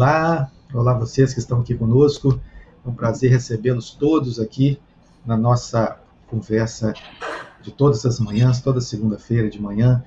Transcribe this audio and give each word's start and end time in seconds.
Olá, 0.00 0.50
olá 0.72 0.94
vocês 0.94 1.34
que 1.34 1.40
estão 1.40 1.60
aqui 1.60 1.74
conosco. 1.74 2.40
É 2.86 2.88
um 2.88 2.94
prazer 2.94 3.32
recebê-los 3.32 3.90
todos 3.90 4.40
aqui 4.40 4.80
na 5.26 5.36
nossa 5.36 5.98
conversa 6.26 6.94
de 7.60 7.70
todas 7.70 8.06
as 8.06 8.18
manhãs, 8.18 8.62
toda 8.62 8.80
segunda-feira 8.80 9.50
de 9.50 9.60
manhã, 9.60 10.02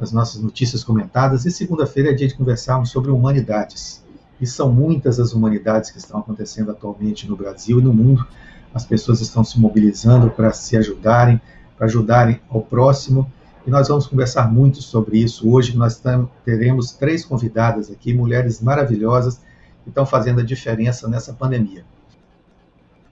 as 0.00 0.12
nossas 0.12 0.40
notícias 0.40 0.82
comentadas. 0.82 1.44
E 1.44 1.50
segunda-feira 1.50 2.08
é 2.08 2.14
dia 2.14 2.26
de 2.26 2.34
conversarmos 2.34 2.88
sobre 2.88 3.10
humanidades. 3.10 4.02
E 4.40 4.46
são 4.46 4.72
muitas 4.72 5.20
as 5.20 5.34
humanidades 5.34 5.90
que 5.90 5.98
estão 5.98 6.20
acontecendo 6.20 6.70
atualmente 6.70 7.28
no 7.28 7.36
Brasil 7.36 7.80
e 7.80 7.82
no 7.82 7.92
mundo. 7.92 8.26
As 8.72 8.86
pessoas 8.86 9.20
estão 9.20 9.44
se 9.44 9.60
mobilizando 9.60 10.30
para 10.30 10.54
se 10.54 10.74
ajudarem, 10.74 11.38
para 11.76 11.84
ajudarem 11.84 12.40
ao 12.48 12.62
próximo. 12.62 13.30
E 13.66 13.70
nós 13.70 13.88
vamos 13.88 14.06
conversar 14.06 14.52
muito 14.52 14.82
sobre 14.82 15.18
isso 15.18 15.50
hoje. 15.50 15.76
Nós 15.76 16.00
teremos 16.44 16.92
três 16.92 17.24
convidadas 17.24 17.90
aqui, 17.90 18.12
mulheres 18.12 18.60
maravilhosas, 18.60 19.40
que 19.82 19.88
estão 19.88 20.04
fazendo 20.04 20.40
a 20.40 20.44
diferença 20.44 21.08
nessa 21.08 21.32
pandemia. 21.32 21.84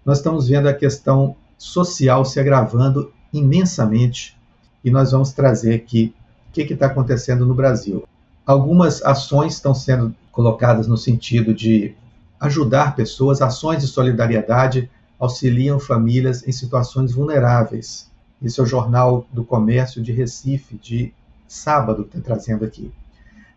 Nós 0.05 0.19
estamos 0.19 0.49
vendo 0.49 0.69
a 0.69 0.75
questão 0.75 1.37
social 1.57 2.25
se 2.25 2.39
agravando 2.41 3.13
imensamente 3.33 4.37
e 4.85 4.91
nós 4.91 5.13
vamos 5.13 5.33
trazer 5.33 5.75
aqui 5.75 6.15
o 6.49 6.53
que 6.53 6.63
está 6.73 6.87
acontecendo 6.87 7.47
no 7.47 7.55
Brasil. 7.55 8.07
Algumas 8.45 9.03
ações 9.03 9.55
estão 9.55 9.75
sendo 9.75 10.15
colocadas 10.31 10.87
no 10.87 10.97
sentido 10.97 11.55
de 11.55 11.95
ajudar 12.41 12.97
pessoas, 12.97 13.41
ações 13.41 13.81
de 13.81 13.87
solidariedade 13.87 14.91
auxiliam 15.19 15.79
famílias 15.79 16.47
em 16.47 16.53
situações 16.53 17.13
vulneráveis. 17.13 18.11
Esse 18.43 18.59
é 18.59 18.63
o 18.63 18.67
Jornal 18.67 19.27
do 19.33 19.45
Comércio 19.45 20.03
de 20.03 20.13
Recife, 20.13 20.77
de 20.77 21.15
sábado, 21.47 22.03
está 22.03 22.21
trazendo 22.21 22.65
aqui. 22.65 22.91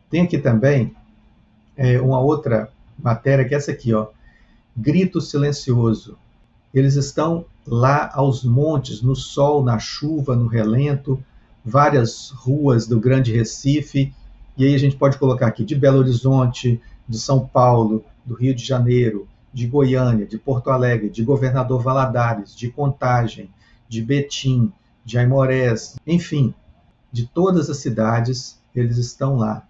Tem 0.09 0.21
aqui 0.21 0.37
também 0.37 0.95
é, 1.75 1.99
uma 1.99 2.19
outra 2.19 2.69
matéria, 2.97 3.45
que 3.45 3.53
é 3.53 3.57
essa 3.57 3.71
aqui, 3.71 3.93
ó. 3.93 4.07
Grito 4.77 5.19
silencioso. 5.19 6.17
Eles 6.73 6.95
estão 6.95 7.45
lá 7.65 8.11
aos 8.13 8.43
montes, 8.43 9.01
no 9.01 9.15
sol, 9.15 9.63
na 9.63 9.79
chuva, 9.79 10.35
no 10.35 10.47
relento, 10.47 11.21
várias 11.63 12.29
ruas 12.29 12.85
do 12.85 12.99
Grande 12.99 13.31
Recife, 13.31 14.13
e 14.57 14.65
aí 14.65 14.75
a 14.75 14.77
gente 14.77 14.95
pode 14.95 15.17
colocar 15.17 15.47
aqui 15.47 15.65
de 15.65 15.75
Belo 15.75 15.97
Horizonte, 15.97 16.79
de 17.07 17.17
São 17.17 17.45
Paulo, 17.45 18.03
do 18.23 18.35
Rio 18.35 18.53
de 18.53 18.63
Janeiro, 18.63 19.27
de 19.51 19.65
Goiânia, 19.65 20.25
de 20.25 20.37
Porto 20.37 20.69
Alegre, 20.69 21.09
de 21.09 21.23
Governador 21.23 21.81
Valadares, 21.81 22.55
de 22.55 22.69
Contagem, 22.69 23.49
de 23.87 24.01
Betim, 24.01 24.71
de 25.03 25.17
Aimorés, 25.17 25.95
enfim, 26.05 26.53
de 27.11 27.25
todas 27.27 27.69
as 27.69 27.77
cidades, 27.77 28.59
eles 28.75 28.97
estão 28.97 29.37
lá. 29.37 29.67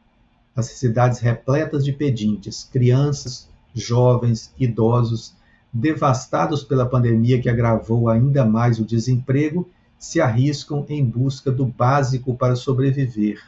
As 0.55 0.67
cidades 0.67 1.19
repletas 1.19 1.83
de 1.83 1.91
pedintes, 1.91 2.67
crianças, 2.71 3.49
jovens, 3.73 4.53
idosos, 4.57 5.35
devastados 5.71 6.63
pela 6.63 6.85
pandemia 6.85 7.41
que 7.41 7.49
agravou 7.49 8.07
ainda 8.09 8.45
mais 8.45 8.79
o 8.79 8.85
desemprego, 8.85 9.69
se 9.99 10.21
arriscam 10.21 10.85
em 10.87 11.03
busca 11.03 11.51
do 11.51 11.65
básico 11.65 12.35
para 12.35 12.55
sobreviver. 12.55 13.41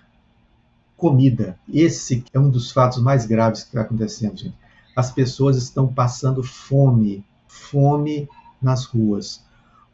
Comida. 0.97 1.57
Esse 1.71 2.25
é 2.33 2.39
um 2.39 2.49
dos 2.49 2.71
fatos 2.71 3.01
mais 3.01 3.25
graves 3.25 3.61
que 3.61 3.69
está 3.69 3.81
acontecendo, 3.81 4.37
gente. 4.37 4.57
As 4.95 5.11
pessoas 5.11 5.55
estão 5.55 5.87
passando 5.87 6.43
fome, 6.43 7.23
fome 7.47 8.27
nas 8.61 8.83
ruas. 8.85 9.45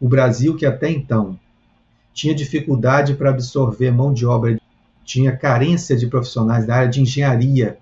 O 0.03 0.09
Brasil, 0.09 0.57
que 0.57 0.65
até 0.65 0.91
então 0.91 1.39
tinha 2.13 2.35
dificuldade 2.35 3.13
para 3.13 3.29
absorver 3.29 3.89
mão 3.89 4.13
de 4.13 4.25
obra, 4.25 4.59
tinha 5.05 5.33
carência 5.33 5.95
de 5.95 6.07
profissionais 6.07 6.67
da 6.67 6.75
área 6.75 6.89
de 6.89 6.99
engenharia, 6.99 7.77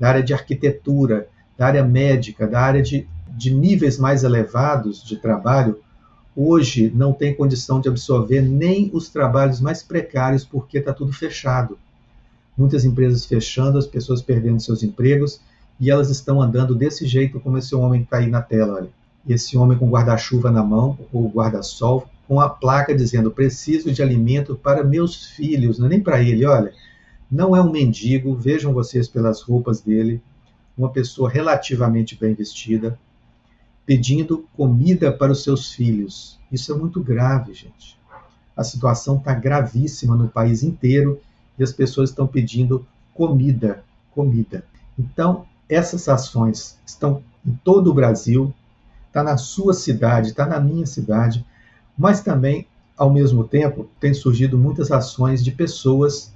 da 0.00 0.08
área 0.08 0.22
de 0.22 0.32
arquitetura, 0.32 1.28
da 1.54 1.66
área 1.66 1.84
médica, 1.84 2.46
da 2.46 2.62
área 2.62 2.82
de, 2.82 3.06
de 3.28 3.52
níveis 3.52 3.98
mais 3.98 4.24
elevados 4.24 5.04
de 5.04 5.18
trabalho, 5.18 5.78
hoje 6.34 6.90
não 6.94 7.12
tem 7.12 7.34
condição 7.34 7.78
de 7.78 7.90
absorver 7.90 8.40
nem 8.40 8.90
os 8.94 9.10
trabalhos 9.10 9.60
mais 9.60 9.82
precários 9.82 10.46
porque 10.46 10.78
está 10.78 10.94
tudo 10.94 11.12
fechado. 11.12 11.78
Muitas 12.56 12.86
empresas 12.86 13.26
fechando, 13.26 13.76
as 13.76 13.86
pessoas 13.86 14.22
perdendo 14.22 14.62
seus 14.62 14.82
empregos 14.82 15.42
e 15.78 15.90
elas 15.90 16.08
estão 16.08 16.40
andando 16.40 16.74
desse 16.74 17.06
jeito 17.06 17.38
como 17.38 17.58
esse 17.58 17.74
homem 17.74 18.00
que 18.00 18.06
está 18.06 18.16
aí 18.16 18.30
na 18.30 18.40
tela. 18.40 18.76
Olha 18.76 19.05
esse 19.28 19.56
homem 19.56 19.76
com 19.76 19.90
guarda-chuva 19.90 20.50
na 20.50 20.62
mão, 20.62 20.98
ou 21.12 21.28
guarda-sol, 21.28 22.08
com 22.28 22.40
a 22.40 22.48
placa 22.48 22.94
dizendo: 22.94 23.30
preciso 23.30 23.92
de 23.92 24.02
alimento 24.02 24.56
para 24.56 24.84
meus 24.84 25.26
filhos, 25.26 25.78
não 25.78 25.86
é 25.86 25.90
nem 25.90 26.00
para 26.00 26.22
ele, 26.22 26.44
olha. 26.46 26.72
Não 27.30 27.56
é 27.56 27.60
um 27.60 27.72
mendigo, 27.72 28.36
vejam 28.36 28.72
vocês 28.72 29.08
pelas 29.08 29.42
roupas 29.42 29.80
dele, 29.80 30.22
uma 30.78 30.90
pessoa 30.90 31.28
relativamente 31.28 32.14
bem 32.14 32.34
vestida, 32.34 32.96
pedindo 33.84 34.46
comida 34.56 35.10
para 35.10 35.32
os 35.32 35.42
seus 35.42 35.72
filhos. 35.72 36.38
Isso 36.52 36.72
é 36.72 36.76
muito 36.76 37.02
grave, 37.02 37.52
gente. 37.52 37.98
A 38.56 38.62
situação 38.62 39.16
está 39.16 39.34
gravíssima 39.34 40.14
no 40.14 40.28
país 40.28 40.62
inteiro 40.62 41.20
e 41.58 41.64
as 41.64 41.72
pessoas 41.72 42.10
estão 42.10 42.26
pedindo 42.26 42.86
comida, 43.12 43.84
comida. 44.12 44.64
Então, 44.98 45.46
essas 45.68 46.08
ações 46.08 46.78
estão 46.86 47.22
em 47.44 47.52
todo 47.64 47.90
o 47.90 47.94
Brasil, 47.94 48.54
está 49.16 49.24
na 49.24 49.38
sua 49.38 49.72
cidade, 49.72 50.28
está 50.28 50.44
na 50.44 50.60
minha 50.60 50.84
cidade, 50.84 51.42
mas 51.96 52.20
também, 52.20 52.68
ao 52.94 53.10
mesmo 53.10 53.44
tempo, 53.44 53.88
tem 53.98 54.12
surgido 54.12 54.58
muitas 54.58 54.90
ações 54.90 55.42
de 55.42 55.50
pessoas 55.50 56.34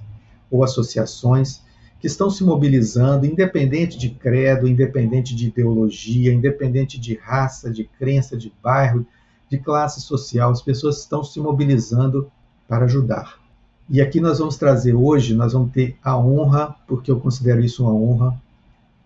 ou 0.49 0.63
associações 0.63 1.61
que 1.99 2.07
estão 2.07 2.31
se 2.31 2.43
mobilizando, 2.43 3.27
independente 3.27 3.99
de 3.99 4.09
credo, 4.09 4.67
independente 4.67 5.35
de 5.35 5.49
ideologia, 5.49 6.33
independente 6.33 6.99
de 6.99 7.13
raça, 7.13 7.69
de 7.69 7.83
crença, 7.83 8.35
de 8.35 8.51
bairro, 8.63 9.05
de 9.47 9.59
classe 9.59 10.01
social, 10.01 10.49
as 10.49 10.63
pessoas 10.63 11.01
estão 11.01 11.23
se 11.23 11.39
mobilizando 11.39 12.31
para 12.67 12.85
ajudar. 12.85 13.39
E 13.87 14.01
aqui 14.01 14.19
nós 14.19 14.39
vamos 14.39 14.57
trazer 14.57 14.95
hoje, 14.95 15.35
nós 15.35 15.53
vamos 15.53 15.71
ter 15.71 15.95
a 16.03 16.17
honra, 16.17 16.75
porque 16.87 17.11
eu 17.11 17.19
considero 17.19 17.61
isso 17.61 17.83
uma 17.83 17.93
honra, 17.93 18.41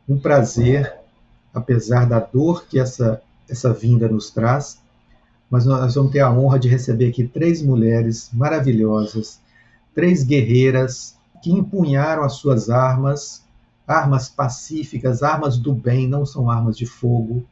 um 0.08 0.18
prazer, 0.18 0.94
apesar 1.54 2.06
da 2.06 2.20
dor 2.22 2.66
que 2.68 2.80
essa 2.80 3.22
essa 3.50 3.74
vinda 3.74 4.08
nos 4.08 4.30
traz, 4.30 4.80
mas 5.50 5.66
nós 5.66 5.96
vamos 5.96 6.12
ter 6.12 6.20
a 6.20 6.32
honra 6.32 6.60
de 6.60 6.68
receber 6.68 7.10
aqui 7.10 7.28
três 7.28 7.62
mulheres 7.62 8.30
maravilhosas, 8.34 9.40
três 9.94 10.24
guerreiras 10.24 11.16
que 11.42 11.52
empunharam 11.52 12.24
as 12.24 12.34
suas 12.34 12.70
armas, 12.70 13.44
armas 13.88 14.28
pacíficas, 14.28 15.22
armas 15.22 15.58
do 15.58 15.74
bem, 15.74 16.08
não 16.08 16.26
são 16.26 16.50
armas 16.50 16.78
de 16.78 16.86
fogo, 16.86 17.46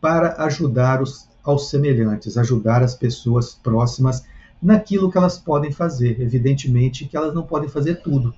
para 0.00 0.42
ajudar 0.44 1.02
os, 1.02 1.28
aos 1.42 1.68
semelhantes, 1.68 2.36
ajudar 2.36 2.82
as 2.82 2.94
pessoas 2.94 3.54
próximas 3.54 4.24
naquilo 4.62 5.10
que 5.10 5.18
elas 5.18 5.38
podem 5.38 5.72
fazer. 5.72 6.20
Evidentemente 6.20 7.06
que 7.06 7.16
elas 7.16 7.34
não 7.34 7.42
podem 7.42 7.68
fazer 7.68 7.96
tudo, 7.96 8.32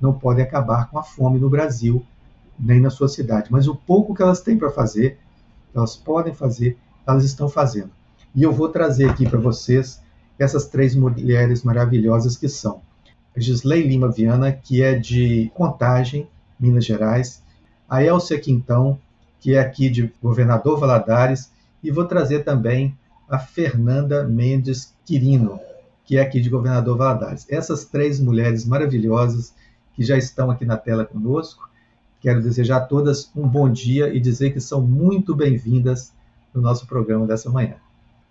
não 0.00 0.12
podem 0.12 0.44
acabar 0.44 0.90
com 0.90 0.98
a 0.98 1.02
fome 1.02 1.38
no 1.38 1.48
Brasil, 1.48 2.04
nem 2.58 2.80
na 2.80 2.90
sua 2.90 3.08
cidade, 3.08 3.50
mas 3.50 3.66
o 3.66 3.74
pouco 3.74 4.14
que 4.14 4.22
elas 4.22 4.40
têm 4.40 4.58
para 4.58 4.70
fazer, 4.70 5.18
elas 5.74 5.96
podem 5.96 6.34
fazer, 6.34 6.76
elas 7.06 7.24
estão 7.24 7.48
fazendo. 7.48 7.90
E 8.34 8.42
eu 8.42 8.52
vou 8.52 8.68
trazer 8.68 9.08
aqui 9.08 9.28
para 9.28 9.38
vocês 9.38 10.00
essas 10.38 10.66
três 10.66 10.94
mulheres 10.94 11.62
maravilhosas 11.62 12.36
que 12.36 12.48
são 12.48 12.80
a 13.36 13.40
Gisley 13.40 13.82
Lima 13.86 14.10
Viana, 14.10 14.52
que 14.52 14.82
é 14.82 14.94
de 14.94 15.50
Contagem, 15.54 16.28
Minas 16.58 16.84
Gerais, 16.84 17.42
a 17.88 18.02
Elcia 18.02 18.38
Quintão, 18.38 18.98
que 19.40 19.54
é 19.54 19.60
aqui 19.60 19.90
de 19.90 20.12
Governador 20.22 20.78
Valadares, 20.78 21.50
e 21.82 21.90
vou 21.90 22.04
trazer 22.04 22.44
também 22.44 22.96
a 23.28 23.38
Fernanda 23.38 24.24
Mendes 24.24 24.94
Quirino, 25.04 25.58
que 26.04 26.16
é 26.16 26.22
aqui 26.22 26.40
de 26.40 26.50
Governador 26.50 26.96
Valadares. 26.96 27.46
Essas 27.48 27.84
três 27.84 28.20
mulheres 28.20 28.64
maravilhosas 28.64 29.54
que 29.94 30.04
já 30.04 30.16
estão 30.16 30.50
aqui 30.50 30.64
na 30.64 30.76
tela 30.76 31.04
conosco, 31.04 31.68
Quero 32.22 32.40
desejar 32.40 32.76
a 32.76 32.80
todas 32.80 33.32
um 33.34 33.48
bom 33.48 33.68
dia 33.68 34.14
e 34.14 34.20
dizer 34.20 34.52
que 34.52 34.60
são 34.60 34.80
muito 34.80 35.34
bem-vindas 35.34 36.12
no 36.54 36.62
nosso 36.62 36.86
programa 36.86 37.26
dessa 37.26 37.50
manhã. 37.50 37.74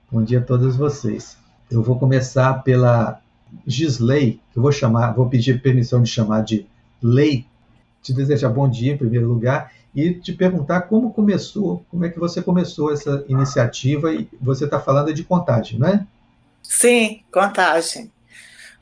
Bom 0.09 0.23
dia 0.23 0.39
a 0.39 0.41
todas 0.41 0.77
vocês. 0.77 1.35
Eu 1.69 1.83
vou 1.83 1.99
começar 1.99 2.63
pela 2.63 3.19
Gisley, 3.67 4.39
que 4.49 4.57
eu 4.57 4.63
vou 4.63 4.71
chamar, 4.71 5.11
vou 5.11 5.27
pedir 5.27 5.61
permissão 5.61 6.01
de 6.01 6.09
chamar 6.09 6.41
de 6.41 6.65
Lei, 7.03 7.45
te 8.01 8.13
desejar 8.13 8.47
bom 8.47 8.69
dia 8.69 8.93
em 8.93 8.97
primeiro 8.97 9.27
lugar 9.27 9.73
e 9.93 10.13
te 10.13 10.31
perguntar 10.31 10.83
como 10.83 11.11
começou, 11.11 11.85
como 11.91 12.05
é 12.05 12.09
que 12.09 12.17
você 12.17 12.41
começou 12.41 12.93
essa 12.93 13.25
iniciativa 13.27 14.13
e 14.13 14.25
você 14.39 14.63
está 14.63 14.79
falando 14.79 15.13
de 15.13 15.25
contagem, 15.25 15.77
não 15.77 15.89
é? 15.89 16.07
Sim, 16.63 17.23
contagem. 17.29 18.09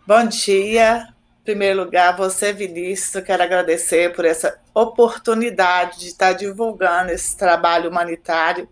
Bom 0.05 0.27
dia, 0.27 1.07
primeiro 1.49 1.83
lugar, 1.83 2.15
você, 2.15 2.53
Vinícius, 2.53 3.23
quero 3.23 3.41
agradecer 3.41 4.13
por 4.13 4.23
essa 4.23 4.59
oportunidade 4.71 5.97
de 5.97 6.09
estar 6.09 6.33
divulgando 6.33 7.11
esse 7.11 7.35
trabalho 7.35 7.89
humanitário. 7.89 8.69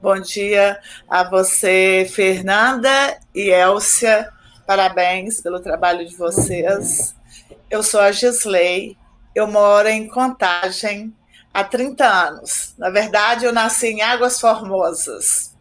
Bom 0.00 0.20
dia 0.20 0.78
a 1.10 1.28
você, 1.28 2.08
Fernanda 2.08 3.18
e 3.34 3.50
Elcia. 3.50 4.28
Parabéns 4.64 5.40
pelo 5.40 5.58
trabalho 5.58 6.06
de 6.06 6.14
vocês. 6.14 7.12
Eu 7.68 7.82
sou 7.82 7.98
a 7.98 8.12
Gisley, 8.12 8.96
eu 9.34 9.48
moro 9.48 9.88
em 9.88 10.06
Contagem, 10.06 11.12
há 11.52 11.64
30 11.64 12.06
anos. 12.06 12.72
Na 12.78 12.88
verdade, 12.88 13.46
eu 13.46 13.52
nasci 13.52 13.88
em 13.88 14.00
Águas 14.00 14.40
Formosas. 14.40 15.56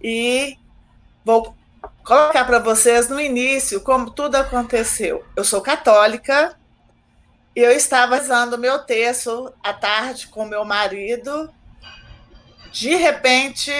E 0.00 0.56
vou 1.24 1.52
colocar 2.04 2.44
para 2.44 2.58
vocês 2.58 3.08
no 3.08 3.20
início 3.20 3.80
como 3.80 4.10
tudo 4.10 4.36
aconteceu. 4.36 5.24
Eu 5.36 5.44
sou 5.44 5.60
católica, 5.60 6.56
e 7.54 7.60
eu 7.60 7.72
estava 7.72 8.20
usando 8.20 8.56
meu 8.56 8.78
texto 8.80 9.52
à 9.62 9.72
tarde 9.72 10.28
com 10.28 10.44
meu 10.44 10.64
marido. 10.64 11.52
De 12.72 12.94
repente, 12.94 13.72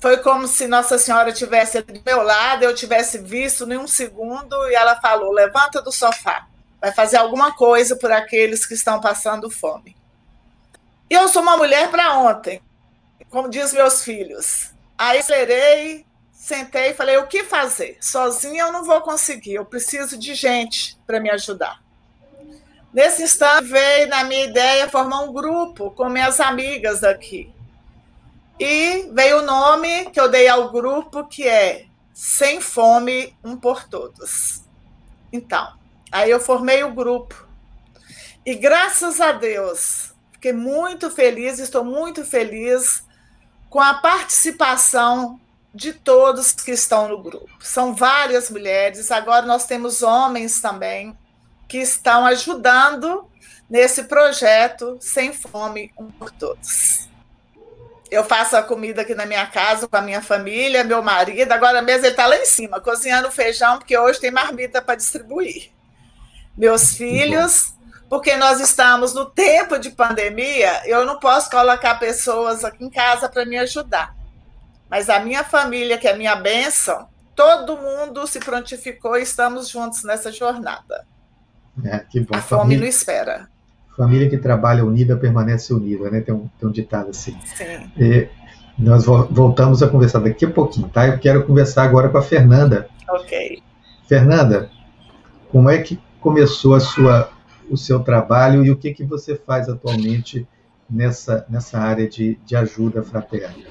foi 0.00 0.18
como 0.18 0.46
se 0.46 0.66
Nossa 0.66 0.98
Senhora 0.98 1.32
tivesse 1.32 1.82
do 1.82 2.00
meu 2.06 2.22
lado, 2.22 2.62
eu 2.62 2.74
tivesse 2.74 3.18
visto 3.18 3.70
em 3.70 3.76
um 3.76 3.86
segundo, 3.86 4.54
e 4.68 4.74
ela 4.74 5.00
falou: 5.00 5.32
levanta 5.32 5.82
do 5.82 5.90
sofá, 5.90 6.46
vai 6.80 6.92
fazer 6.92 7.16
alguma 7.16 7.52
coisa 7.54 7.96
por 7.96 8.12
aqueles 8.12 8.64
que 8.64 8.74
estão 8.74 9.00
passando 9.00 9.50
fome. 9.50 9.96
E 11.10 11.14
eu 11.14 11.28
sou 11.28 11.42
uma 11.42 11.56
mulher 11.56 11.90
para 11.90 12.16
ontem, 12.16 12.62
como 13.28 13.50
diz 13.50 13.72
meus 13.72 14.04
filhos. 14.04 14.70
Aí 14.96 15.18
acelerei, 15.18 16.06
sentei 16.40 16.90
e 16.90 16.94
falei: 16.94 17.18
o 17.18 17.26
que 17.26 17.44
fazer? 17.44 17.98
Sozinha 18.00 18.64
eu 18.64 18.72
não 18.72 18.82
vou 18.82 19.00
conseguir, 19.02 19.54
eu 19.54 19.64
preciso 19.64 20.16
de 20.16 20.34
gente 20.34 20.98
para 21.06 21.20
me 21.20 21.30
ajudar. 21.30 21.82
Nesse 22.92 23.22
instante 23.22 23.68
veio 23.68 24.08
na 24.08 24.24
minha 24.24 24.46
ideia 24.46 24.88
formar 24.88 25.20
um 25.20 25.32
grupo 25.32 25.90
com 25.92 26.08
minhas 26.08 26.40
amigas 26.40 27.00
daqui. 27.00 27.52
E 28.58 29.08
veio 29.12 29.38
o 29.38 29.42
nome 29.42 30.06
que 30.06 30.20
eu 30.20 30.28
dei 30.28 30.48
ao 30.48 30.72
grupo, 30.72 31.24
que 31.26 31.46
é 31.46 31.86
Sem 32.12 32.60
Fome, 32.60 33.36
Um 33.44 33.56
por 33.56 33.84
Todos. 33.84 34.62
Então, 35.32 35.72
aí 36.10 36.30
eu 36.30 36.40
formei 36.40 36.82
o 36.82 36.92
grupo. 36.92 37.46
E 38.44 38.54
graças 38.56 39.20
a 39.20 39.32
Deus, 39.32 40.12
fiquei 40.32 40.52
muito 40.52 41.10
feliz, 41.10 41.58
estou 41.58 41.84
muito 41.84 42.24
feliz 42.24 43.04
com 43.68 43.80
a 43.80 43.94
participação 43.94 45.40
de 45.74 45.92
todos 45.92 46.52
que 46.52 46.72
estão 46.72 47.08
no 47.08 47.22
grupo. 47.22 47.50
São 47.60 47.94
várias 47.94 48.50
mulheres, 48.50 49.10
agora 49.10 49.46
nós 49.46 49.66
temos 49.66 50.02
homens 50.02 50.60
também 50.60 51.16
que 51.68 51.78
estão 51.78 52.26
ajudando 52.26 53.28
nesse 53.68 54.04
projeto 54.04 54.98
Sem 55.00 55.32
Fome, 55.32 55.92
Um 55.96 56.10
por 56.10 56.30
Todos 56.30 57.10
eu 58.10 58.24
faço 58.24 58.56
a 58.56 58.62
comida 58.62 59.02
aqui 59.02 59.14
na 59.14 59.24
minha 59.24 59.46
casa 59.46 59.86
com 59.86 59.96
a 59.96 60.02
minha 60.02 60.20
família, 60.20 60.82
meu 60.82 61.00
marido. 61.00 61.52
Agora 61.52 61.80
mesmo 61.80 62.04
ele 62.04 62.12
está 62.12 62.26
lá 62.26 62.36
em 62.36 62.44
cima, 62.44 62.80
cozinhando 62.80 63.30
feijão, 63.30 63.78
porque 63.78 63.96
hoje 63.96 64.18
tem 64.18 64.32
marmita 64.32 64.82
para 64.82 64.96
distribuir. 64.96 65.70
Meus 66.56 66.94
filhos, 66.94 67.72
porque 68.08 68.36
nós 68.36 68.60
estamos 68.60 69.14
no 69.14 69.26
tempo 69.26 69.78
de 69.78 69.90
pandemia, 69.90 70.82
eu 70.86 71.06
não 71.06 71.20
posso 71.20 71.48
colocar 71.48 71.94
pessoas 72.00 72.64
aqui 72.64 72.84
em 72.84 72.90
casa 72.90 73.28
para 73.28 73.44
me 73.44 73.56
ajudar. 73.58 74.14
Mas 74.90 75.08
a 75.08 75.20
minha 75.20 75.44
família, 75.44 75.96
que 75.96 76.08
é 76.08 76.12
a 76.12 76.16
minha 76.16 76.34
bênção, 76.34 77.06
todo 77.34 77.76
mundo 77.76 78.26
se 78.26 78.40
prontificou 78.40 79.16
e 79.16 79.22
estamos 79.22 79.68
juntos 79.68 80.02
nessa 80.02 80.32
jornada. 80.32 81.06
É, 81.84 82.00
que 82.00 82.20
bom. 82.20 82.36
A 82.36 82.42
fome 82.42 82.62
família... 82.62 82.80
não 82.80 82.86
espera. 82.86 83.48
Família 83.96 84.28
que 84.28 84.36
trabalha 84.36 84.84
unida 84.84 85.16
permanece 85.16 85.72
unida, 85.72 86.10
né? 86.10 86.20
Tem 86.20 86.34
um, 86.34 86.48
tem 86.58 86.68
um 86.68 86.72
ditado 86.72 87.10
assim. 87.10 87.38
Sim. 87.56 87.90
E 87.96 88.28
nós 88.78 89.04
voltamos 89.04 89.82
a 89.82 89.88
conversar 89.88 90.20
daqui 90.20 90.44
a 90.44 90.50
pouquinho, 90.50 90.88
tá? 90.88 91.06
Eu 91.06 91.18
quero 91.18 91.46
conversar 91.46 91.84
agora 91.84 92.08
com 92.08 92.18
a 92.18 92.22
Fernanda. 92.22 92.88
Ok. 93.08 93.62
Fernanda, 94.08 94.70
como 95.50 95.70
é 95.70 95.78
que 95.78 96.00
começou 96.20 96.74
a 96.74 96.80
sua, 96.80 97.30
o 97.70 97.76
seu 97.76 98.00
trabalho 98.00 98.64
e 98.64 98.70
o 98.70 98.76
que, 98.76 98.92
que 98.92 99.04
você 99.04 99.36
faz 99.36 99.68
atualmente 99.68 100.46
nessa, 100.88 101.46
nessa 101.48 101.78
área 101.78 102.08
de, 102.08 102.38
de 102.44 102.56
ajuda 102.56 103.02
fraterna? 103.02 103.64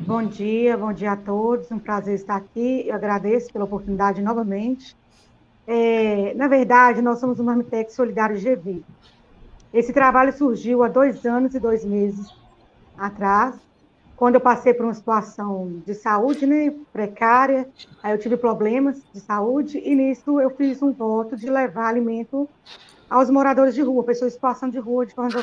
Bom 0.00 0.24
dia, 0.24 0.76
bom 0.76 0.92
dia 0.92 1.12
a 1.12 1.16
todos. 1.16 1.70
Um 1.70 1.78
prazer 1.78 2.14
estar 2.14 2.36
aqui. 2.36 2.84
Eu 2.86 2.94
agradeço 2.94 3.52
pela 3.52 3.66
oportunidade 3.66 4.22
novamente. 4.22 4.96
É, 5.66 6.32
na 6.34 6.48
verdade, 6.48 7.02
nós 7.02 7.18
somos 7.18 7.38
uma 7.38 7.52
Marmitec 7.52 7.92
Solidário 7.92 8.40
GV. 8.40 8.82
Esse 9.72 9.92
trabalho 9.92 10.32
surgiu 10.32 10.82
há 10.82 10.88
dois 10.88 11.26
anos 11.26 11.54
e 11.54 11.60
dois 11.60 11.84
meses 11.84 12.26
atrás, 12.96 13.54
quando 14.16 14.36
eu 14.36 14.40
passei 14.40 14.72
por 14.74 14.84
uma 14.84 14.94
situação 14.94 15.80
de 15.86 15.94
saúde 15.94 16.46
né, 16.46 16.74
precária, 16.92 17.68
aí 18.02 18.12
eu 18.12 18.18
tive 18.18 18.36
problemas 18.36 19.00
de 19.12 19.20
saúde, 19.20 19.78
e 19.78 19.94
nisso 19.94 20.40
eu 20.40 20.50
fiz 20.50 20.82
um 20.82 20.92
voto 20.92 21.36
de 21.36 21.48
levar 21.48 21.88
alimento 21.88 22.48
aos 23.08 23.30
moradores 23.30 23.74
de 23.74 23.82
rua, 23.82 24.02
pessoas 24.02 24.32
em 24.32 24.34
situação 24.34 24.68
de 24.68 24.78
rua 24.78 25.06
de 25.06 25.14
forma 25.14 25.30
de 25.30 25.36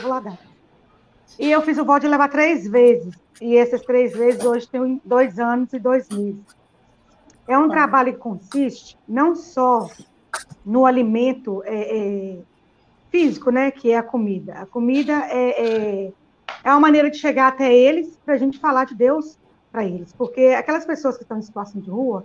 E 1.39 1.51
eu 1.51 1.62
fiz 1.62 1.77
o 1.77 1.86
voto 1.86 2.01
de 2.01 2.07
levar 2.07 2.30
três 2.30 2.68
vezes, 2.68 3.13
e 3.42 3.57
essas 3.57 3.81
três 3.81 4.13
vezes 4.13 4.44
hoje 4.44 4.68
tem 4.68 5.01
dois 5.04 5.39
anos 5.39 5.74
e 5.74 5.80
dois 5.80 6.07
meses. 6.10 6.42
É 7.48 7.57
um 7.57 7.69
trabalho 7.69 8.13
que 8.13 8.19
consiste 8.19 8.98
não 9.07 9.36
só 9.36 9.89
no 10.66 10.86
alimento 10.86 11.62
é, 11.66 11.98
é, 11.98 12.38
físico, 13.12 13.51
né, 13.51 13.69
que 13.72 13.92
é 13.92 13.98
a 13.98 14.04
comida. 14.04 14.54
A 14.54 14.66
comida 14.66 15.13
é, 15.30 16.06
é, 16.06 16.13
é 16.63 16.72
uma 16.72 16.80
maneira 16.80 17.10
de 17.10 17.18
chegar 17.18 17.50
até 17.50 17.74
eles 17.74 18.18
para 18.25 18.33
a 18.33 18.38
gente 18.38 18.57
falar 18.57 18.86
de 18.86 18.95
Deus 18.95 19.38
para 19.71 19.86
eles, 19.86 20.13
porque 20.13 20.48
aquelas 20.57 20.86
pessoas 20.86 21.18
que 21.18 21.24
estão 21.24 21.38
em 21.38 21.42
situação 21.42 21.81
de 21.81 21.89
rua 21.89 22.24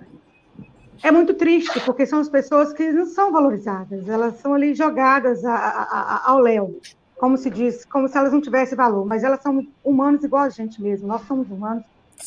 é 1.02 1.10
muito 1.10 1.34
triste, 1.34 1.80
porque 1.80 2.06
são 2.06 2.20
as 2.20 2.28
pessoas 2.28 2.72
que 2.72 2.92
não 2.92 3.06
são 3.06 3.32
valorizadas, 3.32 4.08
elas 4.08 4.38
são 4.38 4.54
ali 4.54 4.74
jogadas 4.74 5.44
a, 5.44 5.54
a, 5.54 5.82
a, 5.82 6.30
ao 6.30 6.38
léu, 6.38 6.80
como 7.20 7.36
se 7.36 7.50
diz, 7.50 7.84
como 7.84 8.08
se 8.08 8.16
elas 8.16 8.32
não 8.32 8.40
tivessem 8.40 8.74
valor, 8.74 9.04
mas 9.04 9.22
elas 9.22 9.42
são 9.42 9.66
humanos 9.84 10.24
igual 10.24 10.44
a 10.44 10.48
gente 10.48 10.80
mesmo, 10.80 11.06
nós 11.06 11.20
somos 11.26 11.50
humanos 11.50 11.84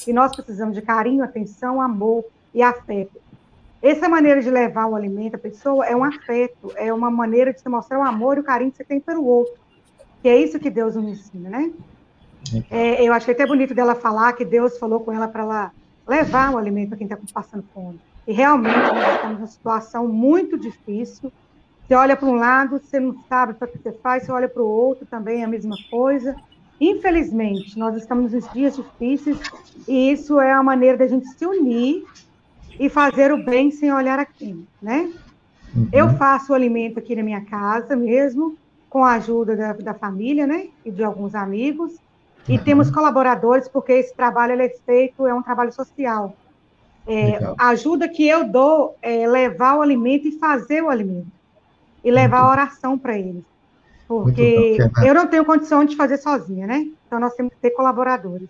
e 0.07 0.13
nós 0.13 0.35
precisamos 0.35 0.75
de 0.75 0.83
carinho, 0.83 1.23
atenção, 1.23 1.81
amor 1.81 2.23
e 2.53 2.61
afeto. 2.61 3.19
Essa 3.81 4.07
maneira 4.07 4.39
de 4.39 4.51
levar 4.51 4.85
o 4.85 4.95
alimento 4.95 5.33
à 5.33 5.39
pessoa 5.39 5.83
é 5.83 5.95
um 5.95 6.03
afeto, 6.03 6.71
é 6.75 6.93
uma 6.93 7.09
maneira 7.09 7.51
de 7.51 7.59
você 7.59 7.67
mostrar 7.67 7.97
o 7.97 8.03
amor 8.03 8.37
e 8.37 8.41
o 8.41 8.43
carinho 8.43 8.69
que 8.69 8.77
você 8.77 8.83
tem 8.83 8.99
pelo 8.99 9.25
outro. 9.25 9.55
Que 10.21 10.29
é 10.29 10.37
isso 10.37 10.59
que 10.59 10.69
Deus 10.69 10.95
nos 10.95 11.05
ensina, 11.05 11.49
né? 11.49 11.73
É, 12.69 13.03
eu 13.03 13.13
achei 13.13 13.33
até 13.33 13.47
bonito 13.47 13.73
dela 13.73 13.95
falar 13.95 14.33
que 14.33 14.45
Deus 14.45 14.77
falou 14.77 14.99
com 14.99 15.11
ela 15.11 15.27
para 15.27 15.41
ela 15.41 15.71
levar 16.07 16.53
o 16.53 16.57
alimento 16.57 16.89
para 16.89 16.99
quem 16.99 17.07
está 17.07 17.17
passando 17.33 17.65
fome. 17.73 17.99
E 18.27 18.31
realmente 18.31 18.77
nós 18.77 19.15
estamos 19.15 19.37
numa 19.39 19.47
situação 19.47 20.07
muito 20.07 20.55
difícil. 20.55 21.31
Você 21.85 21.95
olha 21.95 22.15
para 22.15 22.29
um 22.29 22.35
lado, 22.35 22.79
você 22.79 22.99
não 22.99 23.15
sabe 23.27 23.53
o 23.53 23.67
que 23.67 23.77
você 23.77 23.91
faz, 23.91 24.23
você 24.23 24.31
olha 24.31 24.47
para 24.47 24.63
o 24.63 24.67
outro 24.67 25.05
também 25.05 25.41
é 25.41 25.45
a 25.45 25.47
mesma 25.47 25.75
coisa. 25.89 26.35
Infelizmente, 26.79 27.77
nós 27.77 27.95
estamos 27.95 28.31
nos 28.31 28.51
dias 28.51 28.75
difíceis 28.75 29.39
e 29.87 30.11
isso 30.11 30.39
é 30.39 30.51
a 30.51 30.63
maneira 30.63 30.97
da 30.97 31.07
gente 31.07 31.27
se 31.27 31.45
unir 31.45 32.03
e 32.79 32.89
fazer 32.89 33.31
o 33.31 33.43
bem 33.43 33.69
sem 33.71 33.93
olhar 33.93 34.19
a 34.19 34.25
quem, 34.25 34.67
né? 34.81 35.11
Uhum. 35.75 35.89
Eu 35.91 36.09
faço 36.17 36.51
o 36.51 36.55
alimento 36.55 36.99
aqui 36.99 37.15
na 37.15 37.23
minha 37.23 37.41
casa 37.45 37.95
mesmo, 37.95 38.57
com 38.89 39.03
a 39.03 39.13
ajuda 39.13 39.55
da, 39.55 39.73
da 39.73 39.93
família, 39.93 40.47
né? 40.47 40.67
E 40.85 40.91
de 40.91 41.03
alguns 41.03 41.35
amigos. 41.35 41.93
E 42.47 42.57
uhum. 42.57 42.63
temos 42.63 42.91
colaboradores, 42.91 43.67
porque 43.67 43.93
esse 43.93 44.15
trabalho 44.15 44.59
é 44.59 44.69
feito, 44.69 45.25
é 45.25 45.33
um 45.33 45.41
trabalho 45.41 45.71
social. 45.71 46.35
É, 47.05 47.39
a 47.57 47.69
ajuda 47.69 48.07
que 48.07 48.27
eu 48.27 48.45
dou 48.45 48.95
é 49.01 49.27
levar 49.27 49.77
o 49.77 49.81
alimento 49.81 50.27
e 50.27 50.39
fazer 50.39 50.81
o 50.81 50.89
alimento. 50.89 51.27
E 52.03 52.11
levar 52.11 52.39
a 52.39 52.49
oração 52.49 52.97
para 52.97 53.17
eles. 53.17 53.43
Porque 54.07 54.77
eu 55.03 55.13
não 55.13 55.27
tenho 55.27 55.45
condição 55.45 55.85
de 55.85 55.95
fazer 55.95 56.17
sozinha, 56.17 56.67
né? 56.67 56.85
Então 57.07 57.19
nós 57.19 57.33
temos 57.33 57.53
que 57.53 57.59
ter 57.59 57.71
colaboradores. 57.71 58.47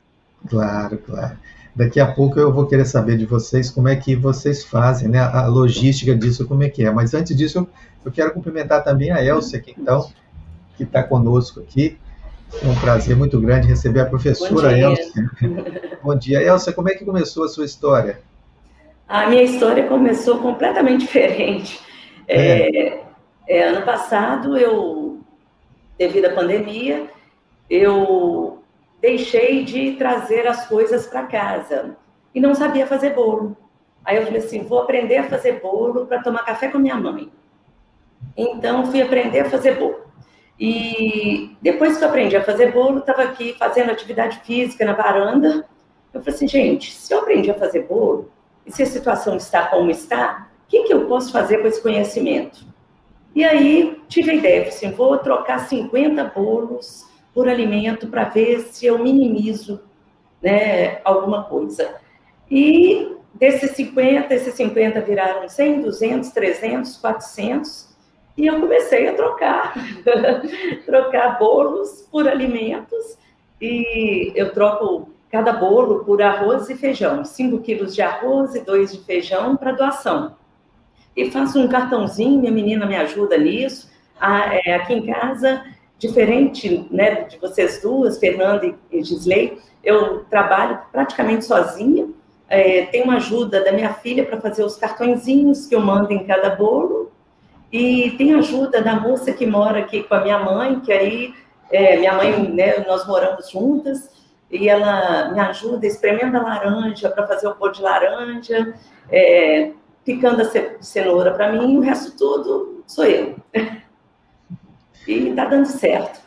Claro, 0.49 0.97
claro. 0.97 1.37
Daqui 1.75 1.99
a 1.99 2.11
pouco 2.11 2.39
eu 2.39 2.53
vou 2.53 2.67
querer 2.67 2.85
saber 2.85 3.17
de 3.17 3.25
vocês 3.25 3.71
como 3.71 3.87
é 3.87 3.95
que 3.95 4.15
vocês 4.15 4.63
fazem, 4.63 5.07
né? 5.07 5.19
A 5.19 5.47
logística 5.47 6.15
disso, 6.15 6.47
como 6.47 6.63
é 6.63 6.69
que 6.69 6.85
é. 6.85 6.91
Mas 6.91 7.13
antes 7.13 7.35
disso, 7.35 7.67
eu 8.05 8.11
quero 8.11 8.31
cumprimentar 8.31 8.83
também 8.83 9.11
a 9.11 9.23
Elcia, 9.23 9.59
que 9.59 9.71
então, 9.71 10.09
que 10.77 10.83
está 10.83 11.01
conosco 11.01 11.61
aqui. 11.61 11.97
É 12.61 12.67
um 12.67 12.75
prazer 12.75 13.15
muito 13.15 13.39
grande 13.41 13.67
receber 13.67 14.01
a 14.01 14.05
professora 14.05 14.77
Elcia. 14.77 15.31
Bom 16.03 16.15
dia. 16.15 16.43
Elcia, 16.43 16.73
como 16.73 16.89
é 16.89 16.93
que 16.93 17.03
começou 17.03 17.45
a 17.45 17.47
sua 17.47 17.65
história? 17.65 18.19
A 19.07 19.27
minha 19.27 19.43
história 19.43 19.87
começou 19.87 20.37
completamente 20.39 21.01
diferente. 21.05 21.79
É. 22.27 22.87
É, 22.87 23.03
é, 23.47 23.63
ano 23.63 23.85
passado, 23.85 24.57
eu, 24.57 25.19
devido 25.97 26.25
à 26.25 26.33
pandemia, 26.33 27.09
eu 27.69 28.63
deixei 29.01 29.63
de 29.63 29.93
trazer 29.93 30.47
as 30.47 30.67
coisas 30.67 31.07
para 31.07 31.23
casa 31.23 31.97
e 32.33 32.39
não 32.39 32.55
sabia 32.55 32.87
fazer 32.87 33.11
bolo. 33.11 33.55
Aí 34.05 34.17
eu 34.17 34.25
falei 34.25 34.39
assim, 34.39 34.63
vou 34.63 34.79
aprender 34.79 35.17
a 35.17 35.29
fazer 35.29 35.61
bolo 35.61 36.05
para 36.05 36.21
tomar 36.21 36.45
café 36.45 36.67
com 36.67 36.77
minha 36.77 36.95
mãe. 36.95 37.31
Então 38.35 38.85
fui 38.85 39.01
aprender 39.01 39.41
a 39.41 39.49
fazer 39.49 39.75
bolo. 39.75 40.03
E 40.59 41.55
depois 41.61 41.97
que 41.97 42.03
eu 42.03 42.09
aprendi 42.09 42.35
a 42.35 42.43
fazer 42.43 42.71
bolo, 42.71 42.99
estava 42.99 43.23
aqui 43.23 43.53
fazendo 43.57 43.91
atividade 43.91 44.39
física 44.41 44.85
na 44.85 44.93
varanda. 44.93 45.65
Eu 46.13 46.21
falei 46.21 46.35
assim, 46.35 46.47
gente, 46.47 46.91
se 46.91 47.13
eu 47.13 47.19
aprendi 47.19 47.49
a 47.49 47.55
fazer 47.55 47.87
bolo, 47.87 48.31
e 48.65 48.71
se 48.71 48.83
a 48.83 48.85
situação 48.85 49.35
está 49.35 49.67
como 49.67 49.89
está, 49.89 50.47
o 50.65 50.69
que, 50.69 50.83
que 50.83 50.93
eu 50.93 51.05
posso 51.07 51.31
fazer 51.31 51.57
com 51.57 51.67
esse 51.67 51.81
conhecimento? 51.81 52.72
E 53.35 53.43
aí 53.43 54.01
tive 54.07 54.31
a 54.31 54.35
ideia, 54.35 54.67
assim, 54.67 54.91
vou 54.91 55.17
trocar 55.17 55.59
50 55.67 56.23
bolos 56.25 57.05
por 57.33 57.49
alimento 57.49 58.07
para 58.07 58.25
ver 58.25 58.59
se 58.59 58.85
eu 58.85 58.99
minimizo 58.99 59.81
né, 60.41 60.99
alguma 61.03 61.43
coisa. 61.43 61.95
E 62.49 63.15
desses 63.33 63.71
50, 63.71 64.33
esses 64.33 64.53
50 64.53 65.01
viraram 65.01 65.47
100, 65.47 65.81
200, 65.81 66.29
300, 66.29 66.97
400, 66.97 67.93
e 68.37 68.47
eu 68.47 68.59
comecei 68.59 69.07
a 69.07 69.13
trocar, 69.13 69.73
trocar 70.85 71.39
bolos 71.39 72.07
por 72.11 72.27
alimentos, 72.27 73.17
e 73.59 74.31
eu 74.35 74.53
troco 74.53 75.09
cada 75.31 75.53
bolo 75.53 76.03
por 76.03 76.21
arroz 76.21 76.69
e 76.69 76.75
feijão, 76.75 77.25
5 77.25 77.59
quilos 77.61 77.95
de 77.95 78.01
arroz 78.03 78.53
e 78.53 78.59
2 78.59 78.91
de 78.91 79.03
feijão 79.03 79.55
para 79.57 79.71
doação. 79.71 80.35
E 81.15 81.29
faço 81.29 81.59
um 81.59 81.67
cartãozinho, 81.67 82.39
minha 82.39 82.51
menina 82.51 82.85
me 82.85 82.95
ajuda 82.95 83.37
nisso, 83.37 83.91
é, 84.65 84.75
aqui 84.75 84.93
em 84.93 85.05
casa, 85.05 85.63
diferente 85.97 86.87
né, 86.91 87.23
de 87.23 87.37
vocês 87.37 87.81
duas, 87.81 88.17
Fernanda 88.17 88.73
e 88.91 89.03
Gisley, 89.03 89.57
eu 89.83 90.23
trabalho 90.25 90.79
praticamente 90.91 91.45
sozinha, 91.45 92.07
é, 92.49 92.85
tenho 92.85 93.05
uma 93.05 93.17
ajuda 93.17 93.63
da 93.63 93.71
minha 93.71 93.93
filha 93.93 94.25
para 94.25 94.39
fazer 94.39 94.63
os 94.63 94.75
cartõezinhos 94.75 95.65
que 95.65 95.75
eu 95.75 95.81
mando 95.81 96.11
em 96.11 96.25
cada 96.25 96.49
bolo, 96.49 97.11
e 97.71 98.11
tem 98.17 98.33
ajuda 98.35 98.81
da 98.81 98.95
moça 98.95 99.31
que 99.33 99.45
mora 99.45 99.79
aqui 99.79 100.03
com 100.03 100.13
a 100.13 100.21
minha 100.21 100.39
mãe, 100.39 100.79
que 100.79 100.91
aí, 100.91 101.33
é, 101.71 101.97
minha 101.97 102.13
mãe, 102.13 102.47
né, 102.49 102.79
nós 102.87 103.07
moramos 103.07 103.49
juntas, 103.49 104.11
e 104.51 104.69
ela 104.69 105.31
me 105.31 105.39
ajuda 105.39 105.87
espremendo 105.87 106.37
a 106.37 106.41
laranja 106.41 107.09
para 107.09 107.25
fazer 107.25 107.47
o 107.47 107.55
bolo 107.55 107.71
de 107.71 107.81
laranja, 107.81 108.75
é, 109.11 109.71
picando 110.03 110.41
a 110.41 110.81
cenoura 110.81 111.33
para 111.33 111.51
mim, 111.51 111.77
o 111.77 111.81
resto 111.81 112.15
tudo 112.17 112.83
sou 112.87 113.05
eu. 113.05 113.35
E 115.05 115.27
está 115.27 115.43
dando 115.43 115.65
certo. 115.65 116.21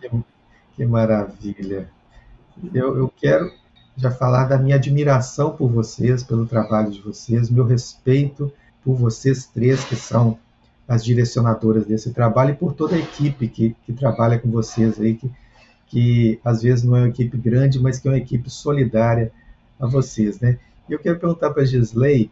Que, 0.00 0.10
que 0.74 0.84
maravilha. 0.84 1.88
Eu, 2.74 2.96
eu 2.96 3.12
quero 3.16 3.52
já 3.96 4.10
falar 4.10 4.46
da 4.46 4.58
minha 4.58 4.74
admiração 4.74 5.52
por 5.52 5.70
vocês, 5.70 6.24
pelo 6.24 6.44
trabalho 6.44 6.90
de 6.90 7.00
vocês, 7.00 7.48
meu 7.48 7.64
respeito 7.64 8.52
por 8.82 8.96
vocês 8.96 9.46
três 9.46 9.84
que 9.84 9.94
são 9.94 10.38
as 10.88 11.04
direcionadoras 11.04 11.86
desse 11.86 12.12
trabalho 12.12 12.50
e 12.50 12.56
por 12.56 12.72
toda 12.72 12.96
a 12.96 12.98
equipe 12.98 13.46
que, 13.46 13.76
que 13.86 13.92
trabalha 13.92 14.38
com 14.38 14.50
vocês 14.50 14.98
aí, 14.98 15.14
que, 15.14 15.30
que 15.86 16.40
às 16.44 16.62
vezes 16.62 16.82
não 16.82 16.96
é 16.96 17.00
uma 17.02 17.08
equipe 17.08 17.36
grande, 17.36 17.78
mas 17.78 18.00
que 18.00 18.08
é 18.08 18.10
uma 18.10 18.18
equipe 18.18 18.50
solidária 18.50 19.30
a 19.78 19.86
vocês, 19.86 20.40
né? 20.40 20.58
E 20.88 20.92
eu 20.92 20.98
quero 20.98 21.18
perguntar 21.20 21.50
para 21.50 21.62
a 21.62 21.66
Gisley, 21.66 22.30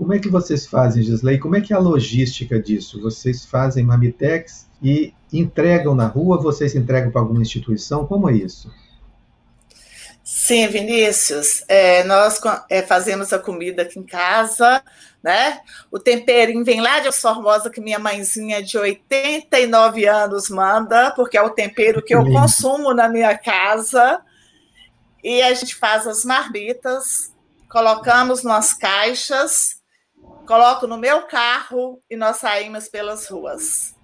como 0.00 0.14
é 0.14 0.18
que 0.18 0.30
vocês 0.30 0.66
fazem, 0.66 1.02
Gisley? 1.02 1.38
Como 1.38 1.56
é 1.56 1.60
que 1.60 1.74
é 1.74 1.76
a 1.76 1.78
logística 1.78 2.58
disso? 2.58 2.98
Vocês 3.02 3.44
fazem 3.44 3.84
Mamitex 3.84 4.66
e 4.82 5.12
entregam 5.30 5.94
na 5.94 6.06
rua? 6.06 6.40
Vocês 6.40 6.74
entregam 6.74 7.10
para 7.10 7.20
alguma 7.20 7.42
instituição? 7.42 8.06
Como 8.06 8.26
é 8.30 8.32
isso? 8.32 8.72
Sim, 10.24 10.66
Vinícius, 10.68 11.62
é, 11.68 12.02
nós 12.04 12.40
é, 12.70 12.80
fazemos 12.80 13.30
a 13.34 13.38
comida 13.38 13.82
aqui 13.82 13.98
em 13.98 14.02
casa, 14.02 14.82
né? 15.22 15.60
O 15.92 15.98
temperinho 15.98 16.64
vem 16.64 16.80
lá 16.80 17.00
de 17.00 17.12
Formosa, 17.12 17.68
que 17.68 17.78
minha 17.78 17.98
mãezinha 17.98 18.62
de 18.62 18.78
89 18.78 20.06
anos 20.06 20.48
manda, 20.48 21.10
porque 21.10 21.36
é 21.36 21.42
o 21.42 21.50
tempero 21.50 22.00
que 22.00 22.14
eu 22.14 22.24
consumo 22.24 22.94
na 22.94 23.06
minha 23.06 23.36
casa. 23.36 24.22
E 25.22 25.42
a 25.42 25.52
gente 25.52 25.74
faz 25.74 26.06
as 26.06 26.24
marmitas, 26.24 27.34
colocamos 27.68 28.42
nas 28.42 28.72
caixas, 28.72 29.79
coloco 30.46 30.86
no 30.86 30.96
meu 30.96 31.22
carro 31.22 32.02
e 32.10 32.16
nós 32.16 32.36
saímos 32.36 32.88
pelas 32.88 33.28
ruas. 33.28 33.94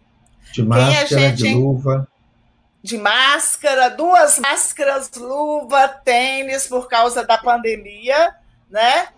De 0.52 0.62
máscara, 0.62 1.06
gente... 1.06 1.42
de 1.42 1.54
luva 1.54 2.08
de 2.87 2.96
máscara, 2.96 3.90
duas 3.90 4.38
máscaras, 4.38 5.11
luva, 5.16 5.88
tênis 5.88 6.68
por 6.68 6.88
causa 6.88 7.25
da 7.25 7.37
pandemia, 7.37 8.32
né? 8.70 9.08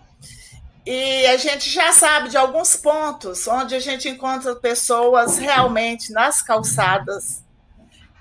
E 0.83 1.27
a 1.27 1.37
gente 1.37 1.69
já 1.69 1.91
sabe 1.93 2.29
de 2.29 2.37
alguns 2.37 2.75
pontos 2.75 3.47
onde 3.47 3.75
a 3.75 3.79
gente 3.79 4.09
encontra 4.09 4.55
pessoas 4.55 5.37
realmente 5.37 6.11
nas 6.11 6.41
calçadas. 6.41 7.43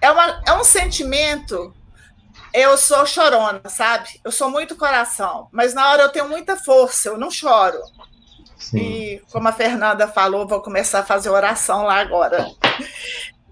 É, 0.03 0.11
uma, 0.11 0.43
é 0.47 0.53
um 0.53 0.65
sentimento. 0.65 1.75
Eu 2.53 2.77
sou 2.77 3.07
chorona, 3.07 3.63
sabe? 3.69 4.21
Eu 4.23 4.31
sou 4.31 4.51
muito 4.51 4.77
coração, 4.77 5.49
mas 5.51 5.73
na 5.73 5.89
hora 5.89 6.03
eu 6.03 6.09
tenho 6.11 6.29
muita 6.29 6.57
força, 6.57 7.09
eu 7.09 7.17
não 7.17 7.31
choro. 7.31 7.79
Sim. 8.59 8.79
E 8.79 9.23
como 9.31 9.49
a 9.49 9.53
Fernanda 9.53 10.09
falou, 10.09 10.47
vou 10.47 10.61
começar 10.61 11.01
a 11.01 11.05
fazer 11.05 11.31
oração 11.31 11.85
lá 11.85 12.01
agora. 12.01 12.51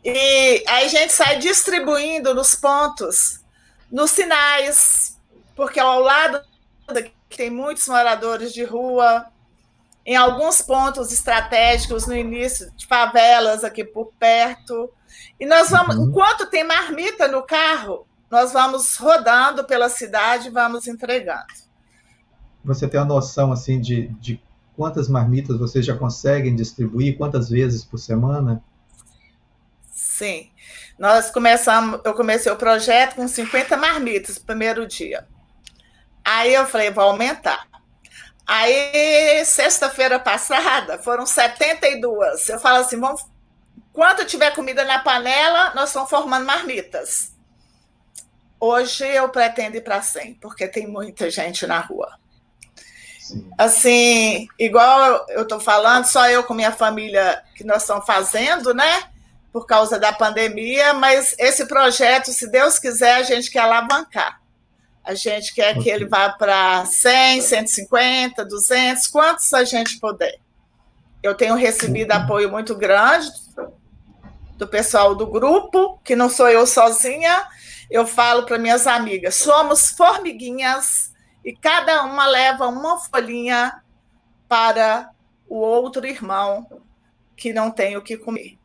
E 0.04 0.64
aí 0.68 0.84
a 0.84 0.88
gente 0.88 1.12
sai 1.12 1.38
distribuindo 1.38 2.34
nos 2.34 2.54
pontos, 2.54 3.40
nos 3.90 4.10
sinais, 4.10 5.18
porque 5.54 5.80
ao 5.80 6.00
lado 6.00 6.40
tem 7.36 7.50
muitos 7.50 7.88
moradores 7.88 8.52
de 8.52 8.64
rua, 8.64 9.26
em 10.04 10.14
alguns 10.14 10.62
pontos 10.62 11.12
estratégicos 11.12 12.06
no 12.06 12.14
início 12.14 12.70
de 12.76 12.86
favelas 12.86 13.64
aqui 13.64 13.84
por 13.84 14.12
perto. 14.18 14.88
E 15.38 15.44
nós 15.44 15.70
vamos, 15.70 15.96
uhum. 15.96 16.08
enquanto 16.08 16.46
tem 16.46 16.62
marmita 16.62 17.26
no 17.26 17.42
carro, 17.42 18.06
nós 18.30 18.52
vamos 18.52 18.96
rodando 18.96 19.64
pela 19.64 19.88
cidade 19.88 20.48
e 20.48 20.50
vamos 20.52 20.86
entregando. 20.86 21.46
Você 22.64 22.86
tem 22.86 23.00
a 23.00 23.04
noção 23.04 23.52
assim 23.52 23.80
de, 23.80 24.08
de 24.20 24.40
quantas 24.76 25.08
marmitas 25.08 25.58
vocês 25.58 25.84
já 25.84 25.96
conseguem 25.96 26.54
distribuir, 26.54 27.16
quantas 27.16 27.48
vezes 27.48 27.84
por 27.84 27.98
semana? 27.98 28.62
Sim. 29.90 30.50
Nós 30.98 31.30
começamos, 31.30 32.00
eu 32.04 32.14
comecei 32.14 32.50
o 32.50 32.56
projeto 32.56 33.16
com 33.16 33.26
50 33.26 33.76
marmitas 33.76 34.38
no 34.38 34.44
primeiro 34.44 34.86
dia. 34.86 35.26
Aí 36.24 36.54
eu 36.54 36.66
falei, 36.66 36.90
vou 36.90 37.04
aumentar. 37.04 37.66
Aí, 38.46 39.44
sexta-feira 39.44 40.18
passada, 40.18 40.98
foram 40.98 41.26
72. 41.26 42.48
Eu 42.48 42.60
falo 42.60 42.78
assim, 42.78 42.98
vamos, 42.98 43.24
quando 43.92 44.24
tiver 44.24 44.54
comida 44.54 44.84
na 44.84 45.00
panela, 45.00 45.74
nós 45.74 45.88
estamos 45.88 46.08
formando 46.08 46.46
marmitas. 46.46 47.34
Hoje 48.58 49.04
eu 49.04 49.28
pretendo 49.28 49.76
ir 49.76 49.82
para 49.82 50.00
100, 50.00 50.34
porque 50.34 50.66
tem 50.66 50.86
muita 50.86 51.28
gente 51.30 51.66
na 51.66 51.80
rua. 51.80 52.18
Sim. 53.28 53.50
Assim, 53.58 54.46
igual 54.58 55.26
eu 55.30 55.42
estou 55.42 55.58
falando, 55.58 56.04
só 56.04 56.28
eu 56.28 56.44
com 56.44 56.54
minha 56.54 56.72
família 56.72 57.42
que 57.54 57.64
nós 57.64 57.82
estamos 57.82 58.06
fazendo, 58.06 58.72
né? 58.72 59.04
por 59.56 59.66
causa 59.66 59.98
da 59.98 60.12
pandemia, 60.12 60.92
mas 60.92 61.34
esse 61.38 61.64
projeto, 61.64 62.30
se 62.30 62.46
Deus 62.46 62.78
quiser, 62.78 63.14
a 63.14 63.22
gente 63.22 63.50
quer 63.50 63.60
alavancar. 63.60 64.38
A 65.02 65.14
gente 65.14 65.54
quer 65.54 65.70
okay. 65.70 65.82
que 65.82 65.88
ele 65.88 66.04
vá 66.04 66.28
para 66.28 66.84
100, 66.84 67.40
150, 67.40 68.44
200, 68.44 69.06
quantos 69.06 69.54
a 69.54 69.64
gente 69.64 69.98
puder. 69.98 70.34
Eu 71.22 71.34
tenho 71.34 71.54
recebido 71.54 72.12
uhum. 72.12 72.18
apoio 72.18 72.50
muito 72.50 72.74
grande 72.74 73.30
do 74.58 74.68
pessoal 74.68 75.14
do 75.14 75.26
grupo, 75.26 75.98
que 76.04 76.14
não 76.14 76.28
sou 76.28 76.50
eu 76.50 76.66
sozinha. 76.66 77.42
Eu 77.90 78.06
falo 78.06 78.42
para 78.44 78.58
minhas 78.58 78.86
amigas: 78.86 79.36
somos 79.36 79.88
formiguinhas 79.88 81.14
e 81.46 81.54
cada 81.54 82.02
uma 82.02 82.26
leva 82.26 82.66
uma 82.66 82.98
folhinha 82.98 83.80
para 84.48 85.08
o 85.48 85.54
outro 85.54 86.04
irmão 86.04 86.82
que 87.36 87.52
não 87.52 87.70
tem 87.70 87.96
o 87.96 88.02
que 88.02 88.16
comer. 88.16 88.58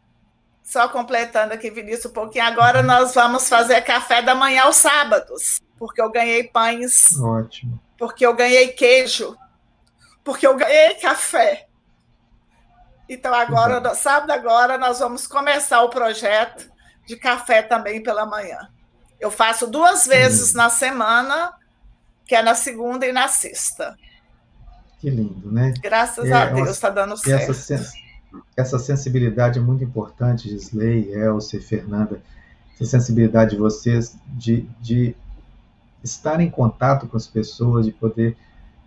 Só 0.63 0.89
completando 0.89 1.53
aqui, 1.53 1.69
Vinícius, 1.69 2.07
um 2.07 2.13
pouquinho. 2.13 2.45
Agora 2.45 2.81
nós 2.81 3.13
vamos 3.13 3.47
fazer 3.47 3.81
café 3.81 4.23
da 4.23 4.33
manhã 4.33 4.63
aos 4.63 4.77
sábados, 4.77 5.61
porque 5.77 6.01
eu 6.01 6.09
ganhei 6.09 6.45
pães. 6.45 7.15
Ótimo. 7.19 7.79
Porque 7.99 8.25
eu 8.25 8.33
ganhei 8.33 8.69
queijo. 8.69 9.37
Porque 10.23 10.47
eu 10.47 10.57
ganhei 10.57 10.95
café. 10.95 11.67
Então, 13.07 13.31
agora, 13.31 13.79
no 13.79 13.93
sábado, 13.93 14.31
agora, 14.31 14.79
nós 14.79 14.97
vamos 14.97 15.27
começar 15.27 15.83
o 15.83 15.89
projeto 15.89 16.67
de 17.05 17.15
café 17.15 17.61
também 17.61 18.01
pela 18.01 18.25
manhã. 18.25 18.69
Eu 19.19 19.29
faço 19.29 19.67
duas 19.67 20.07
vezes 20.07 20.55
na 20.55 20.69
semana, 20.69 21.53
que 22.31 22.35
é 22.35 22.41
na 22.41 22.55
segunda 22.55 23.05
e 23.05 23.11
na 23.11 23.27
sexta. 23.27 23.93
Que 24.99 25.09
lindo, 25.09 25.51
né? 25.51 25.73
Graças 25.83 26.29
é, 26.29 26.31
a 26.31 26.45
Deus, 26.45 26.69
está 26.69 26.89
dando 26.89 27.17
certo. 27.17 27.51
Essa, 27.51 27.91
essa 28.55 28.79
sensibilidade 28.79 29.59
é 29.59 29.61
muito 29.61 29.83
importante, 29.83 30.47
Gisley, 30.47 31.11
Elce, 31.11 31.59
Fernanda, 31.59 32.21
essa 32.75 32.85
sensibilidade 32.85 33.51
de 33.51 33.57
vocês 33.57 34.15
de, 34.27 34.65
de 34.79 35.13
estar 36.01 36.39
em 36.39 36.49
contato 36.49 37.05
com 37.05 37.17
as 37.17 37.27
pessoas, 37.27 37.85
de 37.85 37.91
poder 37.91 38.37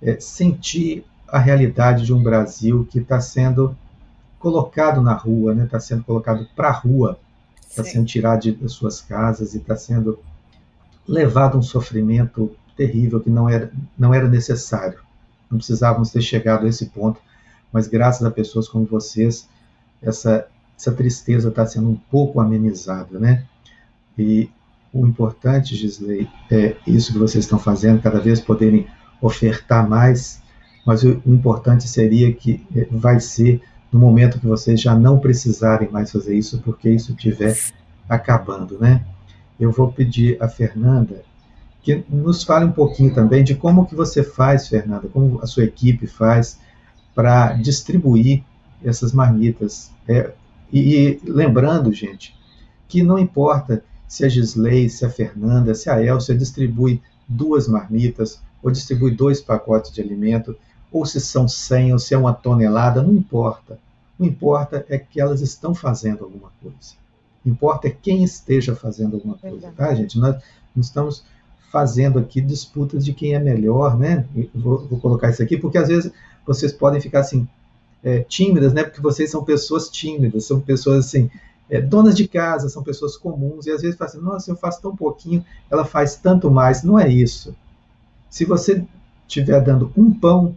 é, 0.01 0.19
sentir 0.19 1.05
a 1.29 1.39
realidade 1.39 2.07
de 2.07 2.15
um 2.15 2.23
Brasil 2.23 2.89
que 2.91 3.01
está 3.01 3.21
sendo 3.21 3.77
colocado 4.39 5.03
na 5.03 5.13
rua, 5.13 5.53
está 5.53 5.63
né? 5.63 5.69
Tá 5.71 5.81
sendo 5.81 6.03
colocado 6.03 6.49
para 6.57 6.69
a 6.69 6.73
rua, 6.73 7.21
está 7.61 7.85
sendo 7.85 8.07
tirado 8.07 8.41
de, 8.41 8.53
das 8.53 8.73
suas 8.73 9.03
casas 9.03 9.53
e 9.53 9.59
está 9.59 9.77
sendo 9.77 10.19
levado 11.07 11.57
a 11.57 11.59
um 11.59 11.63
sofrimento 11.63 12.57
terrível 12.77 13.21
que 13.21 13.31
não 13.31 13.49
era, 13.49 13.71
não 13.99 14.13
era 14.13 14.29
necessário. 14.29 14.99
Não 15.51 15.59
precisávamos 15.59 16.11
ter 16.11 16.23
chegado 16.23 16.67
a 16.67 16.69
esse 16.69 16.87
ponto 16.87 17.21
mas 17.75 17.89
graças 17.89 18.25
a 18.25 18.31
pessoas 18.31 18.69
como 18.69 18.87
vocês, 18.87 19.49
essa 20.01 20.47
essa 20.79 20.93
tristeza 20.93 21.49
está 21.49 21.65
sendo 21.65 21.89
um 21.89 21.97
pouco 21.97 22.41
amenizada, 22.41 23.19
né? 23.19 23.45
E 24.19 24.51
o 24.93 25.07
importante, 25.07 25.75
Gisley, 25.75 26.29
é 26.51 26.77
isso 26.87 27.13
que 27.13 27.19
vocês 27.19 27.45
estão 27.45 27.59
fazendo, 27.59 28.03
cada 28.03 28.21
vez 28.21 28.41
poderem 28.41 28.87
ofertar 29.21 29.89
mais, 29.89 30.43
mas 30.85 31.05
o, 31.05 31.23
o 31.25 31.33
importante 31.33 31.89
seria 31.89 32.33
que 32.33 32.65
é, 32.75 32.87
vai 32.91 33.21
ser 33.21 33.61
no 33.91 34.01
momento 34.01 34.41
que 34.41 34.47
vocês 34.47 34.81
já 34.81 34.97
não 34.97 35.19
precisarem 35.19 35.89
mais 35.91 36.11
fazer 36.11 36.37
isso, 36.37 36.61
porque 36.61 36.91
isso 36.91 37.13
estiver 37.13 37.57
acabando, 38.09 38.79
né? 38.79 39.05
Eu 39.59 39.71
vou 39.71 39.93
pedir 39.93 40.41
a 40.41 40.49
Fernanda 40.49 41.23
que 41.85 42.03
nos 42.09 42.43
fale 42.43 42.65
um 42.65 42.73
pouquinho 42.73 43.15
também 43.15 43.45
de 43.45 43.55
como 43.55 43.85
que 43.85 43.95
você 43.95 44.25
faz, 44.25 44.67
Fernanda, 44.67 45.07
como 45.09 45.39
a 45.43 45.47
sua 45.47 45.65
equipe 45.65 46.07
faz 46.07 46.59
para 47.15 47.53
distribuir 47.53 48.43
essas 48.83 49.13
marmitas. 49.13 49.91
É, 50.09 50.33
e, 50.73 50.97
e, 50.97 51.21
lembrando, 51.31 51.93
gente, 51.93 52.35
que 52.89 53.03
não 53.03 53.19
importa 53.19 53.85
se 54.09 54.25
a 54.25 54.29
Gisley, 54.31 54.89
se 54.89 55.05
a 55.05 55.11
Fernanda, 55.11 55.75
se 55.75 55.91
a 55.91 56.03
Elcia 56.03 56.35
distribui 56.35 57.03
duas 57.29 57.69
marmitas, 57.69 58.41
ou 58.63 58.71
distribui 58.71 59.11
dois 59.11 59.43
pacotes 59.43 59.93
de 59.93 60.01
alimento, 60.01 60.57
ou 60.91 61.05
se 61.05 61.21
são 61.21 61.47
100, 61.47 61.93
ou 61.93 61.99
se 61.99 62.15
é 62.15 62.19
uma 62.19 62.33
tonelada, 62.33 63.03
não 63.03 63.13
importa. 63.13 63.79
Não 64.19 64.27
importa 64.27 64.87
é 64.89 64.97
que 64.97 65.21
elas 65.21 65.43
estão 65.43 65.75
fazendo 65.75 66.25
alguma 66.25 66.51
coisa. 66.63 66.95
Importa 67.45 67.89
é 67.89 67.91
quem 67.91 68.25
esteja 68.25 68.75
fazendo 68.75 69.17
alguma 69.17 69.37
coisa, 69.37 69.71
tá, 69.77 69.95
gente? 69.95 70.19
Nós 70.19 70.37
não 70.75 70.81
estamos 70.81 71.25
fazendo 71.75 72.21
aqui 72.21 72.41
disputas 72.41 73.05
de 73.05 73.13
quem 73.13 73.35
é 73.35 73.41
melhor, 73.41 73.99
né? 73.99 74.25
Vou, 74.55 74.87
vou, 74.87 75.01
colocar 75.01 75.31
isso 75.31 75.43
aqui, 75.43 75.57
porque 75.57 75.77
às 75.77 75.89
vezes 75.89 76.13
vocês 76.47 76.73
podem 76.73 77.01
ficar 77.01 77.19
assim, 77.19 77.49
é, 78.05 78.21
tímidas, 78.21 78.73
né? 78.73 78.85
Porque 78.85 79.01
vocês 79.01 79.29
são 79.29 79.43
pessoas 79.43 79.89
tímidas, 79.89 80.45
são 80.45 80.61
pessoas 80.61 81.07
assim, 81.07 81.29
é, 81.69 81.81
donas 81.81 82.17
de 82.17 82.29
casa, 82.29 82.69
são 82.69 82.81
pessoas 82.81 83.17
comuns, 83.17 83.67
e 83.67 83.73
às 83.73 83.83
vezes 83.83 83.97
falam 83.97 84.13
assim, 84.13 84.23
nossa, 84.23 84.51
eu 84.53 84.57
faço 84.57 84.81
tão 84.81 84.95
pouquinho, 84.95 85.45
ela 85.69 85.85
faz 85.85 86.15
tanto 86.15 86.49
mais. 86.49 86.85
Não 86.85 86.97
é 86.97 87.09
isso. 87.09 87.53
Se 88.31 88.45
você 88.45 88.85
estiver 89.27 89.61
dando 89.61 89.91
um 89.97 90.13
pão, 90.13 90.55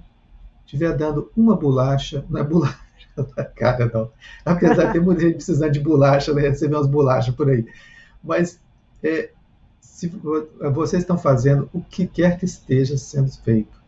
estiver 0.68 0.96
dando 0.96 1.32
uma 1.36 1.56
bolacha, 1.56 2.24
não 2.30 2.40
é 2.40 2.44
bolacha, 2.44 2.78
cara, 3.58 3.90
não. 3.92 4.12
Apesar 4.46 4.86
de 4.86 4.94
ter 4.94 5.02
muita 5.02 5.22
gente 5.22 5.38
precisando 5.38 5.72
de 5.72 5.80
bolacha, 5.80 6.32
né? 6.32 6.44
Receber 6.44 6.76
umas 6.76 6.86
bolachas 6.86 7.34
por 7.34 7.50
aí. 7.50 7.66
Mas 8.24 8.60
é, 9.02 9.32
se 9.98 10.14
vocês 10.76 11.02
estão 11.02 11.18
fazendo 11.18 11.68
o 11.74 11.82
que 11.82 12.06
quer 12.06 12.38
que 12.38 12.46
esteja 12.46 12.96
sendo 13.00 13.32
feito, 13.32 13.82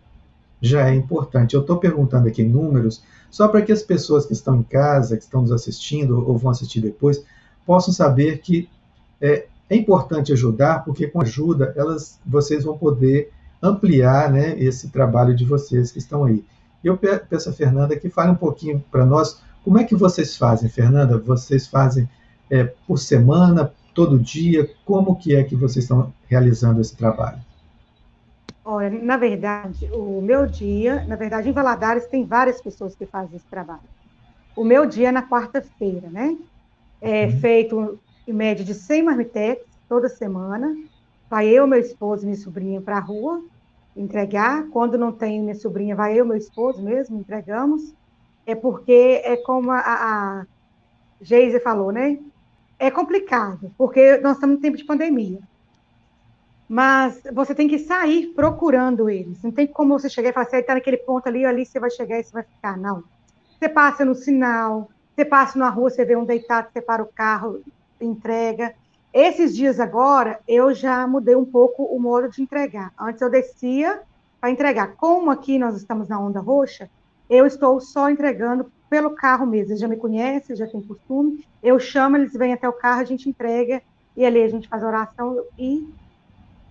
já 0.59 0.89
é 0.89 0.95
importante. 0.95 1.53
Eu 1.53 1.61
estou 1.61 1.77
perguntando 1.77 2.27
aqui 2.27 2.41
números 2.41 3.03
só 3.29 3.47
para 3.47 3.61
que 3.61 3.71
as 3.71 3.83
pessoas 3.83 4.25
que 4.25 4.33
estão 4.33 4.55
em 4.55 4.63
casa, 4.63 5.15
que 5.15 5.21
estão 5.21 5.43
nos 5.43 5.51
assistindo 5.51 6.27
ou 6.27 6.35
vão 6.35 6.49
assistir 6.49 6.81
depois, 6.81 7.23
possam 7.63 7.93
saber 7.93 8.39
que 8.39 8.67
é, 9.21 9.45
é 9.69 9.75
importante 9.75 10.33
ajudar, 10.33 10.83
porque 10.83 11.05
com 11.05 11.21
ajuda 11.21 11.75
elas, 11.77 12.19
vocês 12.25 12.63
vão 12.63 12.75
poder 12.75 13.31
ampliar 13.61 14.31
né, 14.31 14.59
esse 14.59 14.89
trabalho 14.89 15.35
de 15.35 15.45
vocês 15.45 15.91
que 15.91 15.99
estão 15.99 16.23
aí. 16.23 16.43
Eu 16.83 16.97
peço 16.97 17.51
a 17.51 17.53
Fernanda 17.53 17.95
que 17.95 18.09
fale 18.09 18.31
um 18.31 18.35
pouquinho 18.35 18.83
para 18.89 19.05
nós 19.05 19.39
como 19.63 19.77
é 19.77 19.83
que 19.83 19.93
vocês 19.93 20.35
fazem, 20.35 20.69
Fernanda? 20.69 21.19
Vocês 21.19 21.67
fazem 21.67 22.09
é, 22.49 22.63
por 22.63 22.97
semana, 22.97 23.71
todo 23.93 24.19
dia? 24.19 24.69
Como 24.85 25.15
que 25.15 25.35
é 25.35 25.43
que 25.43 25.55
vocês 25.55 25.85
estão 25.85 26.13
realizando 26.27 26.81
esse 26.81 26.95
trabalho? 26.95 27.39
Olha, 28.63 28.89
na 28.89 29.17
verdade, 29.17 29.89
o 29.91 30.21
meu 30.21 30.45
dia, 30.45 31.03
na 31.07 31.15
verdade, 31.15 31.49
em 31.49 31.51
Valadares 31.51 32.05
tem 32.05 32.23
várias 32.23 32.61
pessoas 32.61 32.95
que 32.95 33.05
fazem 33.05 33.35
esse 33.35 33.47
trabalho. 33.47 33.81
O 34.55 34.63
meu 34.63 34.85
dia 34.85 35.09
é 35.09 35.11
na 35.11 35.27
quarta-feira, 35.27 36.09
né? 36.09 36.37
É 37.01 37.25
uhum. 37.25 37.39
feito 37.39 37.99
em 38.27 38.33
média 38.33 38.63
de 38.63 38.73
100 38.73 39.03
marmitex 39.03 39.63
toda 39.87 40.07
semana. 40.07 40.75
Vai 41.29 41.47
eu, 41.47 41.65
meu 41.65 41.79
esposo 41.79 42.23
e 42.23 42.25
minha 42.25 42.37
sobrinha 42.37 42.81
para 42.81 42.97
a 42.97 43.01
rua 43.01 43.41
entregar. 43.95 44.67
Quando 44.69 44.97
não 44.97 45.11
tem 45.11 45.41
minha 45.41 45.55
sobrinha, 45.55 45.95
vai 45.95 46.19
eu, 46.19 46.25
meu 46.25 46.37
esposo 46.37 46.81
mesmo, 46.81 47.19
entregamos. 47.19 47.93
É 48.45 48.55
porque 48.55 49.21
é 49.23 49.35
como 49.37 49.71
a, 49.71 49.79
a 49.79 50.45
Geise 51.21 51.59
falou, 51.59 51.91
né? 51.91 52.19
É 52.79 52.89
complicado, 52.89 53.71
porque 53.77 54.17
nós 54.17 54.37
estamos 54.37 54.57
em 54.57 54.61
tempo 54.61 54.77
de 54.77 54.85
pandemia. 54.85 55.39
Mas 56.67 57.21
você 57.33 57.53
tem 57.53 57.67
que 57.67 57.77
sair 57.77 58.27
procurando 58.27 59.09
eles. 59.09 59.41
Não 59.43 59.51
tem 59.51 59.67
como 59.67 59.99
você 59.99 60.09
chegar 60.09 60.29
e 60.29 60.33
falar 60.33 60.45
assim, 60.45 60.57
está 60.57 60.75
naquele 60.75 60.97
ponto 60.97 61.27
ali, 61.27 61.45
ali 61.45 61.65
você 61.65 61.79
vai 61.79 61.89
chegar 61.89 62.19
e 62.19 62.23
você 62.23 62.31
vai 62.31 62.43
ficar. 62.43 62.77
Não. 62.77 63.03
Você 63.59 63.67
passa 63.67 64.05
no 64.05 64.15
sinal, 64.15 64.89
você 65.13 65.25
passa 65.25 65.59
na 65.59 65.69
rua, 65.69 65.89
você 65.89 66.05
vê 66.05 66.15
um 66.15 66.23
deitado, 66.23 66.69
você 66.71 66.79
para 66.79 67.03
o 67.03 67.07
carro, 67.07 67.61
entrega. 67.99 68.73
Esses 69.11 69.55
dias 69.55 69.79
agora, 69.79 70.39
eu 70.47 70.73
já 70.73 71.05
mudei 71.07 71.35
um 71.35 71.43
pouco 71.43 71.83
o 71.83 71.99
modo 71.99 72.29
de 72.29 72.41
entregar. 72.41 72.93
Antes 72.97 73.21
eu 73.21 73.29
descia 73.29 74.01
para 74.39 74.51
entregar. 74.51 74.95
Como 74.95 75.31
aqui 75.31 75.57
nós 75.57 75.75
estamos 75.75 76.07
na 76.07 76.19
onda 76.19 76.39
roxa, 76.39 76.89
eu 77.29 77.45
estou 77.45 77.79
só 77.79 78.09
entregando 78.09 78.71
pelo 78.89 79.11
carro 79.11 79.45
mesmo. 79.45 79.71
Eles 79.71 79.79
já 79.79 79.87
me 79.87 79.97
conhecem, 79.97 80.55
já 80.55 80.65
tem 80.65 80.81
costume. 80.81 81.45
Eu 81.61 81.79
chamo, 81.79 82.17
eles 82.17 82.33
vêm 82.33 82.53
até 82.53 82.67
o 82.67 82.73
carro, 82.73 83.01
a 83.01 83.05
gente 83.05 83.29
entrega, 83.29 83.81
e 84.17 84.25
ali 84.25 84.41
a 84.41 84.47
gente 84.49 84.67
faz 84.67 84.83
a 84.83 84.87
oração 84.87 85.43
e 85.57 85.87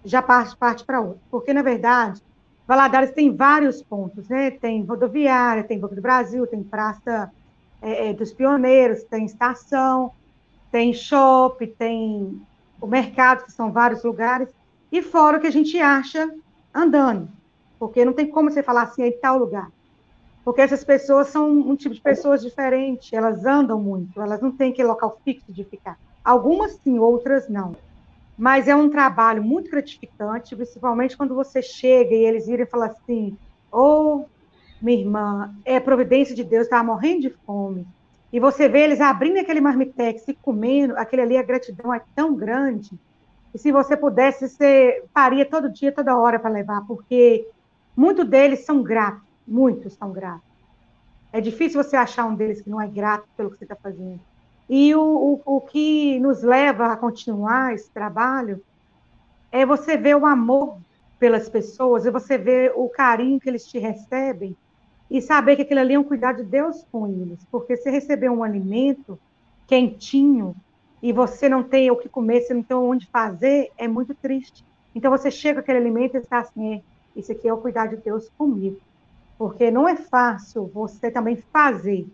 já 0.04 0.20
parte, 0.20 0.56
parte 0.56 0.84
para 0.84 1.00
outro. 1.00 1.20
Porque, 1.30 1.52
na 1.52 1.62
verdade, 1.62 2.20
Valadares 2.66 3.12
tem 3.12 3.34
vários 3.34 3.82
pontos, 3.82 4.28
né? 4.28 4.50
Tem 4.50 4.84
rodoviária, 4.84 5.64
tem 5.64 5.78
Banco 5.78 5.94
do 5.94 6.02
Brasil, 6.02 6.46
tem 6.46 6.62
Praça 6.62 7.30
é, 7.80 8.10
é, 8.10 8.12
dos 8.12 8.32
Pioneiros, 8.32 9.04
tem 9.04 9.24
estação, 9.24 10.12
tem 10.70 10.92
shopping, 10.92 11.74
tem 11.78 12.42
o 12.80 12.86
mercado, 12.86 13.44
que 13.44 13.52
são 13.52 13.72
vários 13.72 14.02
lugares, 14.02 14.48
e 14.90 15.02
fora 15.02 15.38
o 15.38 15.40
que 15.40 15.46
a 15.46 15.52
gente 15.52 15.78
acha 15.78 16.28
andando. 16.74 17.28
Porque 17.78 18.04
não 18.04 18.12
tem 18.12 18.26
como 18.26 18.50
você 18.50 18.62
falar 18.62 18.82
assim, 18.82 19.04
em 19.04 19.18
tal 19.18 19.38
lugar 19.38 19.70
porque 20.48 20.62
essas 20.62 20.82
pessoas 20.82 21.28
são 21.28 21.50
um 21.50 21.76
tipo 21.76 21.94
de 21.94 22.00
pessoas 22.00 22.40
diferente, 22.40 23.14
elas 23.14 23.44
andam 23.44 23.78
muito, 23.78 24.18
elas 24.18 24.40
não 24.40 24.50
têm 24.50 24.72
aquele 24.72 24.88
local 24.88 25.20
fixo 25.22 25.52
de 25.52 25.62
ficar. 25.62 25.98
Algumas 26.24 26.72
sim, 26.82 26.98
outras 26.98 27.50
não. 27.50 27.76
Mas 28.34 28.66
é 28.66 28.74
um 28.74 28.88
trabalho 28.88 29.42
muito 29.44 29.70
gratificante, 29.70 30.56
principalmente 30.56 31.18
quando 31.18 31.34
você 31.34 31.60
chega 31.60 32.14
e 32.14 32.24
eles 32.24 32.46
viram 32.46 32.62
e 32.64 32.66
falam 32.66 32.86
assim: 32.86 33.36
Ô, 33.70 33.78
oh, 33.78 34.24
minha 34.80 34.98
irmã, 34.98 35.54
é 35.66 35.78
providência 35.78 36.34
de 36.34 36.44
Deus, 36.44 36.64
estava 36.64 36.82
morrendo 36.82 37.20
de 37.20 37.30
fome. 37.44 37.86
E 38.32 38.40
você 38.40 38.70
vê 38.70 38.84
eles 38.84 39.02
abrindo 39.02 39.38
aquele 39.40 39.60
marmitex 39.60 40.26
e 40.28 40.32
comendo, 40.32 40.96
aquele 40.96 41.20
ali, 41.20 41.36
a 41.36 41.42
gratidão 41.42 41.92
é 41.92 42.00
tão 42.14 42.34
grande. 42.34 42.98
E 43.52 43.58
se 43.58 43.70
você 43.70 43.98
pudesse, 43.98 44.48
você 44.48 45.04
faria 45.12 45.44
todo 45.44 45.70
dia, 45.70 45.92
toda 45.92 46.16
hora 46.16 46.38
para 46.38 46.48
levar, 46.48 46.86
porque 46.86 47.46
muitos 47.94 48.26
deles 48.26 48.64
são 48.64 48.82
gratos 48.82 49.27
Muitos 49.48 49.94
são 49.94 50.12
gratos. 50.12 50.46
É 51.32 51.40
difícil 51.40 51.82
você 51.82 51.96
achar 51.96 52.26
um 52.26 52.34
deles 52.34 52.60
que 52.60 52.68
não 52.68 52.80
é 52.80 52.86
grato 52.86 53.26
pelo 53.34 53.50
que 53.50 53.56
você 53.56 53.64
está 53.64 53.76
fazendo. 53.76 54.20
E 54.68 54.94
o, 54.94 55.00
o, 55.46 55.56
o 55.56 55.60
que 55.62 56.20
nos 56.20 56.42
leva 56.42 56.92
a 56.92 56.96
continuar 56.96 57.74
esse 57.74 57.90
trabalho 57.90 58.62
é 59.50 59.64
você 59.64 59.96
ver 59.96 60.16
o 60.16 60.26
amor 60.26 60.78
pelas 61.18 61.48
pessoas, 61.48 62.04
e 62.04 62.10
você 62.10 62.36
ver 62.36 62.72
o 62.76 62.88
carinho 62.88 63.40
que 63.40 63.48
eles 63.48 63.66
te 63.66 63.78
recebem 63.78 64.54
e 65.10 65.20
saber 65.20 65.56
que 65.56 65.62
aquilo 65.62 65.80
ali 65.80 65.94
é 65.94 65.98
um 65.98 66.04
cuidado 66.04 66.44
de 66.44 66.44
Deus 66.44 66.86
com 66.92 67.08
eles. 67.08 67.44
Porque 67.50 67.76
se 67.76 67.90
receber 67.90 68.28
um 68.28 68.44
alimento 68.44 69.18
quentinho 69.66 70.54
e 71.02 71.12
você 71.12 71.48
não 71.48 71.62
tem 71.62 71.90
o 71.90 71.96
que 71.96 72.08
comer, 72.08 72.42
você 72.42 72.52
não 72.52 72.62
tem 72.62 72.76
onde 72.76 73.06
fazer, 73.06 73.72
é 73.78 73.88
muito 73.88 74.14
triste. 74.14 74.64
Então 74.94 75.10
você 75.10 75.30
chega 75.30 75.60
aquele 75.60 75.78
alimento 75.78 76.16
e 76.16 76.18
está 76.18 76.40
assim, 76.40 76.74
é, 76.74 76.82
isso 77.16 77.32
aqui 77.32 77.48
é 77.48 77.52
o 77.52 77.58
cuidado 77.58 77.96
de 77.96 78.02
Deus 78.02 78.28
comigo 78.36 78.78
porque 79.38 79.70
não 79.70 79.88
é 79.88 79.94
fácil 79.94 80.70
você 80.74 81.10
também 81.10 81.36
fazer. 81.52 82.06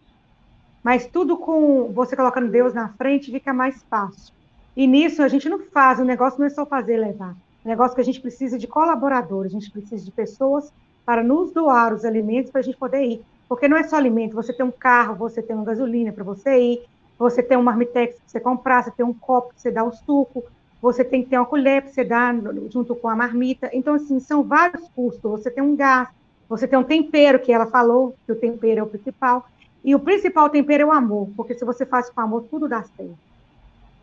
Mas 0.83 1.07
tudo 1.07 1.39
com 1.39 1.91
você 1.93 2.15
colocando 2.15 2.51
Deus 2.51 2.75
na 2.75 2.91
frente 2.91 3.33
fica 3.33 3.55
mais 3.55 3.83
fácil. 3.85 4.35
E 4.77 4.87
nisso 4.87 5.23
a 5.23 5.29
gente 5.29 5.49
não 5.49 5.61
faz, 5.61 5.99
o 5.99 6.05
negócio 6.05 6.39
não 6.39 6.47
é 6.47 6.51
só 6.51 6.67
fazer 6.67 6.99
levar. 6.99 7.35
O 7.65 7.69
negócio 7.69 7.95
que 7.95 8.03
a 8.03 8.05
gente 8.05 8.21
precisa 8.21 8.59
de 8.59 8.67
colaboradores, 8.67 9.53
a 9.53 9.59
gente 9.59 9.71
precisa 9.71 10.05
de 10.05 10.11
pessoas 10.11 10.71
para 11.07 11.23
nos 11.23 11.51
doar 11.53 11.95
os 11.95 12.05
alimentos 12.05 12.51
para 12.51 12.61
a 12.61 12.65
gente 12.65 12.77
poder 12.77 13.03
ir. 13.03 13.25
Porque 13.49 13.69
não 13.69 13.77
é 13.77 13.85
só 13.85 13.97
alimento, 13.97 14.35
você 14.35 14.53
tem 14.53 14.67
um 14.67 14.71
carro, 14.71 15.15
você 15.15 15.41
tem 15.41 15.57
uma 15.57 15.65
gasolina 15.65 16.13
para 16.13 16.25
você 16.25 16.59
ir, 16.59 16.83
você 17.19 17.43
tem 17.43 17.57
um 17.57 17.63
marmitex 17.63 18.17
para 18.17 18.29
você 18.29 18.41
comprar, 18.41 18.85
você 18.85 18.91
tem 18.91 19.07
um 19.07 19.15
copo 19.15 19.49
para 19.49 19.59
você 19.59 19.71
dar 19.71 19.85
o 19.85 19.93
suco, 19.93 20.45
você 20.83 21.03
tem 21.03 21.23
que 21.23 21.31
ter 21.31 21.39
uma 21.39 21.47
colher 21.47 21.83
para 21.83 21.93
você 21.93 22.05
dar 22.05 22.35
junto 22.71 22.95
com 22.95 23.09
a 23.09 23.17
marmita. 23.17 23.71
Então, 23.73 23.95
assim, 23.95 24.21
são 24.21 24.43
vários 24.43 24.87
custos. 24.89 25.31
Você 25.31 25.51
tem 25.51 25.63
um 25.63 25.75
gasto, 25.75 26.13
você 26.49 26.67
tem 26.69 26.79
um 26.79 26.85
tempero, 26.85 27.39
que 27.39 27.53
ela 27.53 27.67
falou, 27.67 28.15
que 28.27 28.33
o 28.33 28.37
tempero 28.37 28.81
é 28.81 28.83
o 28.83 28.87
principal. 28.87 29.47
E 29.83 29.95
o 29.95 30.01
principal 30.01 30.49
tempero 30.49 30.85
é 30.85 30.87
o 30.87 30.93
amor, 30.93 31.29
porque 31.37 31.55
se 31.55 31.65
você 31.65 31.85
faz 31.85 32.09
com 32.11 32.21
amor, 32.21 32.47
tudo 32.51 32.69
dá 32.69 32.83
certo. 32.83 33.19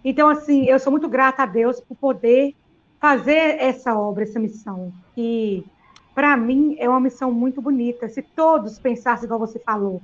Então, 0.04 0.30
assim, 0.30 0.66
eu 0.66 0.80
sou 0.80 0.92
muito 0.92 1.08
grata 1.08 1.44
a 1.44 1.46
Deus 1.46 1.80
por 1.80 1.96
poder 1.96 2.56
fazer 3.00 3.58
essa 3.60 3.96
obra, 3.98 4.24
essa 4.24 4.40
missão, 4.40 4.92
que 5.16 5.66
para 6.14 6.36
mim 6.38 6.76
é 6.80 6.88
uma 6.90 7.00
missão 7.00 7.32
muito 7.32 7.62
bonita. 7.62 8.10
Se 8.10 8.22
todos 8.22 8.78
pensassem 8.78 9.26
igual 9.26 9.40
você 9.40 9.60
falou, 9.60 10.02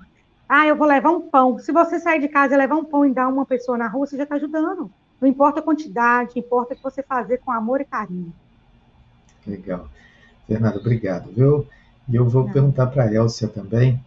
Ah, 0.49 0.65
eu 0.65 0.75
vou 0.75 0.87
levar 0.87 1.11
um 1.11 1.21
pão. 1.21 1.59
Se 1.59 1.71
você 1.71 1.99
sair 1.99 2.21
de 2.21 2.29
casa 2.29 2.53
e 2.53 2.57
levar 2.57 2.75
um 2.75 2.85
pão 2.85 3.05
e 3.05 3.13
dar 3.13 3.27
uma 3.27 3.45
pessoa 3.45 3.77
na 3.77 3.87
rua, 3.87 4.07
você 4.07 4.15
já 4.15 4.23
está 4.23 4.35
ajudando. 4.35 4.89
Não 5.19 5.27
importa 5.27 5.59
a 5.59 5.63
quantidade, 5.63 6.39
importa 6.39 6.73
o 6.73 6.77
que 6.77 6.83
você 6.83 7.03
fazer 7.03 7.39
com 7.39 7.51
amor 7.51 7.81
e 7.81 7.85
carinho. 7.85 8.31
Legal. 9.45 9.89
Fernanda, 10.47 10.77
obrigado, 10.77 11.31
viu? 11.31 11.67
E 12.09 12.15
eu 12.15 12.27
vou 12.27 12.45
Não. 12.45 12.53
perguntar 12.53 12.87
para 12.87 13.03
a 13.03 13.13
Elcia 13.13 13.47
também. 13.47 13.99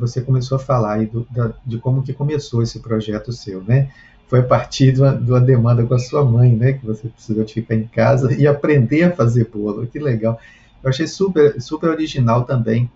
Você 0.00 0.20
começou 0.20 0.56
a 0.56 0.58
falar 0.58 0.94
aí 0.94 1.06
do, 1.06 1.26
da, 1.30 1.52
de 1.64 1.78
como 1.78 2.02
que 2.02 2.12
começou 2.12 2.62
esse 2.62 2.80
projeto 2.80 3.32
seu, 3.32 3.62
né? 3.62 3.90
Foi 4.26 4.40
a 4.40 4.42
partir 4.42 4.92
de 4.92 5.00
uma, 5.00 5.14
de 5.14 5.30
uma, 5.30 5.40
demanda 5.40 5.84
com 5.84 5.94
a 5.94 5.98
sua 5.98 6.24
mãe, 6.24 6.56
né? 6.56 6.72
Que 6.72 6.86
você 6.86 7.08
precisou 7.08 7.44
de 7.44 7.54
ficar 7.54 7.74
em 7.74 7.86
casa 7.86 8.32
e 8.34 8.46
aprender 8.46 9.04
a 9.04 9.12
fazer 9.12 9.48
bolo. 9.52 9.86
Que 9.86 9.98
legal. 9.98 10.40
Eu 10.82 10.90
achei 10.90 11.06
super, 11.06 11.60
super 11.60 11.90
original 11.90 12.44
também 12.44 12.90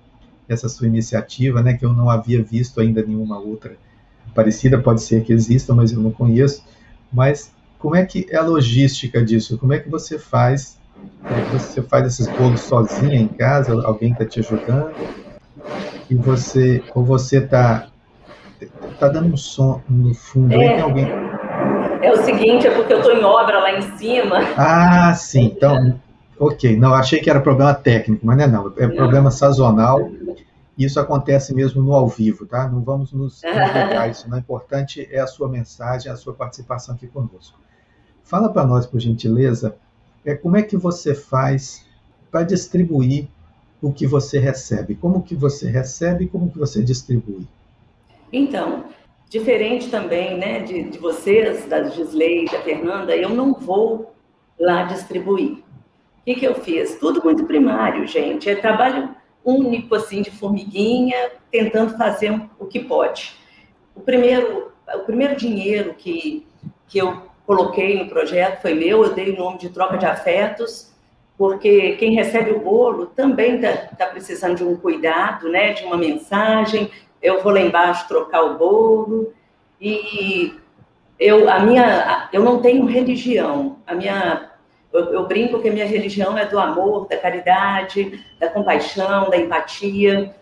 essa 0.48 0.68
sua 0.68 0.86
iniciativa, 0.86 1.62
né? 1.62 1.74
Que 1.74 1.84
eu 1.84 1.92
não 1.92 2.10
havia 2.10 2.42
visto 2.42 2.80
ainda 2.80 3.02
nenhuma 3.02 3.38
outra 3.38 3.76
parecida. 4.34 4.80
Pode 4.80 5.02
ser 5.02 5.22
que 5.22 5.32
exista, 5.32 5.74
mas 5.74 5.92
eu 5.92 6.00
não 6.00 6.10
conheço. 6.10 6.64
Mas 7.12 7.52
como 7.78 7.94
é 7.94 8.04
que 8.04 8.26
é 8.30 8.36
a 8.36 8.42
logística 8.42 9.24
disso? 9.24 9.58
Como 9.58 9.72
é 9.72 9.78
que 9.78 9.88
você 9.88 10.18
faz 10.18 10.78
você 11.52 11.82
faz 11.82 12.06
esses 12.06 12.28
bolos 12.36 12.60
sozinha 12.60 13.16
em 13.16 13.28
casa, 13.28 13.72
alguém 13.84 14.12
está 14.12 14.24
te 14.24 14.40
ajudando, 14.40 14.92
e 16.08 16.14
você, 16.14 16.82
ou 16.94 17.04
você 17.04 17.38
está 17.38 17.88
tá 18.98 19.08
dando 19.08 19.32
um 19.32 19.36
som 19.36 19.82
no 19.88 20.14
fundo, 20.14 20.54
é, 20.54 20.74
tem 20.74 20.80
alguém... 20.80 21.06
É 22.02 22.12
o 22.12 22.16
seguinte, 22.24 22.66
é 22.66 22.70
porque 22.70 22.92
eu 22.92 22.98
estou 22.98 23.12
em 23.12 23.24
obra 23.24 23.58
lá 23.58 23.72
em 23.72 23.82
cima. 23.96 24.38
Ah, 24.56 25.12
sim, 25.14 25.52
então, 25.56 26.00
ok, 26.38 26.76
não, 26.76 26.94
achei 26.94 27.20
que 27.20 27.28
era 27.28 27.40
problema 27.40 27.74
técnico, 27.74 28.24
mas 28.24 28.36
não 28.36 28.44
é 28.44 28.46
não, 28.46 28.72
é 28.78 28.88
problema 28.88 29.30
sazonal, 29.30 30.10
isso 30.78 31.00
acontece 31.00 31.54
mesmo 31.54 31.82
no 31.82 31.94
ao 31.94 32.06
vivo, 32.06 32.44
tá? 32.44 32.68
Não 32.68 32.82
vamos 32.82 33.12
nos 33.12 33.42
entregar 33.44 34.10
isso, 34.10 34.28
não 34.28 34.36
é 34.36 34.40
importante. 34.40 35.08
É 35.10 35.20
a 35.20 35.26
sua 35.26 35.48
mensagem, 35.48 36.12
a 36.12 36.16
sua 36.16 36.34
participação 36.34 36.94
aqui 36.94 37.06
conosco. 37.06 37.58
Fala 38.22 38.50
para 38.50 38.66
nós, 38.66 38.84
por 38.86 39.00
gentileza, 39.00 39.76
é 40.26 40.34
como 40.34 40.56
é 40.56 40.62
que 40.62 40.76
você 40.76 41.14
faz 41.14 41.86
para 42.30 42.42
distribuir 42.42 43.28
o 43.80 43.92
que 43.92 44.06
você 44.06 44.38
recebe? 44.38 44.96
Como 44.96 45.22
que 45.22 45.36
você 45.36 45.70
recebe 45.70 46.24
e 46.24 46.28
como 46.28 46.50
que 46.50 46.58
você 46.58 46.82
distribui? 46.82 47.46
Então, 48.32 48.86
diferente 49.30 49.88
também 49.88 50.36
né, 50.36 50.60
de, 50.60 50.90
de 50.90 50.98
vocês, 50.98 51.64
da 51.66 51.84
Gisley, 51.84 52.46
da 52.46 52.60
Fernanda, 52.62 53.16
eu 53.16 53.30
não 53.30 53.54
vou 53.54 54.12
lá 54.58 54.82
distribuir. 54.82 55.58
O 55.58 56.24
que, 56.24 56.34
que 56.34 56.44
eu 56.44 56.56
fiz? 56.56 56.96
Tudo 56.96 57.22
muito 57.22 57.44
primário, 57.44 58.04
gente. 58.06 58.50
É 58.50 58.56
trabalho 58.56 59.14
único, 59.44 59.94
assim, 59.94 60.22
de 60.22 60.30
formiguinha, 60.32 61.30
tentando 61.52 61.96
fazer 61.96 62.32
o 62.58 62.66
que 62.66 62.80
pode. 62.80 63.36
O 63.94 64.00
primeiro, 64.00 64.72
o 64.92 64.98
primeiro 65.00 65.36
dinheiro 65.36 65.94
que, 65.94 66.44
que 66.88 66.98
eu 66.98 67.22
coloquei 67.46 67.98
no 68.02 68.08
projeto 68.08 68.60
foi 68.60 68.74
meu, 68.74 69.04
eu 69.04 69.14
dei 69.14 69.30
o 69.30 69.36
nome 69.36 69.58
de 69.58 69.68
troca 69.68 69.96
de 69.96 70.04
afetos, 70.04 70.92
porque 71.38 71.92
quem 71.92 72.14
recebe 72.14 72.50
o 72.50 72.60
bolo 72.60 73.06
também 73.06 73.56
está 73.56 73.72
tá 73.96 74.06
precisando 74.06 74.56
de 74.56 74.64
um 74.64 74.76
cuidado, 74.76 75.48
né, 75.48 75.72
de 75.72 75.84
uma 75.84 75.96
mensagem. 75.96 76.90
Eu 77.22 77.42
vou 77.42 77.52
lá 77.52 77.60
embaixo 77.60 78.08
trocar 78.08 78.42
o 78.42 78.58
bolo 78.58 79.32
e 79.80 80.54
eu 81.18 81.48
a 81.48 81.60
minha 81.60 82.28
eu 82.32 82.42
não 82.42 82.60
tenho 82.60 82.84
religião. 82.86 83.78
A 83.86 83.94
minha 83.94 84.50
eu, 84.92 85.12
eu 85.12 85.26
brinco 85.26 85.60
que 85.60 85.68
a 85.68 85.72
minha 85.72 85.86
religião 85.86 86.36
é 86.38 86.46
do 86.46 86.58
amor, 86.58 87.06
da 87.06 87.18
caridade, 87.18 88.24
da 88.40 88.48
compaixão, 88.48 89.28
da 89.28 89.36
empatia. 89.36 90.34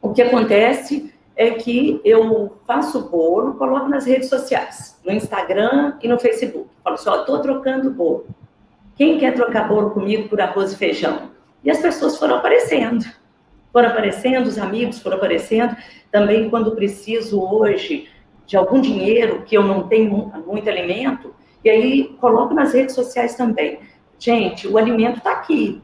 O 0.00 0.12
que 0.12 0.22
acontece 0.22 1.12
é 1.38 1.52
que 1.52 2.00
eu 2.04 2.58
faço 2.66 3.08
bolo, 3.08 3.54
coloco 3.54 3.88
nas 3.88 4.04
redes 4.04 4.28
sociais, 4.28 5.00
no 5.06 5.12
Instagram 5.12 5.96
e 6.02 6.08
no 6.08 6.18
Facebook. 6.18 6.68
Falo 6.82 6.96
assim, 6.96 7.08
ó, 7.08 7.20
estou 7.20 7.38
trocando 7.40 7.92
bolo. 7.92 8.26
Quem 8.96 9.18
quer 9.18 9.34
trocar 9.34 9.68
bolo 9.68 9.90
comigo 9.90 10.28
por 10.28 10.40
arroz 10.40 10.72
e 10.72 10.76
feijão? 10.76 11.30
E 11.62 11.70
as 11.70 11.78
pessoas 11.78 12.18
foram 12.18 12.34
aparecendo. 12.34 13.04
Foram 13.72 13.90
aparecendo, 13.90 14.48
os 14.48 14.58
amigos 14.58 14.98
foram 14.98 15.16
aparecendo. 15.16 15.76
Também 16.10 16.50
quando 16.50 16.74
preciso 16.74 17.40
hoje 17.40 18.08
de 18.44 18.56
algum 18.56 18.80
dinheiro, 18.80 19.42
que 19.42 19.56
eu 19.56 19.62
não 19.62 19.86
tenho 19.86 20.32
muito 20.44 20.68
alimento, 20.68 21.32
e 21.64 21.70
aí 21.70 22.16
coloco 22.20 22.52
nas 22.52 22.72
redes 22.72 22.96
sociais 22.96 23.36
também. 23.36 23.78
Gente, 24.18 24.66
o 24.66 24.76
alimento 24.76 25.18
está 25.18 25.32
aqui. 25.32 25.80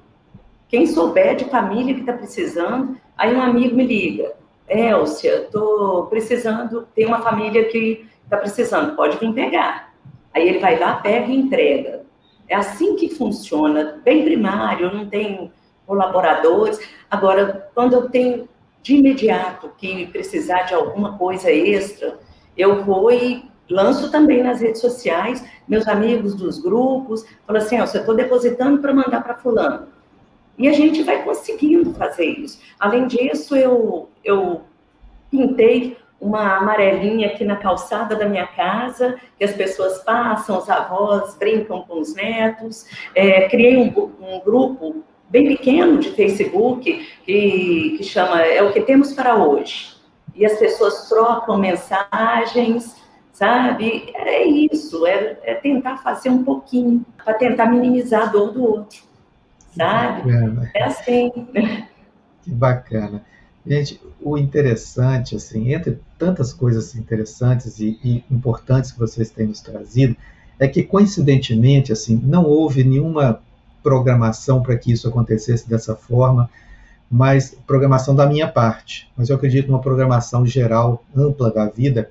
Quem 0.67 0.85
souber 0.85 1.37
de 1.37 1.45
família 1.45 1.95
que 1.95 2.01
está 2.01 2.13
precisando, 2.13 2.97
aí 3.17 3.33
um 3.33 3.41
amigo 3.41 3.77
me 3.77 3.87
liga 3.87 4.33
Elcia, 4.69 5.43
estou 5.43 6.07
precisando, 6.07 6.89
tem 6.95 7.07
uma 7.07 7.21
família 7.21 7.65
que 7.65 8.07
está 8.25 8.37
precisando, 8.37 8.97
pode 8.97 9.19
vir 9.19 9.33
pegar. 9.33 9.93
Aí 10.33 10.49
ele 10.49 10.59
vai 10.59 10.79
lá, 10.79 10.97
pega 10.97 11.27
e 11.27 11.37
entrega. 11.37 12.03
É 12.49 12.57
assim 12.57 12.97
que 12.97 13.15
funciona, 13.15 14.01
bem 14.05 14.25
primário, 14.25 14.93
não 14.93 15.07
tem 15.07 15.53
colaboradores. 15.87 16.81
Agora, 17.11 17.71
quando 17.75 17.95
eu 17.95 18.11
tenho 18.11 18.49
de 18.83 18.97
imediato 18.97 19.71
que 19.79 20.07
precisar 20.07 20.63
de 20.63 20.75
alguma 20.75 21.17
coisa 21.17 21.51
extra, 21.51 22.19
eu 22.57 22.85
vou 22.85 23.11
e 23.11 23.49
lanço 23.69 24.11
também 24.11 24.43
nas 24.43 24.61
redes 24.61 24.81
sociais, 24.81 25.45
meus 25.67 25.89
amigos 25.89 26.35
dos 26.35 26.59
grupos, 26.59 27.25
falo 27.47 27.59
assim, 27.59 27.81
ó, 27.81 27.85
eu 27.85 28.01
estou 28.01 28.15
depositando 28.15 28.81
para 28.81 28.93
mandar 28.93 29.23
para 29.23 29.37
fulano. 29.37 29.89
E 30.57 30.69
a 30.69 30.73
gente 30.73 31.03
vai 31.03 31.23
conseguindo 31.23 31.93
fazer 31.95 32.27
isso. 32.27 32.61
Além 32.79 33.07
disso, 33.07 33.57
eu, 33.57 34.09
eu 34.25 34.63
pintei 35.31 35.97
uma 36.21 36.57
amarelinha 36.57 37.29
aqui 37.29 37.45
na 37.45 37.57
calçada 37.57 38.17
da 38.17 38.27
minha 38.27 38.47
casa, 38.47 39.21
que 39.37 39.45
as 39.45 39.53
pessoas 39.53 40.03
passam, 40.05 40.59
os 40.59 40.71
avós 40.71 41.37
brincam 41.37 41.83
com 41.83 42.01
os 42.01 42.15
netos. 42.15 42.87
É, 43.15 43.49
criei 43.49 43.77
um, 43.77 43.89
um, 44.21 44.41
grupo 44.41 45.05
bem 45.29 45.49
pequeno 45.49 45.99
de 45.99 46.11
Facebook 46.11 47.07
que, 47.25 47.95
que 47.99 48.05
chama 48.05 48.41
É 48.43 48.63
o 48.63 48.73
que 48.73 48.81
temos 48.81 49.13
para 49.13 49.37
hoje. 49.37 49.93
E 50.35 50.47
as 50.47 50.59
pessoas 50.59 51.09
trocam 51.09 51.59
mensagens, 51.59 52.97
sabe? 53.33 54.11
É 54.15 54.47
isso, 54.47 55.07
é, 55.07 55.39
é 55.43 55.55
tentar 55.55 55.99
fazer 55.99 56.31
um 56.31 56.43
pouquinho, 56.43 57.05
para 57.25 57.35
tentar 57.35 57.67
minimizar 57.67 58.23
a 58.23 58.27
dor 58.27 58.53
do 58.53 58.65
outro 58.65 59.14
sabe? 59.77 60.31
É 60.75 60.85
assim. 60.85 61.31
Que 62.43 62.51
bacana. 62.51 63.23
Gente, 63.67 64.01
o 64.21 64.37
interessante, 64.37 65.35
assim, 65.35 65.73
entre 65.73 65.99
tantas 66.19 66.53
coisas 66.53 66.95
interessantes 66.95 67.81
e, 67.81 67.99
e, 68.05 68.25
importantes 68.31 68.93
que 68.93 68.99
vocês 68.99 69.31
têm 69.31 69.47
nos 69.47 69.61
trazido, 69.61 70.15
é 70.59 70.69
que, 70.69 70.83
coincidentemente, 70.83 71.91
assim, 71.91 72.21
não 72.23 72.45
houve 72.45 72.85
nenhuma 72.85 73.41
programação 73.83 74.63
para 74.63 74.77
que 74.77 74.93
isso 74.93 75.09
acontecesse 75.09 75.69
dessa 75.69 75.97
forma, 75.97 76.49
mas 77.11 77.57
programação 77.67 78.15
da 78.15 78.27
minha 78.27 78.49
parte. 78.49 79.11
Mas 79.17 79.31
eu 79.31 79.37
acredito 79.37 79.69
numa 79.69 79.81
programação 79.81 80.47
geral, 80.47 81.03
ampla 81.17 81.51
da 81.51 81.67
vida. 81.67 82.11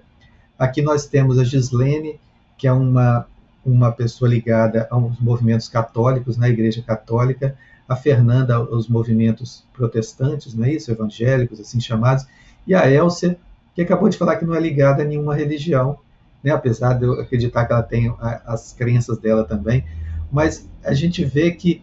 Aqui 0.57 0.81
nós 0.81 1.05
temos 1.05 1.37
a 1.37 1.43
Gislene, 1.43 2.19
que 2.57 2.67
é 2.67 2.73
uma 2.73 3.27
uma 3.65 3.91
pessoa 3.91 4.29
ligada 4.29 4.87
aos 4.89 5.19
movimentos 5.19 5.67
católicos, 5.69 6.37
na 6.37 6.49
Igreja 6.49 6.81
Católica, 6.81 7.55
a 7.87 7.95
Fernanda 7.95 8.55
aos 8.55 8.87
movimentos 8.87 9.65
protestantes, 9.73 10.53
não 10.53 10.65
é 10.65 10.73
isso? 10.73 10.91
Evangélicos, 10.91 11.59
assim 11.59 11.79
chamados, 11.79 12.25
e 12.65 12.73
a 12.73 12.89
Elcia, 12.89 13.37
que 13.75 13.81
acabou 13.81 14.09
de 14.09 14.17
falar 14.17 14.37
que 14.37 14.45
não 14.45 14.55
é 14.55 14.59
ligada 14.59 15.03
a 15.03 15.05
nenhuma 15.05 15.35
religião, 15.35 15.97
né? 16.43 16.51
apesar 16.51 16.93
de 16.93 17.05
eu 17.05 17.19
acreditar 17.19 17.65
que 17.65 17.73
ela 17.73 17.83
tem 17.83 18.13
as 18.45 18.73
crenças 18.73 19.17
dela 19.17 19.43
também, 19.43 19.83
mas 20.31 20.67
a 20.83 20.93
gente 20.93 21.23
vê 21.23 21.51
que 21.51 21.81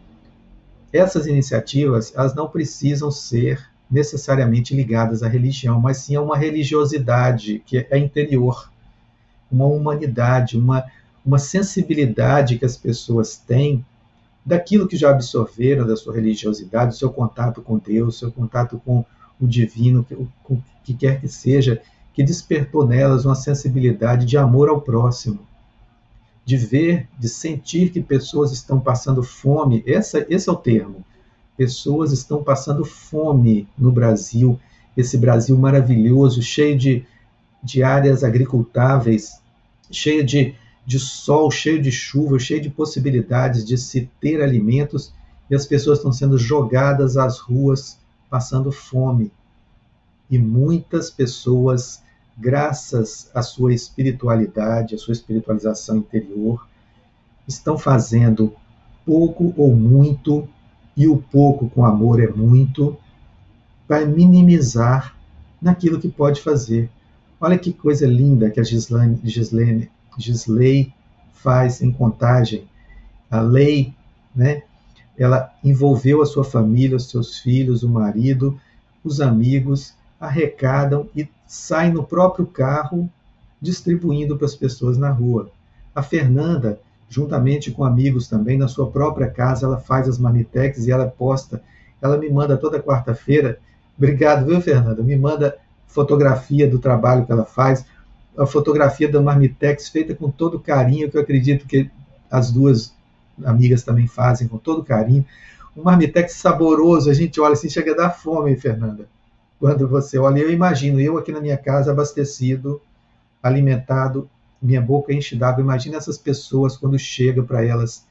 essas 0.92 1.26
iniciativas, 1.26 2.12
elas 2.16 2.34
não 2.34 2.48
precisam 2.48 3.10
ser 3.10 3.70
necessariamente 3.90 4.74
ligadas 4.74 5.22
à 5.22 5.28
religião, 5.28 5.80
mas 5.80 5.98
sim 5.98 6.16
a 6.16 6.22
uma 6.22 6.36
religiosidade 6.36 7.62
que 7.64 7.86
é 7.90 7.98
interior, 7.98 8.70
uma 9.50 9.66
humanidade, 9.66 10.56
uma, 10.56 10.84
uma 11.24 11.38
sensibilidade 11.38 12.58
que 12.58 12.64
as 12.64 12.76
pessoas 12.76 13.36
têm 13.36 13.84
daquilo 14.44 14.88
que 14.88 14.96
já 14.96 15.10
absorveram 15.10 15.86
da 15.86 15.96
sua 15.96 16.14
religiosidade, 16.14 16.92
do 16.92 16.96
seu 16.96 17.10
contato 17.10 17.60
com 17.60 17.78
Deus, 17.78 18.18
seu 18.18 18.32
contato 18.32 18.80
com 18.84 19.04
o 19.40 19.46
divino, 19.46 20.06
com 20.42 20.54
o 20.54 20.64
que 20.84 20.94
quer 20.94 21.20
que 21.20 21.28
seja, 21.28 21.80
que 22.14 22.22
despertou 22.22 22.86
nelas 22.86 23.24
uma 23.24 23.34
sensibilidade 23.34 24.26
de 24.26 24.36
amor 24.36 24.68
ao 24.68 24.80
próximo, 24.80 25.40
de 26.44 26.56
ver, 26.56 27.08
de 27.18 27.28
sentir 27.28 27.90
que 27.90 28.00
pessoas 28.00 28.50
estão 28.50 28.80
passando 28.80 29.22
fome. 29.22 29.82
Essa, 29.86 30.26
esse 30.28 30.48
é 30.48 30.52
o 30.52 30.56
termo. 30.56 31.04
Pessoas 31.56 32.12
estão 32.12 32.42
passando 32.42 32.84
fome 32.84 33.68
no 33.78 33.92
Brasil, 33.92 34.58
esse 34.96 35.16
Brasil 35.16 35.56
maravilhoso, 35.56 36.42
cheio 36.42 36.76
de, 36.76 37.04
de 37.62 37.82
áreas 37.82 38.24
agricultáveis, 38.24 39.40
cheio 39.90 40.24
de 40.24 40.54
de 40.86 40.98
sol, 40.98 41.50
cheio 41.50 41.80
de 41.80 41.92
chuva, 41.92 42.38
cheio 42.38 42.60
de 42.60 42.70
possibilidades 42.70 43.64
de 43.64 43.76
se 43.78 44.10
ter 44.20 44.42
alimentos, 44.42 45.12
e 45.48 45.54
as 45.54 45.66
pessoas 45.66 45.98
estão 45.98 46.12
sendo 46.12 46.38
jogadas 46.38 47.16
às 47.16 47.38
ruas, 47.38 47.98
passando 48.28 48.70
fome. 48.72 49.30
e 50.30 50.38
muitas 50.38 51.10
pessoas, 51.10 52.02
graças 52.38 53.28
à 53.34 53.42
sua 53.42 53.74
espiritualidade, 53.74 54.94
à 54.94 54.98
sua 54.98 55.12
espiritualização 55.12 55.96
interior, 55.96 56.66
estão 57.48 57.76
fazendo 57.76 58.54
pouco 59.04 59.52
ou 59.56 59.74
muito, 59.74 60.48
e 60.96 61.08
o 61.08 61.16
pouco 61.16 61.68
com 61.68 61.84
amor 61.84 62.22
é 62.22 62.28
muito, 62.28 62.96
para 63.88 64.06
minimizar 64.06 65.16
naquilo 65.60 66.00
que 66.00 66.08
pode 66.08 66.40
fazer. 66.40 66.88
Olha 67.40 67.58
que 67.58 67.72
coisa 67.72 68.06
linda 68.06 68.50
que 68.50 68.60
a 68.60 68.62
Gislane, 68.62 69.18
Gislene, 69.24 69.90
Gisley 70.20 70.92
faz 71.32 71.80
em 71.82 71.90
contagem. 71.90 72.68
A 73.30 73.40
lei, 73.40 73.94
né? 74.34 74.62
Ela 75.18 75.52
envolveu 75.62 76.22
a 76.22 76.26
sua 76.26 76.44
família, 76.44 76.96
os 76.96 77.10
seus 77.10 77.38
filhos, 77.38 77.82
o 77.82 77.88
marido, 77.88 78.58
os 79.04 79.20
amigos, 79.20 79.94
arrecadam 80.18 81.08
e 81.14 81.28
saem 81.46 81.92
no 81.92 82.04
próprio 82.04 82.46
carro 82.46 83.10
distribuindo 83.60 84.36
para 84.36 84.46
as 84.46 84.54
pessoas 84.54 84.96
na 84.96 85.10
rua. 85.10 85.50
A 85.94 86.02
Fernanda, 86.02 86.80
juntamente 87.08 87.70
com 87.70 87.84
amigos 87.84 88.28
também, 88.28 88.56
na 88.56 88.68
sua 88.68 88.90
própria 88.90 89.28
casa, 89.28 89.66
ela 89.66 89.78
faz 89.78 90.08
as 90.08 90.18
marmitex 90.18 90.86
e 90.86 90.92
ela 90.92 91.06
posta. 91.06 91.62
Ela 92.00 92.16
me 92.16 92.30
manda 92.30 92.56
toda 92.56 92.82
quarta-feira. 92.82 93.58
Obrigado, 93.98 94.46
viu, 94.46 94.60
Fernanda? 94.60 95.02
Me 95.02 95.16
manda 95.16 95.56
fotografia 95.86 96.68
do 96.68 96.78
trabalho 96.78 97.26
que 97.26 97.32
ela 97.32 97.44
faz, 97.44 97.84
a 98.36 98.46
fotografia 98.46 99.10
da 99.10 99.20
marmitex 99.20 99.88
feita 99.88 100.14
com 100.14 100.30
todo 100.30 100.60
carinho, 100.60 101.10
que 101.10 101.16
eu 101.16 101.20
acredito 101.20 101.66
que 101.66 101.90
as 102.30 102.50
duas 102.50 102.94
amigas 103.44 103.82
também 103.82 104.06
fazem 104.06 104.48
com 104.48 104.58
todo 104.58 104.84
carinho. 104.84 105.24
Um 105.76 105.82
marmitex 105.82 106.34
saboroso, 106.34 107.10
a 107.10 107.14
gente 107.14 107.40
olha 107.40 107.52
assim, 107.52 107.68
chega 107.68 107.92
a 107.92 107.96
dar 107.96 108.10
fome, 108.10 108.56
Fernanda. 108.56 109.08
Quando 109.58 109.86
você 109.86 110.18
olha, 110.18 110.40
eu 110.40 110.50
imagino, 110.50 111.00
eu 111.00 111.18
aqui 111.18 111.32
na 111.32 111.40
minha 111.40 111.56
casa, 111.56 111.92
abastecido, 111.92 112.80
alimentado, 113.42 114.28
minha 114.60 114.80
boca 114.80 115.12
enche 115.12 115.36
d'água. 115.36 115.62
Imagina 115.62 115.96
essas 115.96 116.18
pessoas 116.18 116.76
quando 116.76 116.98
chega 116.98 117.42
para 117.42 117.64
elas 117.64 118.06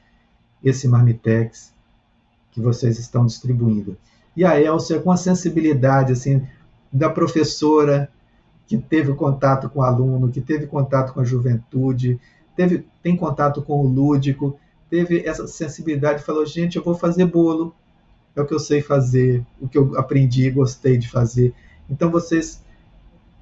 esse 0.64 0.88
marmitex 0.88 1.74
que 2.52 2.62
vocês 2.62 3.00
estão 3.00 3.26
distribuindo. 3.26 3.98
E 4.36 4.44
a 4.44 4.60
Elcia, 4.60 5.00
com 5.00 5.12
a 5.12 5.18
sensibilidade 5.18 6.12
assim 6.12 6.46
da 6.92 7.10
professora 7.10 8.10
que 8.70 8.78
teve 8.78 9.12
contato 9.16 9.68
com 9.68 9.80
o 9.80 9.84
aluno, 9.84 10.30
que 10.30 10.40
teve 10.40 10.68
contato 10.68 11.12
com 11.12 11.22
a 11.22 11.26
juventude, 11.26 12.20
teve, 12.56 12.86
tem 13.02 13.16
contato 13.18 13.64
com 13.64 13.84
o 13.84 13.88
lúdico, 13.88 14.60
teve 14.88 15.26
essa 15.26 15.48
sensibilidade, 15.48 16.22
falou, 16.22 16.46
gente, 16.46 16.78
eu 16.78 16.84
vou 16.84 16.94
fazer 16.94 17.26
bolo, 17.26 17.74
é 18.36 18.42
o 18.42 18.46
que 18.46 18.54
eu 18.54 18.60
sei 18.60 18.80
fazer, 18.80 19.44
o 19.60 19.68
que 19.68 19.76
eu 19.76 19.98
aprendi 19.98 20.46
e 20.46 20.52
gostei 20.52 21.00
de 21.00 21.10
fazer. 21.10 21.52
Então 21.90 22.12
vocês 22.12 22.64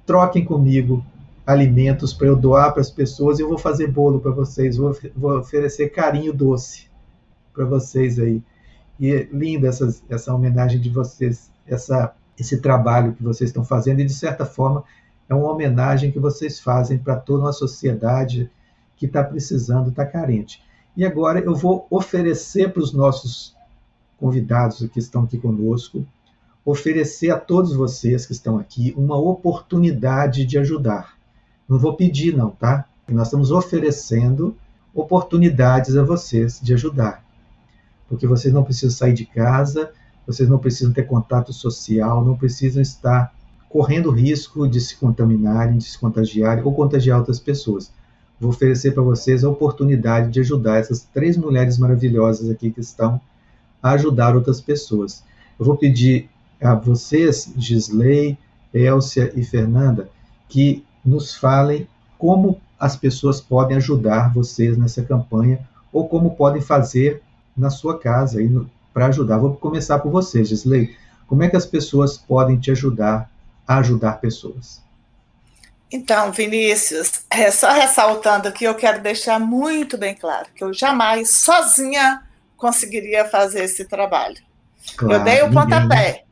troquem 0.06 0.42
comigo 0.42 1.04
alimentos 1.46 2.14
para 2.14 2.28
eu 2.28 2.34
doar 2.34 2.72
para 2.72 2.80
as 2.80 2.90
pessoas 2.90 3.38
e 3.38 3.42
eu 3.42 3.50
vou 3.50 3.58
fazer 3.58 3.86
bolo 3.86 4.20
para 4.20 4.30
vocês, 4.30 4.78
vou, 4.78 4.96
vou, 5.14 5.38
oferecer 5.38 5.90
carinho 5.90 6.32
doce 6.32 6.88
para 7.52 7.66
vocês 7.66 8.18
aí. 8.18 8.42
E 8.98 9.12
é 9.12 9.28
linda 9.30 9.68
essa, 9.68 9.94
essa 10.08 10.34
homenagem 10.34 10.80
de 10.80 10.88
vocês, 10.88 11.50
essa 11.66 12.14
esse 12.38 12.60
trabalho 12.60 13.14
que 13.14 13.22
vocês 13.22 13.50
estão 13.50 13.64
fazendo 13.64 14.00
e, 14.00 14.04
de 14.04 14.14
certa 14.14 14.46
forma, 14.46 14.84
é 15.28 15.34
uma 15.34 15.52
homenagem 15.52 16.10
que 16.10 16.18
vocês 16.18 16.58
fazem 16.58 16.98
para 16.98 17.16
toda 17.16 17.44
uma 17.44 17.52
sociedade 17.52 18.50
que 18.96 19.06
está 19.06 19.22
precisando, 19.22 19.90
está 19.90 20.04
carente. 20.04 20.62
E 20.96 21.04
agora 21.04 21.38
eu 21.40 21.54
vou 21.54 21.86
oferecer 21.90 22.72
para 22.72 22.82
os 22.82 22.92
nossos 22.92 23.54
convidados 24.18 24.84
que 24.88 24.98
estão 24.98 25.22
aqui 25.22 25.38
conosco, 25.38 26.04
oferecer 26.64 27.30
a 27.30 27.38
todos 27.38 27.74
vocês 27.74 28.26
que 28.26 28.32
estão 28.32 28.58
aqui 28.58 28.92
uma 28.96 29.16
oportunidade 29.16 30.44
de 30.44 30.58
ajudar. 30.58 31.16
Não 31.68 31.78
vou 31.78 31.94
pedir, 31.94 32.36
não, 32.36 32.50
tá? 32.50 32.86
Nós 33.08 33.28
estamos 33.28 33.50
oferecendo 33.50 34.56
oportunidades 34.92 35.96
a 35.96 36.02
vocês 36.02 36.60
de 36.60 36.74
ajudar. 36.74 37.24
Porque 38.08 38.26
vocês 38.26 38.52
não 38.52 38.64
precisam 38.64 38.90
sair 38.90 39.12
de 39.12 39.24
casa, 39.24 39.92
vocês 40.26 40.48
não 40.48 40.58
precisam 40.58 40.92
ter 40.92 41.04
contato 41.04 41.52
social, 41.52 42.24
não 42.24 42.36
precisam 42.36 42.82
estar 42.82 43.32
correndo 43.68 44.10
risco 44.10 44.66
de 44.66 44.80
se 44.80 44.96
contaminarem, 44.96 45.78
de 45.78 45.84
se 45.84 45.98
contagiarem 45.98 46.64
ou 46.64 46.72
contagiar 46.72 47.18
outras 47.18 47.38
pessoas. 47.38 47.90
Vou 48.40 48.50
oferecer 48.50 48.92
para 48.92 49.02
vocês 49.02 49.44
a 49.44 49.50
oportunidade 49.50 50.30
de 50.30 50.40
ajudar 50.40 50.78
essas 50.78 51.02
três 51.12 51.36
mulheres 51.36 51.76
maravilhosas 51.76 52.48
aqui 52.48 52.70
que 52.70 52.80
estão 52.80 53.20
a 53.82 53.90
ajudar 53.90 54.34
outras 54.34 54.60
pessoas. 54.60 55.22
Eu 55.58 55.66
vou 55.66 55.76
pedir 55.76 56.28
a 56.60 56.74
vocês, 56.74 57.52
Gisley, 57.56 58.38
Elcia 58.72 59.32
e 59.34 59.44
Fernanda, 59.44 60.08
que 60.48 60.84
nos 61.04 61.34
falem 61.34 61.86
como 62.16 62.60
as 62.78 62.96
pessoas 62.96 63.40
podem 63.40 63.76
ajudar 63.76 64.32
vocês 64.32 64.76
nessa 64.76 65.02
campanha 65.02 65.60
ou 65.92 66.08
como 66.08 66.36
podem 66.36 66.62
fazer 66.62 67.22
na 67.56 67.70
sua 67.70 67.98
casa, 67.98 68.38
para 68.94 69.06
ajudar. 69.06 69.38
Vou 69.38 69.54
começar 69.54 69.98
por 69.98 70.10
você, 70.12 70.44
Gisley. 70.44 70.94
Como 71.26 71.42
é 71.42 71.48
que 71.48 71.56
as 71.56 71.66
pessoas 71.66 72.16
podem 72.16 72.56
te 72.56 72.70
ajudar 72.70 73.28
a 73.68 73.76
ajudar 73.78 74.14
pessoas? 74.14 74.82
Então, 75.92 76.32
Vinícius, 76.32 77.22
é 77.30 77.50
só 77.50 77.70
ressaltando 77.70 78.48
aqui, 78.48 78.64
eu 78.64 78.74
quero 78.74 79.00
deixar 79.00 79.38
muito 79.38 79.96
bem 79.96 80.14
claro 80.14 80.48
que 80.54 80.64
eu 80.64 80.72
jamais 80.72 81.30
sozinha 81.30 82.22
conseguiria 82.56 83.26
fazer 83.26 83.64
esse 83.64 83.84
trabalho. 83.84 84.36
Claro, 84.96 85.14
eu 85.14 85.24
dei 85.24 85.42
o 85.42 85.50
pontapé, 85.50 86.24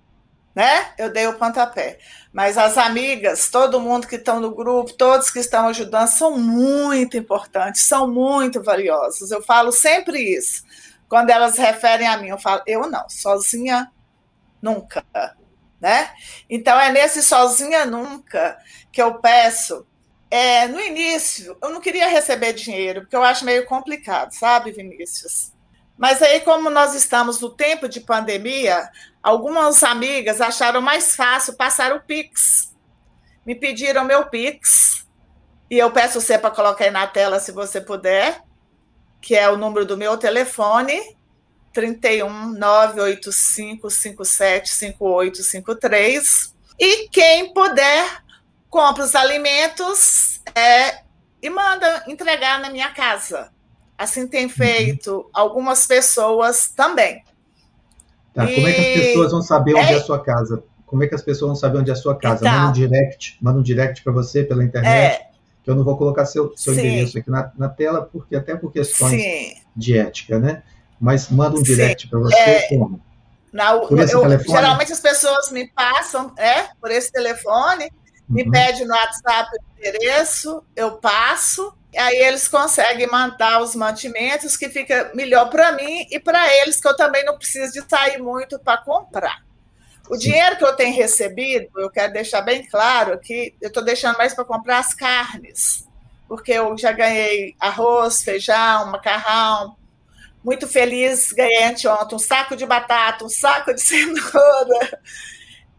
né? 0.55 0.88
Eu 0.99 1.12
dei 1.12 1.27
o 1.27 1.35
pontapé. 1.35 1.99
Mas 2.33 2.59
as 2.59 2.77
amigas, 2.77 3.49
todo 3.49 3.81
mundo 3.81 4.07
que 4.07 4.16
estão 4.16 4.40
no 4.40 4.55
grupo, 4.55 4.92
todos 4.92 5.31
que 5.31 5.38
estão 5.38 5.68
ajudando, 5.68 6.09
são 6.09 6.38
muito 6.38 7.16
importantes, 7.16 7.83
são 7.83 8.11
muito 8.11 8.62
valiosos. 8.62 9.31
Eu 9.31 9.42
falo 9.42 9.72
sempre 9.72 10.18
isso. 10.20 10.64
Quando 11.09 11.31
elas 11.31 11.57
referem 11.57 12.07
a 12.07 12.18
mim, 12.18 12.29
eu 12.29 12.38
falo, 12.38 12.62
eu 12.66 12.90
não, 12.90 13.09
sozinha 13.09 13.90
nunca, 14.61 15.05
né? 15.87 16.11
Então 16.51 16.79
é 16.81 16.90
nesse 16.90 17.22
sozinha 17.22 17.87
nunca 17.87 18.59
que 18.90 19.01
eu 19.01 19.20
peço. 19.20 19.87
É, 20.29 20.66
no 20.66 20.81
início, 20.81 21.57
eu 21.62 21.70
não 21.70 21.81
queria 21.81 22.09
receber 22.09 22.53
dinheiro, 22.53 23.03
porque 23.03 23.14
eu 23.14 23.22
acho 23.22 23.44
meio 23.44 23.64
complicado, 23.66 24.33
sabe, 24.33 24.72
Vinícius? 24.72 25.53
Mas 25.96 26.20
aí, 26.20 26.40
como 26.40 26.68
nós 26.68 26.94
estamos 26.96 27.40
no 27.40 27.49
tempo 27.49 27.88
de 27.88 28.01
pandemia, 28.01 28.90
algumas 29.22 29.85
amigas 29.85 30.40
acharam 30.40 30.81
mais 30.81 31.14
fácil 31.14 31.55
passar 31.55 31.92
o 31.92 32.01
Pix. 32.01 32.75
Me 33.46 33.55
pediram 33.55 34.05
meu 34.05 34.27
Pix, 34.27 35.07
e 35.70 35.79
eu 35.79 35.92
peço 35.92 36.20
você 36.20 36.37
para 36.37 36.51
colocar 36.51 36.85
aí 36.85 36.90
na 36.90 37.07
tela, 37.07 37.38
se 37.38 37.53
você 37.53 37.81
puder 37.81 38.42
que 39.20 39.35
é 39.35 39.49
o 39.49 39.57
número 39.57 39.85
do 39.85 39.96
meu 39.96 40.16
telefone, 40.16 41.15
31 41.77 42.55
985 42.55 43.91
57 43.91 44.71
5853. 44.71 46.55
E 46.79 47.09
quem 47.11 47.53
puder, 47.53 48.23
compra 48.71 49.05
os 49.05 49.15
alimentos 49.15 50.41
é, 50.55 51.03
e 51.43 51.51
manda 51.51 52.03
entregar 52.09 52.59
na 52.61 52.71
minha 52.71 52.89
casa. 52.95 53.51
Assim 53.99 54.27
tem 54.27 54.47
uhum. 54.47 54.51
feito 54.51 55.29
algumas 55.35 55.87
pessoas 55.87 56.69
também. 56.69 57.23
Tá, 58.33 58.51
e... 58.51 58.55
Como 58.55 58.69
é 58.69 58.73
que 58.73 58.81
as 58.81 59.07
pessoas 59.07 59.33
vão 59.33 59.43
saber 59.43 59.75
onde 59.75 59.93
é... 59.93 59.93
é 59.93 59.97
a 59.97 60.03
sua 60.03 60.23
casa? 60.23 60.65
Como 60.87 61.05
é 61.05 61.07
que 61.07 61.15
as 61.15 61.23
pessoas 61.23 61.49
vão 61.49 61.57
saber 61.57 61.79
onde 61.79 61.91
é 61.91 61.93
a 61.93 61.97
sua 61.97 62.17
casa? 62.17 62.47
Então, 62.47 62.59
manda 62.59 62.69
um 62.69 62.73
direct, 62.73 63.37
manda 63.43 63.59
um 63.59 63.62
direct 63.62 64.03
para 64.03 64.12
você 64.15 64.45
pela 64.45 64.65
internet. 64.65 65.21
É, 65.21 65.27
que 65.62 65.69
eu 65.69 65.75
não 65.75 65.85
vou 65.85 65.99
colocar 65.99 66.25
seu, 66.25 66.57
seu 66.57 66.73
endereço 66.73 67.19
aqui 67.19 67.29
na, 67.29 67.53
na, 67.59 67.69
tela, 67.69 68.01
porque 68.01 68.37
até 68.37 68.55
por 68.55 68.73
questões 68.73 69.21
Sim. 69.21 69.55
de 69.77 69.99
ética, 69.99 70.39
né? 70.39 70.62
Mas 71.00 71.28
manda 71.28 71.59
um 71.59 71.62
direct 71.62 72.09
para 72.09 72.18
você 72.18 72.35
é, 72.37 72.68
como? 72.68 73.00
Na, 73.52 73.78
por 73.78 73.98
esse 73.98 74.14
eu, 74.14 74.20
telefone? 74.22 74.56
Geralmente 74.56 74.92
as 74.92 75.00
pessoas 75.00 75.50
me 75.50 75.68
passam 75.68 76.32
é, 76.37 76.68
por 76.80 76.90
esse 76.90 77.11
telefone, 77.12 77.90
me 78.28 78.42
uhum. 78.42 78.50
pedem 78.50 78.87
no 78.87 78.94
WhatsApp 78.94 79.50
o 79.52 79.78
endereço, 79.78 80.62
eu 80.74 80.92
passo, 80.92 81.72
aí 81.96 82.16
eles 82.16 82.48
conseguem 82.48 83.06
mandar 83.06 83.62
os 83.62 83.74
mantimentos, 83.74 84.56
que 84.56 84.68
fica 84.68 85.11
melhor 85.14 85.48
para 85.48 85.72
mim 85.72 86.06
e 86.11 86.18
para 86.18 86.46
eles, 86.61 86.80
que 86.80 86.88
eu 86.88 86.96
também 86.96 87.24
não 87.24 87.38
preciso 87.38 87.72
de 87.72 87.82
sair 87.88 88.18
muito 88.18 88.59
para 88.59 88.78
comprar. 88.78 89.44
O 90.09 90.16
dinheiro 90.16 90.56
que 90.56 90.64
eu 90.64 90.76
tenho 90.76 90.94
recebido, 90.94 91.68
eu 91.76 91.90
quero 91.90 92.12
deixar 92.12 92.40
bem 92.40 92.64
claro 92.66 93.18
que 93.18 93.54
eu 93.61 93.68
estou 93.68 93.82
deixando 93.82 94.16
mais 94.16 94.35
para 94.35 94.44
comprar 94.44 94.78
as 94.78 94.94
carnes, 94.94 95.87
porque 96.28 96.52
eu 96.52 96.76
já 96.76 96.92
ganhei 96.92 97.54
arroz, 97.59 98.22
feijão, 98.22 98.90
macarrão. 98.90 99.76
Muito 100.46 100.68
feliz, 100.68 101.32
ganhei 101.32 101.64
anteontem 101.64 102.14
um 102.14 102.20
saco 102.20 102.54
de 102.54 102.64
batata, 102.64 103.24
um 103.24 103.28
saco 103.28 103.74
de 103.74 103.80
cenoura. 103.82 105.00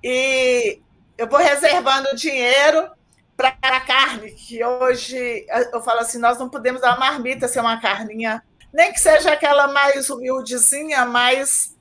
E 0.04 0.82
eu 1.18 1.26
vou 1.26 1.40
reservando 1.40 2.10
o 2.10 2.16
dinheiro 2.18 2.92
para 3.38 3.56
a 3.62 3.80
carne, 3.80 4.30
que 4.32 4.62
hoje 4.62 5.46
eu 5.72 5.82
falo 5.82 6.02
assim: 6.02 6.20
nós 6.20 6.38
não 6.38 6.50
podemos 6.50 6.82
dar 6.82 6.98
uma 6.98 7.12
marmita 7.12 7.48
ser 7.48 7.62
uma 7.62 7.80
carninha, 7.80 8.44
nem 8.74 8.92
que 8.92 9.00
seja 9.00 9.32
aquela 9.32 9.70
mais 9.70 10.10
humildezinha, 10.10 11.06
mas 11.06 11.74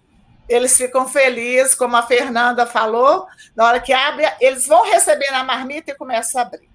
eles 0.49 0.77
ficam 0.77 1.09
felizes, 1.09 1.75
como 1.75 1.96
a 1.96 2.07
Fernanda 2.07 2.66
falou, 2.66 3.27
na 3.57 3.64
hora 3.64 3.81
que 3.81 3.92
abre, 3.92 4.25
eles 4.40 4.64
vão 4.64 4.85
receber 4.85 5.33
na 5.33 5.42
marmita 5.42 5.90
e 5.90 5.96
começam 5.96 6.40
a 6.40 6.44
abrir. 6.44 6.70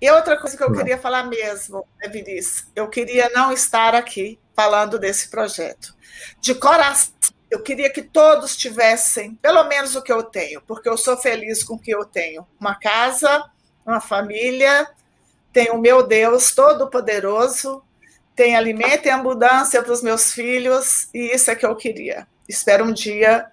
E 0.00 0.08
outra 0.12 0.36
coisa 0.36 0.56
que 0.56 0.62
eu 0.62 0.72
queria 0.72 0.96
falar 0.96 1.24
mesmo, 1.24 1.84
né, 2.00 2.08
Vinícius, 2.08 2.68
eu 2.76 2.86
queria 2.86 3.28
não 3.34 3.52
estar 3.52 3.96
aqui 3.96 4.38
falando 4.58 4.98
desse 4.98 5.28
projeto. 5.28 5.94
De 6.40 6.52
coração, 6.52 7.14
eu 7.48 7.62
queria 7.62 7.88
que 7.88 8.02
todos 8.02 8.56
tivessem 8.56 9.36
pelo 9.36 9.62
menos 9.68 9.94
o 9.94 10.02
que 10.02 10.12
eu 10.12 10.24
tenho, 10.24 10.60
porque 10.62 10.88
eu 10.88 10.96
sou 10.96 11.16
feliz 11.16 11.62
com 11.62 11.74
o 11.74 11.78
que 11.78 11.92
eu 11.92 12.04
tenho. 12.04 12.44
Uma 12.58 12.74
casa, 12.74 13.48
uma 13.86 14.00
família, 14.00 14.84
tenho 15.52 15.74
o 15.74 15.80
meu 15.80 16.04
Deus 16.04 16.52
Todo-Poderoso, 16.56 17.84
tenho 18.34 18.58
alimento 18.58 19.06
e 19.06 19.10
abundância 19.10 19.80
para 19.80 19.92
os 19.92 20.02
meus 20.02 20.32
filhos, 20.32 21.08
e 21.14 21.32
isso 21.32 21.52
é 21.52 21.54
que 21.54 21.64
eu 21.64 21.76
queria. 21.76 22.26
Espero 22.48 22.84
um 22.84 22.92
dia 22.92 23.46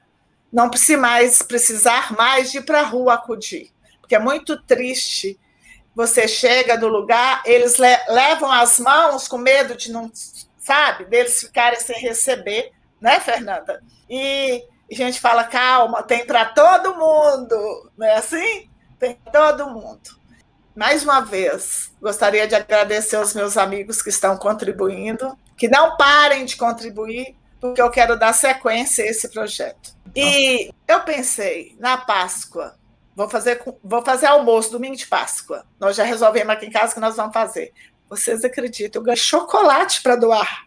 não 0.51 0.71
mais, 0.97 1.43
precisar 1.43 2.13
mais 2.13 2.51
de 2.51 2.57
ir 2.57 2.65
para 2.65 2.79
a 2.79 2.83
rua 2.83 3.13
acudir, 3.13 3.71
porque 4.01 4.15
é 4.15 4.19
muito 4.19 4.59
triste. 4.63 5.39
Você 5.95 6.27
chega 6.27 6.75
no 6.75 6.87
lugar, 6.87 7.43
eles 7.45 7.77
le 7.77 7.95
levam 8.09 8.51
as 8.51 8.79
mãos 8.79 9.27
com 9.27 9.37
medo 9.37 9.77
de 9.77 9.91
não, 9.91 10.11
sabe, 10.65 11.05
deles 11.05 11.39
ficarem 11.39 11.79
sem 11.79 11.99
receber, 11.99 12.71
né, 12.99 13.19
Fernanda? 13.19 13.81
E 14.09 14.63
a 14.91 14.95
gente 14.95 15.21
fala, 15.21 15.43
calma, 15.43 16.03
tem 16.03 16.25
para 16.25 16.45
todo 16.45 16.95
mundo, 16.95 17.91
não 17.97 18.07
é 18.07 18.15
assim? 18.15 18.69
Tem 18.99 19.17
todo 19.31 19.69
mundo. 19.69 20.25
Mais 20.75 21.03
uma 21.03 21.21
vez, 21.21 21.93
gostaria 22.01 22.47
de 22.47 22.55
agradecer 22.55 23.15
aos 23.15 23.33
meus 23.33 23.55
amigos 23.57 24.01
que 24.01 24.09
estão 24.09 24.35
contribuindo, 24.37 25.37
que 25.55 25.69
não 25.69 25.95
parem 25.95 26.43
de 26.43 26.57
contribuir, 26.57 27.35
porque 27.61 27.81
eu 27.81 27.89
quero 27.89 28.17
dar 28.17 28.33
sequência 28.33 29.05
a 29.05 29.07
esse 29.07 29.29
projeto. 29.29 29.95
E 30.15 30.71
eu 30.87 30.99
pensei, 31.01 31.75
na 31.79 31.97
Páscoa, 31.97 32.75
vou 33.15 33.29
fazer, 33.29 33.63
vou 33.83 34.03
fazer 34.03 34.25
almoço, 34.25 34.71
domingo 34.71 34.95
de 34.95 35.07
Páscoa. 35.07 35.65
Nós 35.79 35.95
já 35.95 36.03
resolvemos 36.03 36.53
aqui 36.53 36.65
em 36.65 36.71
casa 36.71 36.93
que 36.93 36.99
nós 36.99 37.15
vamos 37.15 37.33
fazer. 37.33 37.71
Vocês 38.09 38.43
acreditam, 38.43 39.01
eu 39.01 39.05
ganhei 39.05 39.17
chocolate 39.17 40.01
para 40.01 40.15
doar. 40.15 40.65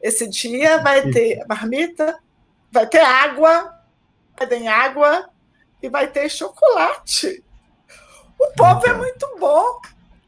Esse 0.00 0.26
dia 0.28 0.78
vai 0.78 1.10
ter 1.10 1.44
marmita, 1.46 2.18
vai 2.70 2.86
ter 2.86 3.00
água, 3.00 3.78
vai 4.36 4.46
ter 4.46 4.66
água 4.66 5.30
e 5.82 5.88
vai 5.88 6.08
ter 6.08 6.28
chocolate. 6.28 7.44
O 8.38 8.52
povo 8.56 8.86
é 8.86 8.94
muito 8.94 9.36
bom. 9.38 9.80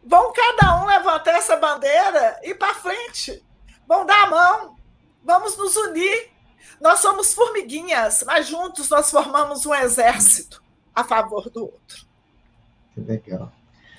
Vão 0.04 0.33
cada 0.33 0.83
um 0.83 0.87
levantar 0.87 1.33
essa 1.33 1.57
bandeira 1.57 2.38
e 2.42 2.50
ir 2.50 2.54
para 2.54 2.74
frente. 2.74 3.42
Vão 3.88 4.04
dar 4.04 4.24
a 4.24 4.30
mão. 4.30 4.76
Vamos 5.24 5.57
nos 5.57 5.74
unir. 5.76 6.30
Nós 6.80 7.00
somos 7.00 7.33
formiguinhas, 7.33 8.22
mas 8.26 8.46
juntos 8.46 8.90
nós 8.90 9.11
formamos 9.11 9.64
um 9.64 9.74
exército 9.74 10.62
a 10.94 11.02
favor 11.02 11.48
do 11.50 11.62
outro. 11.62 12.07
Que 12.92 13.00
legal. 13.00 13.50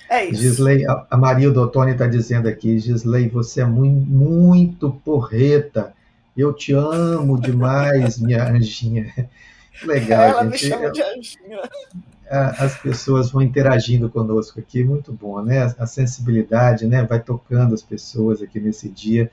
É 0.08 0.24
isso. 0.24 0.40
Gisley, 0.40 0.84
a 0.86 1.16
Maria 1.16 1.50
Dotoni 1.50 1.92
está 1.92 2.06
dizendo 2.06 2.48
aqui, 2.48 2.78
Gisley, 2.78 3.28
você 3.28 3.62
é 3.62 3.64
muito, 3.64 4.08
muito 4.08 4.90
porreta. 5.04 5.92
Eu 6.36 6.52
te 6.52 6.72
amo 6.72 7.40
demais, 7.40 8.18
minha 8.20 8.48
anjinha. 8.48 9.12
Legal, 9.84 10.22
Ela 10.22 10.42
gente. 10.44 10.52
me 10.52 10.58
chama 10.58 10.90
de 10.90 11.02
anjinha. 11.02 11.60
As 12.28 12.76
pessoas 12.78 13.30
vão 13.30 13.40
interagindo 13.42 14.08
conosco 14.08 14.58
aqui, 14.58 14.82
muito 14.82 15.12
bom, 15.12 15.40
né? 15.42 15.72
A 15.78 15.86
sensibilidade, 15.86 16.86
né? 16.86 17.04
Vai 17.04 17.20
tocando 17.20 17.72
as 17.74 17.82
pessoas 17.82 18.42
aqui 18.42 18.58
nesse 18.58 18.88
dia. 18.88 19.30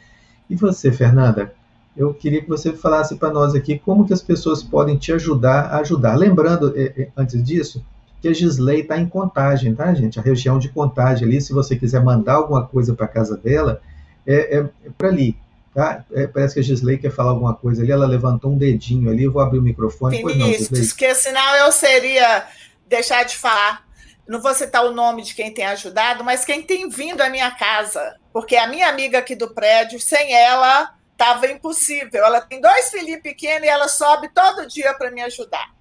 E 0.49 0.55
você, 0.55 0.91
Fernanda? 0.91 1.53
Eu 1.95 2.13
queria 2.13 2.41
que 2.41 2.49
você 2.49 2.73
falasse 2.73 3.15
para 3.15 3.31
nós 3.31 3.53
aqui 3.53 3.77
como 3.77 4.05
que 4.05 4.13
as 4.13 4.21
pessoas 4.21 4.63
podem 4.63 4.97
te 4.97 5.11
ajudar 5.11 5.65
a 5.67 5.79
ajudar. 5.79 6.15
Lembrando, 6.15 6.73
eh, 6.75 6.93
eh, 6.97 7.09
antes 7.15 7.43
disso, 7.43 7.83
que 8.23 8.29
a 8.29 8.33
Gisley 8.33 8.79
está 8.79 8.97
em 8.97 9.05
contagem, 9.05 9.75
tá, 9.75 9.93
gente? 9.93 10.17
A 10.17 10.23
região 10.23 10.57
de 10.57 10.69
contagem 10.69 11.27
ali, 11.27 11.41
se 11.41 11.51
você 11.51 11.75
quiser 11.75 12.01
mandar 12.01 12.35
alguma 12.35 12.65
coisa 12.65 12.95
para 12.95 13.05
casa 13.05 13.35
dela, 13.35 13.81
é, 14.25 14.59
é, 14.59 14.59
é 14.59 14.89
para 14.97 15.09
ali, 15.09 15.37
tá? 15.75 16.05
É, 16.09 16.25
parece 16.25 16.53
que 16.53 16.61
a 16.61 16.63
Gisley 16.63 16.97
quer 16.97 17.11
falar 17.11 17.31
alguma 17.31 17.53
coisa 17.53 17.81
ali, 17.81 17.91
ela 17.91 18.07
levantou 18.07 18.53
um 18.53 18.57
dedinho 18.57 19.11
ali, 19.11 19.25
eu 19.25 19.31
vou 19.33 19.41
abrir 19.41 19.59
o 19.59 19.61
microfone. 19.61 20.23
Vinícius, 20.23 20.93
porque 20.93 21.13
senão 21.13 21.53
eu 21.57 21.71
seria 21.73 22.47
deixar 22.87 23.25
de 23.25 23.35
falar. 23.35 23.85
Não 24.25 24.41
vou 24.41 24.53
citar 24.53 24.85
o 24.85 24.93
nome 24.93 25.21
de 25.23 25.35
quem 25.35 25.53
tem 25.53 25.65
ajudado, 25.65 26.23
mas 26.23 26.45
quem 26.45 26.61
tem 26.61 26.87
vindo 26.87 27.19
à 27.19 27.29
minha 27.29 27.51
casa, 27.51 28.15
porque 28.31 28.55
a 28.55 28.67
minha 28.67 28.87
amiga 28.87 29.19
aqui 29.19 29.35
do 29.35 29.53
prédio, 29.53 29.99
sem 29.99 30.33
ela, 30.33 30.95
estava 31.11 31.45
impossível. 31.47 32.23
Ela 32.23 32.39
tem 32.39 32.61
dois 32.61 32.89
filhinhos 32.89 33.21
pequenos 33.21 33.67
e 33.67 33.69
ela 33.69 33.89
sobe 33.89 34.29
todo 34.33 34.65
dia 34.65 34.93
para 34.93 35.11
me 35.11 35.21
ajudar. 35.23 35.73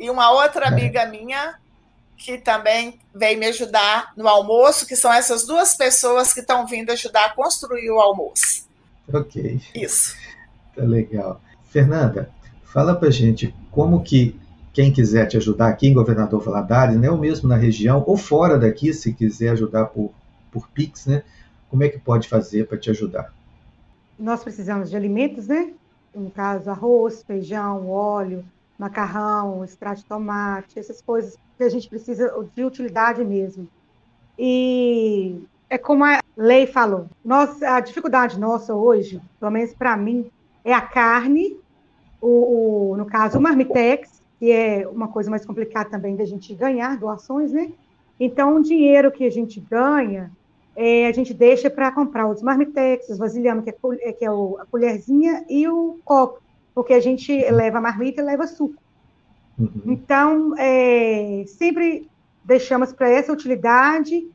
E 0.00 0.08
uma 0.08 0.30
outra 0.30 0.68
amiga 0.68 1.04
minha, 1.04 1.54
que 2.16 2.38
também 2.38 2.98
veio 3.14 3.38
me 3.38 3.46
ajudar 3.46 4.12
no 4.16 4.26
almoço, 4.26 4.86
que 4.86 4.96
são 4.96 5.12
essas 5.12 5.46
duas 5.46 5.76
pessoas 5.76 6.32
que 6.32 6.40
estão 6.40 6.66
vindo 6.66 6.90
ajudar 6.90 7.26
a 7.26 7.34
construir 7.34 7.90
o 7.90 8.00
almoço. 8.00 8.66
Ok. 9.12 9.60
Isso. 9.74 10.16
Tá 10.74 10.82
legal. 10.82 11.40
Fernanda, 11.70 12.30
fala 12.64 12.94
pra 12.94 13.10
gente 13.10 13.54
como 13.70 14.02
que 14.02 14.38
quem 14.72 14.92
quiser 14.92 15.26
te 15.26 15.36
ajudar 15.36 15.68
aqui 15.68 15.88
em 15.88 15.94
Governador 15.94 16.42
Valadares, 16.42 16.98
né, 16.98 17.10
ou 17.10 17.16
mesmo 17.16 17.48
na 17.48 17.56
região, 17.56 18.04
ou 18.06 18.16
fora 18.16 18.58
daqui, 18.58 18.92
se 18.92 19.12
quiser 19.12 19.50
ajudar 19.50 19.86
por, 19.86 20.12
por 20.50 20.68
Pix, 20.68 21.06
né, 21.06 21.22
como 21.70 21.82
é 21.82 21.88
que 21.88 21.98
pode 21.98 22.28
fazer 22.28 22.66
para 22.66 22.76
te 22.76 22.90
ajudar? 22.90 23.32
Nós 24.18 24.42
precisamos 24.42 24.90
de 24.90 24.96
alimentos, 24.96 25.46
né? 25.46 25.72
No 26.14 26.30
caso, 26.30 26.70
arroz, 26.70 27.22
feijão, 27.22 27.90
óleo, 27.90 28.44
macarrão, 28.78 29.64
extrato 29.64 30.00
de 30.00 30.06
tomate, 30.06 30.78
essas 30.78 31.00
coisas 31.00 31.38
que 31.56 31.64
a 31.64 31.68
gente 31.68 31.88
precisa 31.88 32.32
de 32.54 32.64
utilidade 32.64 33.24
mesmo. 33.24 33.68
E 34.38 35.40
é 35.68 35.78
como 35.78 36.04
a 36.04 36.20
lei 36.36 36.66
falou, 36.66 37.06
nós, 37.24 37.62
a 37.62 37.80
dificuldade 37.80 38.38
nossa 38.38 38.74
hoje, 38.74 39.20
pelo 39.40 39.50
menos 39.50 39.72
para 39.74 39.96
mim, 39.96 40.30
é 40.64 40.72
a 40.72 40.80
carne, 40.80 41.56
o, 42.20 42.90
o, 42.90 42.96
no 42.96 43.06
caso, 43.06 43.38
o 43.38 43.40
marmitex, 43.42 44.22
que 44.38 44.50
é 44.52 44.86
uma 44.86 45.08
coisa 45.08 45.30
mais 45.30 45.46
complicada 45.46 45.90
também 45.90 46.16
da 46.16 46.24
gente 46.24 46.54
ganhar 46.54 46.98
doações, 46.98 47.52
né? 47.52 47.72
Então, 48.18 48.56
o 48.56 48.62
dinheiro 48.62 49.10
que 49.10 49.24
a 49.24 49.30
gente 49.30 49.60
ganha, 49.60 50.30
é, 50.74 51.06
a 51.06 51.12
gente 51.12 51.32
deixa 51.32 51.70
para 51.70 51.92
comprar 51.92 52.26
os 52.26 52.42
marmitex, 52.42 53.08
os 53.08 53.18
vasilhames, 53.18 53.64
que 53.64 53.70
é, 53.70 54.12
que 54.12 54.24
é 54.24 54.30
o, 54.30 54.58
a 54.60 54.66
colherzinha, 54.66 55.44
e 55.48 55.68
o 55.68 55.98
copo, 56.04 56.40
porque 56.76 56.92
a 56.92 57.00
gente 57.00 57.32
leva 57.50 57.80
marmita 57.80 58.20
e 58.20 58.24
leva 58.24 58.46
suco. 58.46 58.76
Uhum. 59.58 59.80
Então, 59.86 60.54
é, 60.58 61.42
sempre 61.46 62.06
deixamos 62.44 62.92
para 62.92 63.08
essa 63.08 63.32
utilidade, 63.32 64.28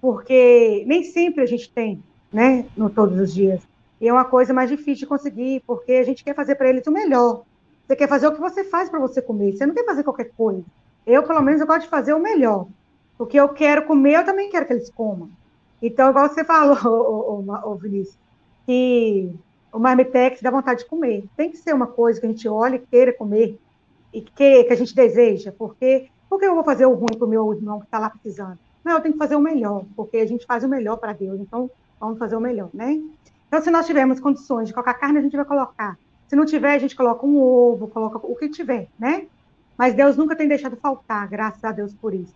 porque 0.00 0.84
nem 0.86 1.02
sempre 1.02 1.42
a 1.42 1.46
gente 1.46 1.68
tem, 1.68 2.00
né, 2.32 2.66
no 2.76 2.88
todos 2.88 3.18
os 3.18 3.34
dias. 3.34 3.60
E 4.00 4.06
é 4.06 4.12
uma 4.12 4.24
coisa 4.24 4.54
mais 4.54 4.70
difícil 4.70 5.00
de 5.00 5.06
conseguir, 5.06 5.64
porque 5.66 5.94
a 5.94 6.04
gente 6.04 6.22
quer 6.22 6.36
fazer 6.36 6.54
para 6.54 6.68
eles 6.68 6.86
o 6.86 6.92
melhor. 6.92 7.42
Você 7.84 7.96
quer 7.96 8.08
fazer 8.08 8.28
o 8.28 8.32
que 8.32 8.40
você 8.40 8.62
faz 8.62 8.88
para 8.88 9.00
você 9.00 9.20
comer, 9.20 9.50
você 9.50 9.66
não 9.66 9.74
quer 9.74 9.84
fazer 9.84 10.04
qualquer 10.04 10.30
coisa. 10.36 10.62
Eu, 11.04 11.24
pelo 11.24 11.42
menos, 11.42 11.60
eu 11.60 11.66
gosto 11.66 11.82
de 11.82 11.88
fazer 11.88 12.14
o 12.14 12.20
melhor. 12.20 12.68
O 13.18 13.26
que 13.26 13.36
eu 13.36 13.48
quero 13.48 13.86
comer, 13.86 14.18
eu 14.18 14.24
também 14.24 14.48
quero 14.50 14.66
que 14.66 14.72
eles 14.72 14.88
comam. 14.88 15.28
Então, 15.82 16.10
igual 16.10 16.28
você 16.28 16.44
falou, 16.44 16.78
ô, 16.86 17.44
ô, 17.44 17.70
ô 17.72 17.74
Vinícius, 17.74 18.16
que 18.64 19.34
o 19.72 19.78
marmitex 19.78 20.42
dá 20.42 20.50
vontade 20.50 20.80
de 20.80 20.86
comer. 20.86 21.24
Tem 21.36 21.50
que 21.50 21.56
ser 21.56 21.74
uma 21.74 21.86
coisa 21.86 22.20
que 22.20 22.26
a 22.26 22.28
gente 22.28 22.46
olha 22.48 22.76
e 22.76 22.78
queira 22.78 23.12
comer, 23.12 23.58
e 24.12 24.20
que, 24.20 24.64
que 24.64 24.72
a 24.72 24.76
gente 24.76 24.94
deseja, 24.94 25.52
porque 25.56 26.08
por 26.28 26.38
que 26.38 26.44
eu 26.44 26.54
vou 26.54 26.64
fazer 26.64 26.86
o 26.86 26.94
ruim 26.94 27.16
para 27.16 27.26
o 27.26 27.28
meu 27.28 27.52
irmão 27.52 27.78
que 27.78 27.86
está 27.86 27.98
lá 27.98 28.10
precisando? 28.10 28.58
Não, 28.84 28.92
eu 28.92 29.00
tenho 29.00 29.14
que 29.14 29.18
fazer 29.18 29.36
o 29.36 29.40
melhor, 29.40 29.84
porque 29.96 30.18
a 30.18 30.26
gente 30.26 30.44
faz 30.44 30.62
o 30.64 30.68
melhor 30.68 30.96
para 30.98 31.12
Deus, 31.12 31.40
então 31.40 31.70
vamos 31.98 32.18
fazer 32.18 32.36
o 32.36 32.40
melhor, 32.40 32.68
né? 32.74 33.00
Então, 33.48 33.62
se 33.62 33.70
nós 33.70 33.86
tivermos 33.86 34.18
condições 34.18 34.68
de 34.68 34.74
colocar 34.74 34.94
carne, 34.94 35.18
a 35.18 35.22
gente 35.22 35.36
vai 35.36 35.44
colocar. 35.44 35.98
Se 36.26 36.34
não 36.34 36.44
tiver, 36.44 36.74
a 36.74 36.78
gente 36.78 36.96
coloca 36.96 37.24
um 37.24 37.38
ovo, 37.38 37.86
coloca 37.88 38.18
o 38.18 38.34
que 38.34 38.48
tiver, 38.48 38.88
né? 38.98 39.26
Mas 39.76 39.94
Deus 39.94 40.16
nunca 40.16 40.34
tem 40.34 40.48
deixado 40.48 40.76
faltar, 40.76 41.28
graças 41.28 41.62
a 41.62 41.70
Deus 41.72 41.94
por 41.94 42.14
isso. 42.14 42.34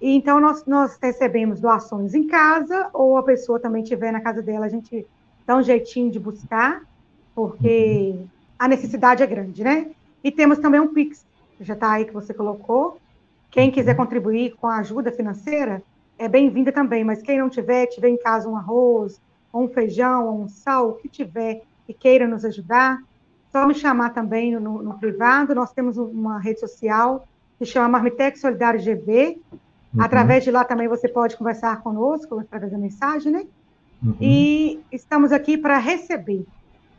E, 0.00 0.14
então, 0.14 0.40
nós, 0.40 0.64
nós 0.64 0.98
recebemos 1.00 1.60
doações 1.60 2.14
em 2.14 2.26
casa, 2.26 2.88
ou 2.92 3.16
a 3.16 3.22
pessoa 3.22 3.60
também 3.60 3.82
tiver 3.82 4.12
na 4.12 4.20
casa 4.20 4.42
dela, 4.42 4.66
a 4.66 4.70
gente 4.70 5.06
dá 5.48 5.56
um 5.56 5.62
jeitinho 5.62 6.10
de 6.10 6.20
buscar, 6.20 6.82
porque 7.34 8.14
a 8.58 8.68
necessidade 8.68 9.22
é 9.22 9.26
grande, 9.26 9.64
né? 9.64 9.90
E 10.22 10.30
temos 10.30 10.58
também 10.58 10.78
um 10.78 10.92
Pix, 10.92 11.24
que 11.56 11.64
já 11.64 11.72
está 11.72 11.92
aí 11.92 12.04
que 12.04 12.12
você 12.12 12.34
colocou. 12.34 13.00
Quem 13.50 13.70
quiser 13.70 13.96
contribuir 13.96 14.54
com 14.56 14.66
a 14.66 14.76
ajuda 14.76 15.10
financeira, 15.10 15.82
é 16.18 16.28
bem-vinda 16.28 16.70
também, 16.70 17.02
mas 17.02 17.22
quem 17.22 17.38
não 17.38 17.48
tiver, 17.48 17.86
tiver 17.86 18.10
em 18.10 18.18
casa 18.18 18.46
um 18.46 18.58
arroz, 18.58 19.18
ou 19.50 19.62
um 19.62 19.68
feijão, 19.68 20.26
ou 20.26 20.42
um 20.42 20.48
sal, 20.48 20.90
o 20.90 20.94
que 20.96 21.08
tiver 21.08 21.62
e 21.88 21.94
queira 21.94 22.28
nos 22.28 22.44
ajudar, 22.44 23.02
só 23.50 23.66
me 23.66 23.74
chamar 23.74 24.10
também 24.10 24.52
no, 24.52 24.82
no 24.82 24.98
privado. 24.98 25.54
Nós 25.54 25.72
temos 25.72 25.96
uma 25.96 26.38
rede 26.38 26.60
social 26.60 27.26
que 27.58 27.64
chama 27.64 27.88
Marmitex 27.88 28.42
Solidário 28.42 28.78
GV. 28.78 29.40
Uhum. 29.94 30.02
Através 30.02 30.44
de 30.44 30.50
lá 30.50 30.62
também 30.62 30.88
você 30.88 31.08
pode 31.08 31.38
conversar 31.38 31.80
conosco, 31.80 32.38
através 32.38 32.70
da 32.70 32.76
mensagem, 32.76 33.32
né? 33.32 33.46
Uhum. 34.02 34.16
E 34.20 34.80
estamos 34.92 35.32
aqui 35.32 35.58
para 35.58 35.78
receber. 35.78 36.44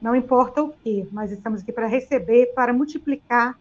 não 0.02 0.16
importa 0.16 0.64
o 0.64 0.70
que, 0.70 1.08
mas 1.12 1.32
estamos 1.32 1.62
aqui 1.62 1.72
para 1.72 1.88
receber, 1.88 2.54
para 2.54 2.74
multiplicar 2.74 3.56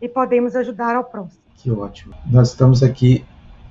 e 0.00 0.08
podemos 0.08 0.56
ajudar 0.56 0.96
ao 0.96 1.04
próximo. 1.04 1.40
Que 1.56 1.70
ótimo. 1.70 2.14
Nós 2.26 2.50
estamos 2.50 2.82
aqui 2.82 3.24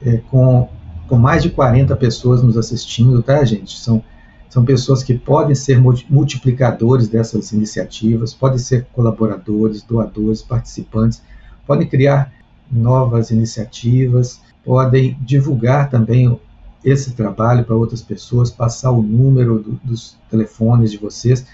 é, 0.06 0.18
com, 0.30 0.70
com 1.08 1.18
mais 1.18 1.44
de 1.44 1.50
40 1.50 1.96
pessoas 1.98 2.44
nos 2.44 2.58
assistindo, 2.58 3.22
tá, 3.24 3.44
gente? 3.44 3.78
São, 3.80 4.04
são 4.48 4.64
pessoas 4.64 5.04
que 5.04 5.16
podem 5.18 5.56
ser 5.56 5.80
multiplicadores 6.10 7.08
dessas 7.08 7.52
iniciativas, 7.52 8.34
podem 8.34 8.60
ser 8.60 8.86
colaboradores, 8.94 9.82
doadores, 9.82 10.42
participantes, 10.42 11.22
podem 11.66 11.88
criar 11.88 12.32
novas 12.72 13.32
iniciativas, 13.32 14.42
podem 14.64 15.18
divulgar 15.22 15.90
também 15.90 16.40
esse 16.84 17.12
trabalho 17.12 17.64
para 17.64 17.76
outras 17.76 18.02
pessoas, 18.02 18.50
passar 18.50 18.92
o 18.92 19.02
número 19.02 19.60
do, 19.60 19.72
dos 19.84 20.18
telefones 20.30 20.92
de 20.92 20.98
vocês. 20.98 21.46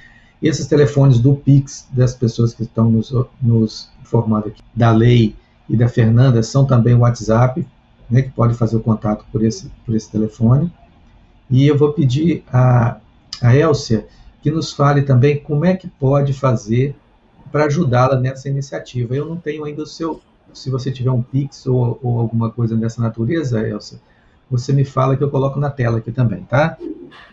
Esses 0.41 0.67
telefones 0.67 1.19
do 1.19 1.35
Pix, 1.35 1.87
das 1.91 2.13
pessoas 2.13 2.53
que 2.53 2.63
estão 2.63 2.89
nos, 2.91 3.13
nos 3.41 3.89
informando 4.01 4.47
aqui, 4.49 4.61
da 4.75 4.91
Lei 4.91 5.35
e 5.67 5.75
da 5.75 5.87
Fernanda, 5.87 6.43
são 6.43 6.65
também 6.65 6.93
o 6.93 6.99
WhatsApp, 6.99 7.65
né, 8.09 8.21
que 8.21 8.29
pode 8.29 8.53
fazer 8.53 8.75
o 8.75 8.81
contato 8.81 9.25
por 9.31 9.43
esse, 9.43 9.71
por 9.85 9.95
esse 9.95 10.11
telefone. 10.11 10.71
E 11.49 11.65
eu 11.65 11.77
vou 11.77 11.93
pedir 11.93 12.43
a, 12.51 12.97
a 13.41 13.55
Elcia 13.55 14.07
que 14.41 14.51
nos 14.51 14.71
fale 14.71 15.01
também 15.01 15.39
como 15.39 15.65
é 15.65 15.75
que 15.75 15.87
pode 15.87 16.31
fazer 16.33 16.95
para 17.51 17.65
ajudá-la 17.65 18.19
nessa 18.19 18.47
iniciativa. 18.47 19.15
Eu 19.15 19.25
não 19.25 19.37
tenho 19.37 19.63
ainda 19.63 19.81
o 19.81 19.87
seu, 19.87 20.21
se 20.53 20.69
você 20.69 20.91
tiver 20.91 21.09
um 21.09 21.21
Pix 21.21 21.65
ou, 21.65 21.99
ou 22.03 22.19
alguma 22.19 22.51
coisa 22.51 22.75
dessa 22.75 23.01
natureza, 23.01 23.67
Elcia, 23.67 23.99
você 24.49 24.71
me 24.71 24.85
fala 24.85 25.15
que 25.15 25.23
eu 25.23 25.29
coloco 25.29 25.59
na 25.59 25.69
tela 25.69 25.97
aqui 25.97 26.11
também, 26.11 26.43
tá? 26.43 26.77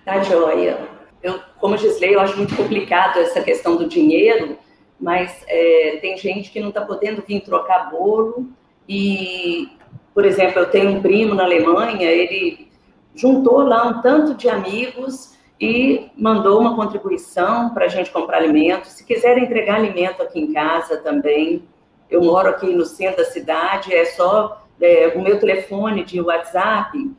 Tá 0.05 0.23
joia. 0.23 0.79
Eu, 1.23 1.39
como 1.61 1.77
Gisley, 1.77 2.15
eu 2.15 2.21
acho 2.21 2.37
muito 2.37 2.57
complicado 2.57 3.19
essa 3.19 3.41
questão 3.41 3.77
do 3.77 3.89
dinheiro, 3.89 4.59
mas 5.01 5.45
é, 5.47 5.99
tem 6.01 6.17
gente 6.17 6.51
que 6.51 6.61
não 6.61 6.69
está 6.69 6.81
podendo 6.81 7.23
vir 7.27 7.41
trocar 7.41 7.91
bolo 7.91 8.49
e, 8.89 9.69
por 10.15 10.25
exemplo, 10.25 10.61
eu 10.61 10.71
tenho 10.71 10.91
um 10.91 11.03
primo 11.03 11.35
na 11.35 11.45
Alemanha, 11.45 12.11
ele 12.11 12.69
juntou 13.15 13.59
lá 13.59 13.87
um 13.87 14.01
tanto 14.01 14.35
de 14.35 14.49
amigos 14.49 15.37
e 15.61 16.11
mandou 16.17 16.61
uma 16.61 16.75
contribuição 16.75 17.71
para 17.71 17.85
a 17.85 17.89
gente 17.89 18.11
comprar 18.11 18.39
alimentos. 18.39 18.93
Se 18.93 19.05
quiser 19.05 19.39
entregar 19.39 19.77
alimento 19.77 20.23
aqui 20.23 20.41
em 20.41 20.53
casa 20.53 20.97
também, 20.97 21.63
eu 22.11 22.23
moro 22.23 22.49
aqui 22.49 22.75
no 22.75 22.85
centro 22.85 23.19
da 23.19 23.31
cidade, 23.31 23.95
é 23.95 24.05
só 24.05 24.62
é, 24.83 25.17
o 25.17 25.23
meu 25.23 25.39
telefone 25.39 26.05
de 26.05 26.21
WhatsApp 26.21 27.11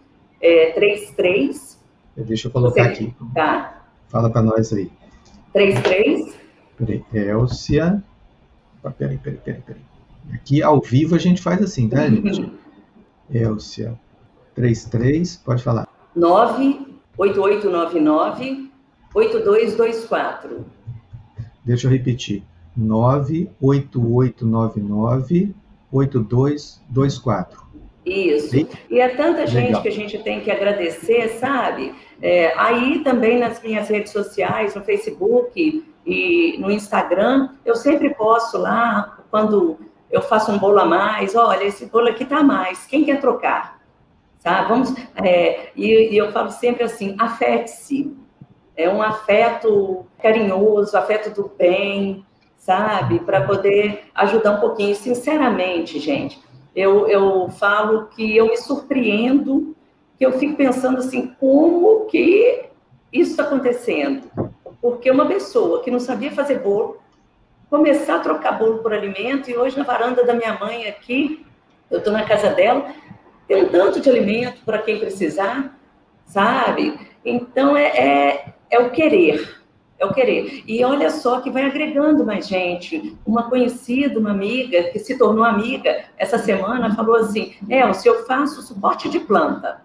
é 0.41 0.71
33. 0.71 1.81
Deixa 2.17 2.47
eu 2.47 2.51
colocar 2.51 2.83
Você, 2.83 2.89
aqui. 2.89 3.15
Tá. 3.33 3.85
Fala 4.09 4.29
para 4.29 4.41
nós 4.41 4.73
aí. 4.73 4.91
33. 5.53 6.35
Peraí, 6.77 7.01
Elcia. 7.13 8.03
Peraí, 8.97 9.17
peraí, 9.17 9.39
peraí, 9.39 9.61
peraí. 9.61 9.81
Aqui 10.33 10.61
ao 10.61 10.81
vivo 10.81 11.15
a 11.15 11.17
gente 11.17 11.41
faz 11.41 11.61
assim, 11.61 11.87
tá, 11.87 12.09
gente? 12.09 12.51
Elcia. 13.31 13.97
33, 14.55 15.37
pode 15.37 15.63
falar. 15.63 15.87
98899 16.15 18.69
8224. 19.15 20.65
Deixa 21.63 21.87
eu 21.87 21.91
repetir. 21.91 22.43
98899 22.75 25.55
8224. 25.93 27.63
Isso. 28.05 28.67
E 28.89 28.99
é 28.99 29.09
tanta 29.09 29.47
gente 29.47 29.67
Legal. 29.67 29.81
que 29.81 29.87
a 29.87 29.91
gente 29.91 30.17
tem 30.19 30.41
que 30.41 30.51
agradecer, 30.51 31.29
sabe? 31.39 31.95
É, 32.21 32.53
aí 32.57 32.99
também 32.99 33.39
nas 33.39 33.61
minhas 33.61 33.87
redes 33.87 34.11
sociais, 34.11 34.75
no 34.75 34.83
Facebook 34.83 35.85
e 36.05 36.57
no 36.59 36.69
Instagram, 36.69 37.49
eu 37.63 37.75
sempre 37.75 38.13
posto 38.13 38.57
lá, 38.57 39.19
quando 39.31 39.77
eu 40.11 40.21
faço 40.21 40.51
um 40.51 40.57
bolo 40.57 40.79
a 40.79 40.85
mais, 40.85 41.33
olha, 41.35 41.63
esse 41.63 41.85
bolo 41.85 42.09
aqui 42.09 42.25
tá 42.25 42.39
a 42.39 42.43
mais, 42.43 42.85
quem 42.85 43.05
quer 43.05 43.21
trocar? 43.21 43.81
Sabe? 44.39 44.67
Vamos, 44.67 44.93
é, 45.15 45.69
e, 45.75 46.13
e 46.13 46.17
eu 46.17 46.31
falo 46.31 46.51
sempre 46.51 46.83
assim, 46.83 47.15
afete-se. 47.17 48.13
É 48.75 48.89
um 48.89 49.01
afeto 49.01 50.05
carinhoso, 50.21 50.97
afeto 50.97 51.33
do 51.33 51.51
bem, 51.57 52.25
sabe? 52.63 53.19
Para 53.19 53.41
poder 53.41 54.05
ajudar 54.15 54.53
um 54.53 54.59
pouquinho. 54.61 54.95
Sinceramente, 54.95 55.99
gente, 55.99 56.41
eu, 56.73 57.07
eu 57.07 57.49
falo 57.49 58.05
que 58.05 58.35
eu 58.35 58.47
me 58.47 58.57
surpreendo, 58.57 59.75
que 60.17 60.25
eu 60.25 60.31
fico 60.39 60.55
pensando 60.55 60.99
assim, 60.99 61.35
como 61.39 62.05
que 62.05 62.63
isso 63.11 63.31
está 63.31 63.43
acontecendo? 63.43 64.29
Porque 64.81 65.11
uma 65.11 65.25
pessoa 65.25 65.83
que 65.83 65.91
não 65.91 65.99
sabia 65.99 66.31
fazer 66.31 66.59
bolo, 66.59 67.01
começar 67.69 68.15
a 68.15 68.19
trocar 68.19 68.53
bolo 68.53 68.77
por 68.77 68.93
alimento, 68.93 69.49
e 69.49 69.57
hoje 69.57 69.77
na 69.77 69.83
varanda 69.83 70.23
da 70.23 70.33
minha 70.33 70.57
mãe 70.57 70.87
aqui, 70.87 71.45
eu 71.91 71.97
estou 71.97 72.13
na 72.13 72.23
casa 72.23 72.49
dela, 72.49 72.93
tem 73.45 73.61
um 73.61 73.67
tanto 73.67 73.99
de 73.99 74.09
alimento 74.09 74.61
para 74.63 74.77
quem 74.77 74.99
precisar, 74.99 75.77
sabe? 76.25 76.97
Então 77.25 77.75
é, 77.75 77.87
é, 77.87 78.53
é 78.69 78.79
o 78.79 78.89
querer 78.89 79.62
é 80.03 80.05
o 80.05 80.13
querer. 80.13 80.63
E 80.67 80.83
olha 80.83 81.09
só 81.09 81.41
que 81.41 81.49
vai 81.49 81.65
agregando 81.65 82.25
mais 82.25 82.47
gente. 82.47 83.17
Uma 83.25 83.49
conhecida, 83.49 84.19
uma 84.19 84.31
amiga, 84.31 84.83
que 84.83 84.99
se 84.99 85.17
tornou 85.17 85.43
amiga, 85.43 86.05
essa 86.17 86.37
semana 86.37 86.95
falou 86.95 87.15
assim: 87.15 87.53
É, 87.69 87.91
se 87.93 88.07
eu 88.07 88.25
faço 88.25 88.61
suporte 88.61 89.09
de 89.09 89.19
planta, 89.19 89.81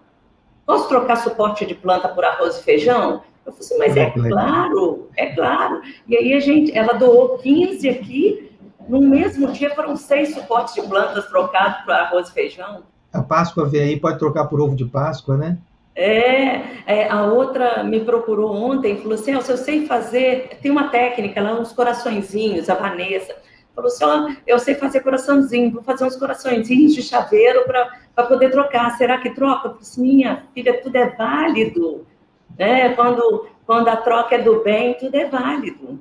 posso 0.65 0.87
trocar 0.87 1.17
suporte 1.17 1.65
de 1.65 1.75
planta 1.75 2.07
por 2.09 2.23
arroz 2.23 2.59
e 2.59 2.63
feijão? 2.63 3.21
Eu 3.45 3.53
falei 3.53 3.59
assim, 3.59 3.77
mas 3.79 3.97
é 3.97 4.11
claro, 4.11 5.09
é 5.17 5.33
claro. 5.33 5.81
E 6.07 6.15
aí 6.15 6.33
a 6.33 6.39
gente, 6.39 6.77
ela 6.77 6.93
doou 6.93 7.39
15 7.39 7.89
aqui, 7.89 8.51
no 8.87 9.01
mesmo 9.01 9.51
dia 9.51 9.73
foram 9.73 9.95
seis 9.95 10.33
suportes 10.33 10.75
de 10.75 10.81
plantas 10.81 11.25
trocados 11.27 11.81
por 11.83 11.93
arroz 11.93 12.29
e 12.29 12.33
feijão. 12.33 12.83
A 13.11 13.23
Páscoa 13.23 13.67
vem 13.67 13.81
aí, 13.81 13.99
pode 13.99 14.19
trocar 14.19 14.45
por 14.45 14.61
ovo 14.61 14.75
de 14.75 14.85
Páscoa, 14.85 15.35
né? 15.35 15.57
É, 15.95 16.61
é, 16.85 17.09
a 17.09 17.25
outra 17.25 17.83
me 17.83 17.99
procurou 17.99 18.55
ontem 18.55 18.93
e 18.93 19.01
falou 19.01 19.15
assim: 19.15 19.35
oh, 19.35 19.41
se 19.41 19.51
eu 19.51 19.57
sei 19.57 19.85
fazer, 19.85 20.57
tem 20.61 20.71
uma 20.71 20.89
técnica 20.89 21.41
lá, 21.41 21.59
uns 21.59 21.73
coraçõezinhos, 21.73 22.69
a 22.69 22.75
Vanessa. 22.75 23.35
Falou 23.75 23.89
assim: 23.89 24.05
oh, 24.05 24.35
eu 24.47 24.59
sei 24.59 24.75
fazer 24.75 25.01
coraçãozinho, 25.01 25.71
vou 25.71 25.83
fazer 25.83 26.05
uns 26.05 26.15
coraçõezinhos 26.15 26.93
de 26.93 27.01
chaveiro 27.01 27.65
para 27.65 28.25
poder 28.27 28.49
trocar. 28.49 28.97
Será 28.97 29.17
que 29.17 29.31
troca? 29.31 29.67
Eu 29.67 29.71
falei 29.71 29.81
assim, 29.81 30.01
minha 30.01 30.43
filha, 30.53 30.81
tudo 30.81 30.95
é 30.95 31.09
válido. 31.09 32.05
É, 32.57 32.89
quando, 32.89 33.47
quando 33.65 33.87
a 33.87 33.97
troca 33.97 34.35
é 34.35 34.41
do 34.41 34.63
bem, 34.63 34.93
tudo 34.95 35.15
é 35.15 35.25
válido. 35.25 35.99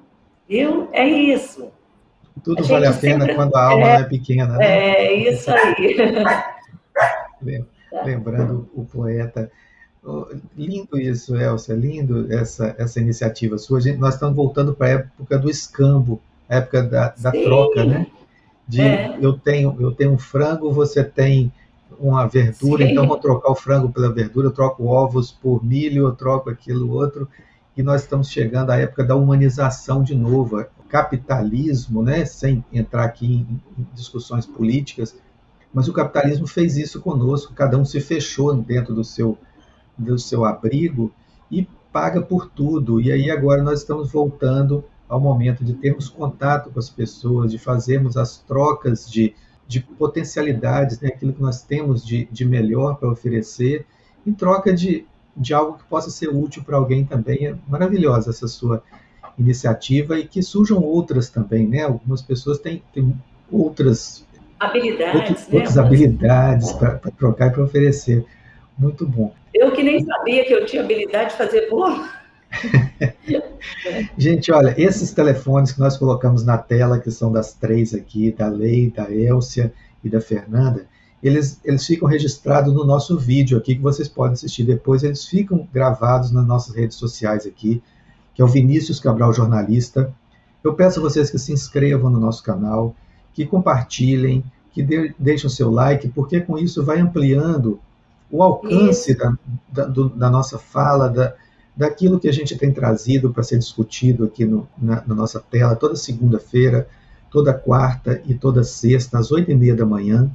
Viu? 0.49 0.89
É 0.93 1.07
isso. 1.07 1.71
Tudo 2.43 2.65
a 2.65 2.67
vale 2.67 2.87
a 2.87 2.93
pena 2.93 3.21
sempre... 3.21 3.35
quando 3.35 3.55
a 3.57 3.65
alma 3.65 3.89
é, 3.89 4.01
é 4.01 4.05
pequena. 4.05 4.57
Né? 4.57 4.67
É 4.67 5.13
isso 5.13 5.51
aí. 5.51 5.97
Lembrando 8.05 8.69
o 8.75 8.85
poeta 8.85 9.51
lindo 10.57 10.99
isso, 10.99 11.37
Elcia, 11.37 11.75
lindo 11.75 12.33
essa, 12.33 12.75
essa 12.79 13.01
iniciativa 13.01 13.59
sua. 13.59 13.81
Gente, 13.81 13.99
nós 13.99 14.15
estamos 14.15 14.35
voltando 14.35 14.75
para 14.75 14.87
a 14.87 14.91
época 14.91 15.39
do 15.39 15.51
escambo, 15.51 16.21
a 16.49 16.57
época 16.57 16.83
da, 16.83 17.15
da 17.19 17.31
troca, 17.31 17.85
né? 17.85 18.07
De 18.67 18.83
é. 18.83 19.17
eu, 19.21 19.33
tenho, 19.39 19.77
eu 19.81 19.93
tenho 19.93 20.13
um 20.13 20.19
frango, 20.19 20.71
você 20.73 21.03
tem 21.03 21.53
uma 21.99 22.27
verdura, 22.27 22.85
Sim. 22.85 22.93
então 22.93 23.07
vou 23.07 23.19
trocar 23.19 23.51
o 23.51 23.55
frango 23.55 23.91
pela 23.91 24.13
verdura, 24.13 24.49
eu 24.49 24.53
troco 24.53 24.85
ovos 24.87 25.33
por 25.33 25.65
milho, 25.65 26.07
eu 26.07 26.13
troco 26.13 26.51
aquilo 26.51 26.93
outro. 26.93 27.29
E 27.77 27.83
nós 27.83 28.03
estamos 28.03 28.29
chegando 28.29 28.71
à 28.71 28.77
época 28.77 29.05
da 29.05 29.15
humanização 29.15 30.03
de 30.03 30.15
novo, 30.15 30.65
capitalismo, 30.89 32.03
né? 32.03 32.25
sem 32.25 32.65
entrar 32.73 33.05
aqui 33.05 33.47
em 33.77 33.87
discussões 33.95 34.47
políticas, 34.47 35.17
mas 35.73 35.87
o 35.87 35.93
capitalismo 35.93 36.47
fez 36.47 36.77
isso 36.77 37.01
conosco, 37.01 37.53
cada 37.53 37.77
um 37.79 37.85
se 37.85 38.01
fechou 38.01 38.55
dentro 38.55 38.95
do 38.95 39.05
seu 39.05 39.37
do 39.99 40.19
seu 40.19 40.45
abrigo 40.45 41.13
e 41.51 41.67
paga 41.93 42.23
por 42.23 42.49
tudo. 42.49 43.01
E 43.01 43.11
aí 43.11 43.31
agora 43.31 43.63
nós 43.63 43.81
estamos 43.81 44.13
voltando 44.13 44.85
ao 45.09 45.19
momento 45.19 45.65
de 45.65 45.75
termos 45.75 46.09
contato 46.09 46.71
com 46.71 46.79
as 46.79 46.91
pessoas, 46.91 47.51
de 47.51 47.59
fazermos 47.59 48.17
as 48.17 48.39
trocas 48.39 49.11
de, 49.11 49.35
de 49.67 49.81
potencialidades, 49.81 51.01
né, 51.01 51.09
aquilo 51.09 51.33
que 51.33 51.43
nós 51.43 51.63
temos 51.63 52.05
de, 52.05 52.29
de 52.31 52.45
melhor 52.45 52.97
para 52.97 53.11
oferecer, 53.11 53.87
em 54.27 54.33
troca 54.33 54.73
de, 54.73 55.07
de 55.37 55.55
algo 55.55 55.79
que 55.79 55.85
possa 55.85 56.11
ser 56.11 56.29
útil 56.29 56.63
para 56.63 56.77
alguém 56.77 57.05
também. 57.05 57.47
É 57.47 57.55
maravilhosa 57.67 58.31
essa 58.31 58.47
sua 58.47 58.83
iniciativa 59.39 60.19
e 60.19 60.27
que 60.27 60.43
surjam 60.43 60.83
outras 60.83 61.31
também, 61.31 61.67
né? 61.67 61.85
Algumas 61.85 62.21
pessoas 62.21 62.59
têm, 62.59 62.83
têm 62.93 63.15
outras 63.51 64.27
habilidades, 64.59 65.15
outras, 65.15 65.49
né? 65.49 65.55
outras 65.59 65.79
habilidades 65.79 66.73
para 66.73 66.99
trocar 67.17 67.47
e 67.47 67.51
para 67.53 67.63
oferecer. 67.63 68.27
Muito 68.77 69.07
bom. 69.07 69.33
Eu 69.55 69.73
que 69.73 69.83
nem 69.83 70.05
sabia 70.05 70.45
que 70.45 70.53
eu 70.53 70.67
tinha 70.67 70.83
habilidade 70.83 71.31
de 71.31 71.37
fazer 71.37 71.69
bolo. 71.69 72.05
Gente, 74.17 74.53
olha, 74.53 74.75
esses 74.79 75.13
telefones 75.13 75.73
que 75.73 75.81
nós 75.81 75.97
colocamos 75.97 76.45
na 76.45 76.59
tela, 76.59 76.99
que 76.99 77.11
são 77.11 77.31
das 77.31 77.53
três 77.53 77.95
aqui, 77.95 78.33
da 78.33 78.49
Lei, 78.49 78.91
da 78.91 79.11
Elcia 79.11 79.73
e 80.03 80.09
da 80.09 80.21
Fernanda, 80.21 80.87
eles, 81.23 81.61
eles 81.65 81.85
ficam 81.85 82.09
registrados 82.09 82.73
no 82.73 82.85
nosso 82.85 83.19
vídeo 83.19 83.59
aqui, 83.59 83.75
que 83.75 83.83
vocês 83.83 84.09
podem 84.09 84.35
assistir 84.35 84.65
depois, 84.65 85.03
eles 85.03 85.25
ficam 85.27 85.69
gravados 85.73 86.31
nas 86.31 86.47
nossas 86.47 86.75
redes 86.75 86.97
sociais 86.97 87.45
aqui, 87.47 87.83
que 88.35 88.41
é 88.41 88.45
o 88.45 88.49
Vinícius 88.49 89.01
Cabral 89.01 89.33
Jornalista. 89.33 90.15
Eu 90.63 90.75
peço 90.75 91.01
a 91.01 91.03
vocês 91.03 91.31
que 91.31 91.39
se 91.39 91.53
inscrevam 91.53 92.09
no 92.09 92.21
nosso 92.21 92.43
canal, 92.43 92.95
que 93.35 93.45
compartilhem, 93.45 94.45
que 94.73 94.83
de, 94.83 95.15
deixem 95.19 95.49
o 95.49 95.51
seu 95.51 95.71
like, 95.71 96.09
porque 96.09 96.41
com 96.41 96.57
isso 96.57 96.85
vai 96.85 97.01
ampliando 97.01 97.81
o 98.31 98.43
alcance 98.43 99.17
da, 99.17 99.35
da, 99.73 99.85
do, 99.85 100.09
da, 100.09 100.31
nossa 100.31 100.59
fala, 100.59 101.09
da, 101.09 101.35
daquilo 101.77 102.21
que 102.21 102.29
a 102.29 102.33
gente 102.33 102.57
tem 102.57 102.73
trazido 102.73 103.33
para 103.33 103.43
ser 103.43 103.59
discutido 103.59 104.25
aqui 104.25 104.45
no, 104.45 104.69
na, 104.77 105.03
na 105.07 105.15
nossa 105.15 105.41
tela 105.41 105.75
toda 105.75 105.97
segunda-feira, 105.97 106.89
toda 107.31 107.55
quarta 107.55 108.23
e 108.27 108.35
toda 108.35 108.65
sexta, 108.65 109.19
às 109.19 109.31
oito 109.31 109.51
e 109.51 109.57
meia 109.57 109.75
da 109.75 109.87
manhã. 109.87 110.31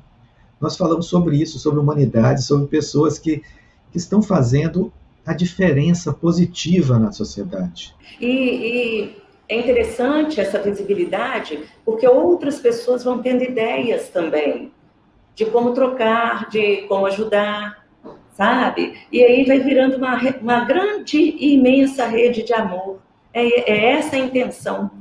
Nós 0.59 0.77
falamos 0.77 1.07
sobre 1.07 1.37
isso, 1.37 1.59
sobre 1.59 1.79
humanidade, 1.79 2.43
sobre 2.43 2.67
pessoas 2.67 3.19
que, 3.19 3.43
que 3.91 3.97
estão 3.97 4.21
fazendo 4.21 4.91
a 5.25 5.33
diferença 5.33 6.11
positiva 6.11 6.97
na 6.97 7.11
sociedade. 7.11 7.95
E, 8.19 8.27
e, 8.27 9.23
é 9.47 9.59
interessante 9.59 10.39
essa 10.39 10.59
visibilidade, 10.59 11.59
porque 11.85 12.07
outras 12.07 12.59
pessoas 12.59 13.03
vão 13.03 13.21
tendo 13.21 13.43
ideias 13.43 14.09
também 14.09 14.71
de 15.35 15.45
como 15.45 15.73
trocar, 15.73 16.49
de 16.49 16.83
como 16.87 17.05
ajudar, 17.05 17.82
sabe? 18.33 18.97
E 19.11 19.23
aí 19.23 19.45
vai 19.45 19.59
virando 19.59 19.97
uma, 19.97 20.19
uma 20.41 20.65
grande 20.65 21.17
e 21.17 21.53
imensa 21.53 22.05
rede 22.05 22.43
de 22.43 22.53
amor. 22.53 22.99
É, 23.33 23.71
é 23.71 23.91
essa 23.93 24.15
a 24.15 24.19
intenção, 24.19 24.91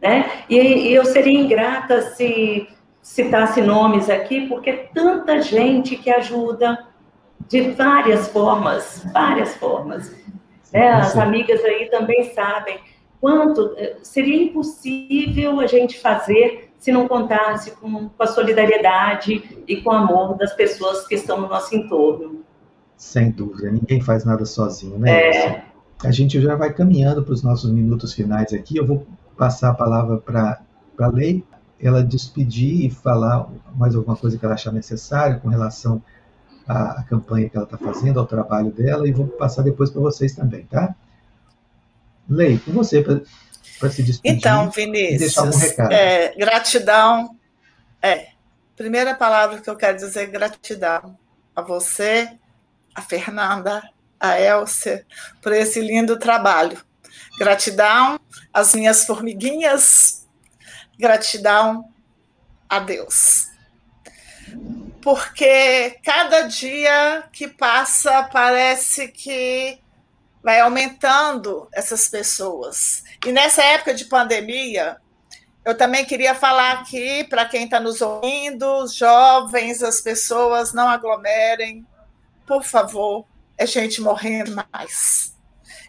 né? 0.00 0.30
E, 0.48 0.56
e 0.56 0.94
eu 0.94 1.04
seria 1.04 1.38
ingrata 1.38 2.02
se 2.02 2.68
citasse 3.02 3.60
nomes 3.60 4.08
aqui, 4.08 4.46
porque 4.46 4.72
tanta 4.94 5.40
gente 5.42 5.96
que 5.96 6.10
ajuda 6.10 6.86
de 7.48 7.72
várias 7.72 8.28
formas, 8.28 9.04
várias 9.12 9.56
formas. 9.56 10.14
Né? 10.72 10.88
As 10.88 11.16
amigas 11.18 11.62
aí 11.64 11.86
também 11.90 12.32
sabem 12.32 12.78
quanto 13.20 13.74
eh, 13.76 13.96
seria 14.02 14.42
impossível 14.42 15.60
a 15.60 15.66
gente 15.66 16.00
fazer 16.00 16.72
se 16.78 16.90
não 16.90 17.06
contasse 17.06 17.72
com, 17.76 18.08
com 18.08 18.22
a 18.22 18.26
solidariedade 18.26 19.62
e 19.68 19.76
com 19.82 19.90
o 19.90 19.92
amor 19.92 20.36
das 20.36 20.52
pessoas 20.54 21.06
que 21.06 21.14
estão 21.14 21.40
no 21.40 21.48
nosso 21.48 21.74
entorno. 21.76 22.44
Sem 23.02 23.32
dúvida, 23.32 23.68
ninguém 23.68 24.00
faz 24.00 24.24
nada 24.24 24.46
sozinho, 24.46 24.96
né? 24.96 25.10
É. 25.10 25.64
A 26.04 26.12
gente 26.12 26.40
já 26.40 26.54
vai 26.54 26.72
caminhando 26.72 27.24
para 27.24 27.34
os 27.34 27.42
nossos 27.42 27.68
minutos 27.68 28.14
finais 28.14 28.52
aqui. 28.52 28.76
Eu 28.76 28.86
vou 28.86 29.04
passar 29.36 29.70
a 29.70 29.74
palavra 29.74 30.18
para 30.18 30.62
a 31.00 31.06
Lei, 31.08 31.44
ela 31.80 32.00
despedir 32.00 32.86
e 32.86 32.90
falar 32.90 33.50
mais 33.74 33.96
alguma 33.96 34.16
coisa 34.16 34.38
que 34.38 34.44
ela 34.44 34.54
achar 34.54 34.72
necessário 34.72 35.40
com 35.40 35.48
relação 35.48 36.00
à, 36.66 37.00
à 37.00 37.02
campanha 37.02 37.50
que 37.50 37.56
ela 37.56 37.64
está 37.64 37.76
fazendo, 37.76 38.20
ao 38.20 38.26
trabalho 38.26 38.70
dela, 38.70 39.06
e 39.08 39.12
vou 39.12 39.26
passar 39.26 39.62
depois 39.62 39.90
para 39.90 40.00
vocês 40.00 40.36
também, 40.36 40.64
tá? 40.66 40.94
Lei, 42.30 42.56
com 42.60 42.70
você 42.70 43.02
para 43.02 43.90
se 43.90 44.04
despedir. 44.04 44.38
Então, 44.38 44.70
Vinícius, 44.70 45.18
deixar 45.18 45.40
algum 45.40 45.58
recado. 45.58 45.92
É, 45.92 46.36
gratidão. 46.36 47.36
É, 48.00 48.28
primeira 48.76 49.12
palavra 49.12 49.60
que 49.60 49.68
eu 49.68 49.76
quero 49.76 49.96
dizer 49.96 50.20
é 50.20 50.26
gratidão 50.26 51.18
a 51.54 51.62
você, 51.62 52.38
a 52.94 53.02
Fernanda, 53.02 53.82
a 54.18 54.38
Elcia, 54.40 55.06
por 55.40 55.52
esse 55.52 55.80
lindo 55.80 56.18
trabalho. 56.18 56.82
Gratidão 57.38 58.20
às 58.52 58.74
minhas 58.74 59.04
formiguinhas, 59.04 60.28
gratidão 60.98 61.92
a 62.68 62.78
Deus. 62.78 63.48
Porque 65.00 65.98
cada 66.04 66.42
dia 66.42 67.24
que 67.32 67.48
passa 67.48 68.22
parece 68.24 69.08
que 69.08 69.80
vai 70.42 70.60
aumentando 70.60 71.68
essas 71.72 72.08
pessoas. 72.08 73.02
E 73.24 73.32
nessa 73.32 73.62
época 73.62 73.94
de 73.94 74.04
pandemia, 74.04 74.96
eu 75.64 75.76
também 75.76 76.04
queria 76.04 76.34
falar 76.34 76.72
aqui 76.72 77.24
para 77.24 77.44
quem 77.44 77.64
está 77.64 77.78
nos 77.78 78.00
ouvindo, 78.00 78.86
jovens, 78.88 79.82
as 79.82 80.00
pessoas, 80.00 80.72
não 80.72 80.88
aglomerem, 80.88 81.86
por 82.46 82.64
favor, 82.64 83.26
é 83.56 83.66
gente 83.66 84.00
morrendo 84.00 84.54
mais. 84.72 85.36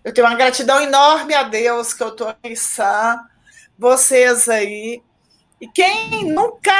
Eu 0.03 0.13
tenho 0.13 0.27
uma 0.27 0.35
gratidão 0.35 0.81
enorme 0.81 1.33
a 1.33 1.43
Deus 1.43 1.93
que 1.93 2.03
eu 2.03 2.09
estou 2.09 2.27
aqui 2.27 2.55
sã, 2.55 3.19
vocês 3.77 4.49
aí. 4.49 5.01
E 5.61 5.67
quem 5.67 6.25
nunca 6.25 6.73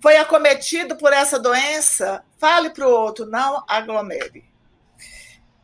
foi 0.00 0.16
acometido 0.16 0.96
por 0.96 1.12
essa 1.12 1.38
doença, 1.38 2.24
fale 2.38 2.70
para 2.70 2.86
o 2.86 2.90
outro, 2.90 3.26
não 3.26 3.64
aglomere. 3.68 4.44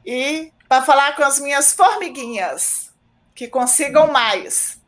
E 0.05 0.53
para 0.69 0.83
falar 0.83 1.15
com 1.17 1.23
as 1.23 1.39
minhas 1.39 1.73
formiguinhas, 1.73 2.93
que 3.35 3.49
consigam 3.49 4.11
mais. 4.11 4.81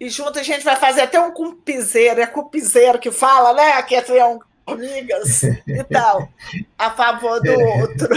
E 0.00 0.08
junto 0.08 0.38
a 0.38 0.42
gente 0.42 0.64
vai 0.64 0.76
fazer 0.76 1.02
até 1.02 1.20
um 1.20 1.30
cumpizeiro, 1.30 2.20
é 2.20 2.26
cumpizeiro 2.26 2.98
que 2.98 3.10
fala, 3.10 3.52
né? 3.52 3.82
Que 3.82 3.94
é 3.94 4.02
formigas 4.64 5.42
e 5.42 5.84
tal, 5.90 6.28
a 6.78 6.90
favor 6.90 7.40
do 7.40 7.52
outro. 7.52 8.08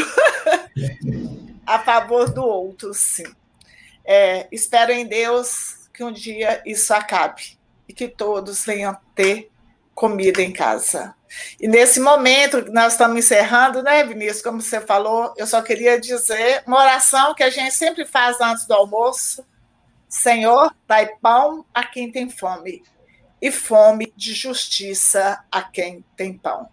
a 1.65 1.79
favor 1.79 2.29
do 2.29 2.43
outro, 2.43 2.93
sim. 2.93 3.25
É, 4.03 4.47
espero 4.51 4.91
em 4.91 5.05
Deus 5.05 5.89
que 5.93 6.03
um 6.03 6.11
dia 6.11 6.61
isso 6.65 6.93
acabe 6.93 7.57
e 7.87 7.93
que 7.93 8.07
todos 8.07 8.63
venham 8.65 8.95
ter 9.15 9.49
comida 9.93 10.41
em 10.41 10.51
casa. 10.51 11.15
E 11.59 11.67
nesse 11.67 11.99
momento 11.99 12.63
que 12.63 12.71
nós 12.71 12.93
estamos 12.93 13.17
encerrando, 13.17 13.81
né, 13.81 14.03
Vinícius, 14.03 14.41
como 14.41 14.61
você 14.61 14.79
falou, 14.79 15.33
eu 15.37 15.47
só 15.47 15.61
queria 15.61 15.99
dizer 15.99 16.63
uma 16.67 16.79
oração 16.79 17.33
que 17.33 17.43
a 17.43 17.49
gente 17.49 17.73
sempre 17.73 18.05
faz 18.05 18.39
antes 18.39 18.65
do 18.65 18.73
almoço. 18.73 19.45
Senhor, 20.07 20.73
dai 20.87 21.07
pão 21.21 21.65
a 21.73 21.83
quem 21.83 22.11
tem 22.11 22.29
fome 22.29 22.83
e 23.45 23.51
fome 23.51 24.11
de 24.15 24.33
justiça 24.33 25.39
a 25.51 25.61
quem 25.61 26.03
tem 26.17 26.35
pão. 26.35 26.67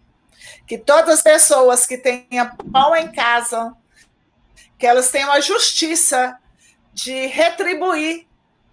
Que 0.67 0.79
todas 0.79 1.19
as 1.19 1.23
pessoas 1.23 1.87
que 1.87 1.99
tenham 1.99 2.57
pão 2.73 2.97
em 2.97 3.13
casa, 3.13 3.77
que 4.79 4.87
elas 4.87 5.11
tenham 5.11 5.31
a 5.31 5.39
justiça 5.39 6.35
de 6.95 7.27
retribuir 7.27 8.27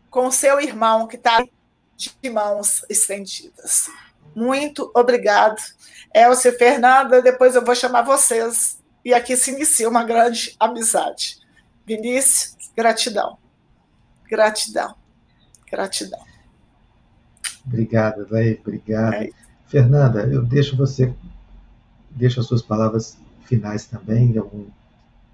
com 0.09 0.27
o 0.27 0.31
seu 0.31 0.61
irmão 0.61 1.07
que 1.07 1.17
está 1.17 1.43
de 1.97 2.29
mãos 2.29 2.85
estendidas. 2.89 3.89
Muito 4.33 4.89
obrigado. 4.95 5.61
Elcia 6.15 6.57
Fernanda, 6.57 7.21
depois 7.21 7.53
eu 7.53 7.65
vou 7.65 7.75
chamar 7.75 8.03
vocês. 8.03 8.81
E 9.03 9.13
aqui 9.13 9.35
se 9.35 9.51
inicia 9.51 9.89
uma 9.89 10.05
grande 10.05 10.55
amizade. 10.57 11.39
Vinícius, 11.85 12.55
gratidão. 12.73 13.37
Gratidão. 14.23 14.95
Gratidão. 15.69 16.28
Obrigado, 17.69 18.27
Lei. 18.29 18.59
Obrigado. 18.59 19.13
É. 19.13 19.29
Fernanda, 19.67 20.27
eu 20.27 20.43
deixo 20.43 20.75
você, 20.75 21.13
deixo 22.09 22.39
as 22.39 22.47
suas 22.47 22.61
palavras 22.61 23.17
finais 23.45 23.85
também, 23.85 24.37
algum 24.37 24.65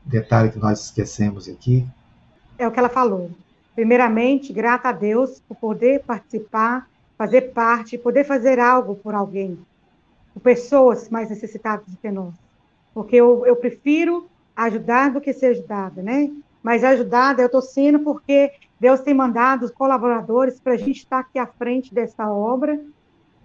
detalhe 0.03 0.51
que 0.51 0.59
nós 0.59 0.86
esquecemos 0.86 1.47
aqui. 1.47 1.88
É 2.57 2.67
o 2.67 2.71
que 2.71 2.79
ela 2.79 2.89
falou. 2.89 3.31
Primeiramente, 3.73 4.53
grata 4.53 4.89
a 4.89 4.91
Deus 4.91 5.41
por 5.47 5.55
poder 5.55 6.03
participar 6.03 6.88
fazer 7.17 7.53
parte, 7.53 7.97
poder 7.97 8.23
fazer 8.23 8.59
algo 8.59 8.95
por 8.95 9.13
alguém, 9.13 9.57
por 10.33 10.41
pessoas 10.41 11.09
mais 11.09 11.29
necessitadas 11.29 11.88
do 11.88 11.97
que 11.97 12.11
nós. 12.11 12.33
Porque 12.93 13.15
eu, 13.15 13.45
eu 13.45 13.55
prefiro 13.55 14.29
ajudar 14.55 15.11
do 15.11 15.21
que 15.21 15.33
ser 15.33 15.47
ajudada, 15.47 16.01
né? 16.01 16.31
Mas 16.61 16.83
ajudada 16.83 17.41
eu 17.41 17.47
estou 17.47 17.61
sendo 17.61 17.99
porque 17.99 18.51
Deus 18.80 18.99
tem 18.99 19.13
mandado 19.13 19.63
os 19.63 19.71
colaboradores 19.71 20.59
para 20.59 20.73
a 20.73 20.78
gente 20.78 20.97
estar 20.97 21.19
aqui 21.19 21.39
à 21.39 21.47
frente 21.47 21.93
dessa 21.93 22.30
obra 22.30 22.80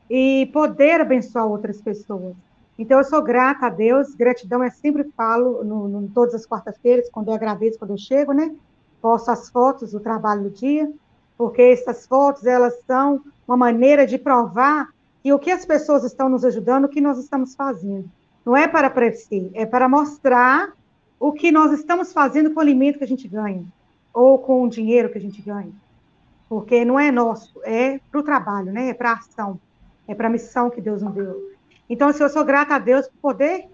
e 0.09 0.51
poder 0.53 1.01
abençoar 1.01 1.47
outras 1.47 1.81
pessoas. 1.81 2.35
Então, 2.77 2.99
eu 2.99 3.05
sou 3.05 3.23
grata 3.23 3.67
a 3.67 3.71
Deus, 3.71 4.15
gratidão 4.15 4.65
eu 4.65 4.71
sempre 4.71 5.05
falo 5.17 5.63
no, 5.63 5.87
no 5.87 6.09
todas 6.09 6.35
as 6.35 6.47
quartas-feiras, 6.47 7.11
quando 7.11 7.29
eu 7.29 7.35
agradeço, 7.35 7.79
quando 7.79 7.91
eu 7.91 7.99
chego, 7.99 8.33
né? 8.33 8.55
Posto 9.03 9.31
as 9.31 9.51
fotos 9.51 9.93
do 9.93 10.01
trabalho 10.01 10.45
do 10.45 10.51
dia, 10.51 10.91
porque 11.37 11.63
essas 11.63 12.07
fotos, 12.07 12.47
elas 12.47 12.75
são 12.87 13.23
uma 13.47 13.57
maneira 13.57 14.07
de 14.07 14.19
provar 14.19 14.89
que 15.23 15.33
o 15.33 15.39
que 15.39 15.51
as 15.51 15.65
pessoas 15.65 16.05
estão 16.05 16.29
nos 16.29 16.45
ajudando, 16.45 16.87
o 16.87 16.89
que 16.89 17.01
nós 17.01 17.19
estamos 17.19 17.55
fazendo. 17.55 18.11
Não 18.45 18.57
é 18.57 18.67
para 18.67 18.87
aparecer, 18.87 19.51
é 19.53 19.67
para 19.67 19.89
mostrar 19.89 20.73
o 21.19 21.33
que 21.33 21.53
nós 21.53 21.73
estamos 21.73 22.13
fazendo 22.13 22.51
com 22.51 22.59
o 22.59 22.63
alimento 22.63 22.99
que 22.99 23.05
a 23.05 23.09
gente 23.09 23.29
ganha, 23.29 23.65
ou 24.13 24.39
com 24.39 24.63
o 24.63 24.69
dinheiro 24.69 25.11
que 25.11 25.19
a 25.19 25.21
gente 25.21 25.41
ganha. 25.43 25.73
Porque 26.49 26.85
não 26.85 26.99
é 26.99 27.11
nosso, 27.11 27.61
é 27.65 28.01
para 28.11 28.21
o 28.21 28.25
trabalho, 28.25 28.73
né? 28.73 28.89
é 28.89 28.95
para 28.95 29.11
a 29.11 29.15
ação, 29.15 29.61
é 30.09 30.15
para 30.15 30.27
a 30.27 30.31
missão 30.31 30.69
que 30.69 30.81
Deus 30.81 31.03
nos 31.03 31.15
deu. 31.15 31.51
Então, 31.89 32.09
assim, 32.09 32.23
eu 32.23 32.29
sou 32.29 32.45
grata 32.45 32.75
a 32.75 32.79
Deus 32.79 33.07
por 33.09 33.35
poder 33.35 33.69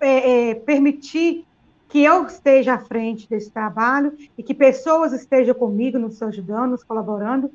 é, 0.00 0.50
é, 0.50 0.54
permitir 0.54 1.46
que 1.88 2.02
eu 2.02 2.24
esteja 2.26 2.74
à 2.74 2.78
frente 2.78 3.28
desse 3.28 3.50
trabalho 3.50 4.16
e 4.36 4.42
que 4.42 4.54
pessoas 4.54 5.12
estejam 5.12 5.54
comigo, 5.54 5.98
nos 5.98 6.22
ajudando, 6.22 6.70
nos 6.70 6.82
colaborando, 6.82 7.50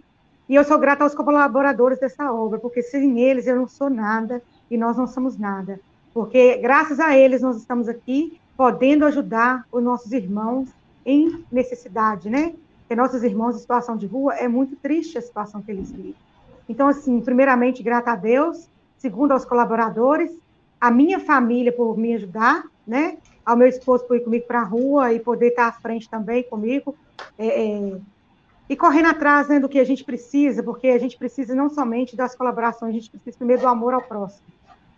e 0.47 0.55
eu 0.55 0.63
sou 0.63 0.77
grata 0.77 1.03
aos 1.03 1.13
colaboradores 1.13 1.99
dessa 1.99 2.31
obra, 2.31 2.59
porque 2.59 2.81
sem 2.81 3.19
eles 3.19 3.47
eu 3.47 3.55
não 3.55 3.67
sou 3.67 3.89
nada 3.89 4.41
e 4.69 4.77
nós 4.77 4.95
não 4.95 5.07
somos 5.07 5.37
nada. 5.37 5.79
Porque 6.13 6.57
graças 6.57 6.99
a 6.99 7.17
eles 7.17 7.41
nós 7.41 7.57
estamos 7.57 7.89
aqui 7.89 8.39
podendo 8.55 9.05
ajudar 9.05 9.65
os 9.71 9.83
nossos 9.83 10.11
irmãos 10.11 10.69
em 11.07 11.45
necessidade, 11.49 12.29
né? 12.29 12.53
Porque 12.81 12.95
nossos 12.95 13.23
irmãos 13.23 13.55
em 13.55 13.59
situação 13.59 13.95
de 13.95 14.05
rua, 14.05 14.35
é 14.35 14.47
muito 14.47 14.75
triste 14.75 15.17
a 15.17 15.21
situação 15.21 15.61
que 15.61 15.71
eles 15.71 15.89
vivem. 15.89 16.15
Então, 16.67 16.89
assim, 16.89 17.21
primeiramente, 17.21 17.81
grata 17.81 18.11
a 18.11 18.15
Deus, 18.15 18.69
segundo 18.97 19.31
aos 19.31 19.45
colaboradores, 19.45 20.29
a 20.79 20.91
minha 20.91 21.17
família 21.19 21.71
por 21.71 21.97
me 21.97 22.13
ajudar, 22.13 22.65
né? 22.85 23.17
Ao 23.45 23.55
meu 23.55 23.69
esposo 23.69 24.03
por 24.05 24.17
ir 24.17 24.19
comigo 24.19 24.45
para 24.45 24.59
a 24.59 24.65
rua 24.65 25.13
e 25.13 25.19
poder 25.21 25.47
estar 25.47 25.67
à 25.67 25.71
frente 25.71 26.09
também 26.09 26.43
comigo. 26.43 26.93
É, 27.37 27.47
é, 27.47 27.97
e 28.69 28.75
correndo 28.75 29.07
atrás 29.07 29.47
né, 29.47 29.61
do 29.61 29.69
que 29.69 29.79
a 29.79 29.85
gente 29.85 30.03
precisa, 30.03 30.61
porque 30.61 30.89
a 30.89 30.97
gente 30.97 31.17
precisa 31.17 31.55
não 31.55 31.69
somente 31.69 32.17
das 32.17 32.35
colaborações, 32.35 32.89
a 32.89 32.99
gente 32.99 33.09
precisa 33.09 33.37
primeiro 33.37 33.61
do 33.61 33.67
amor 33.69 33.93
ao 33.93 34.01
próximo. 34.01 34.45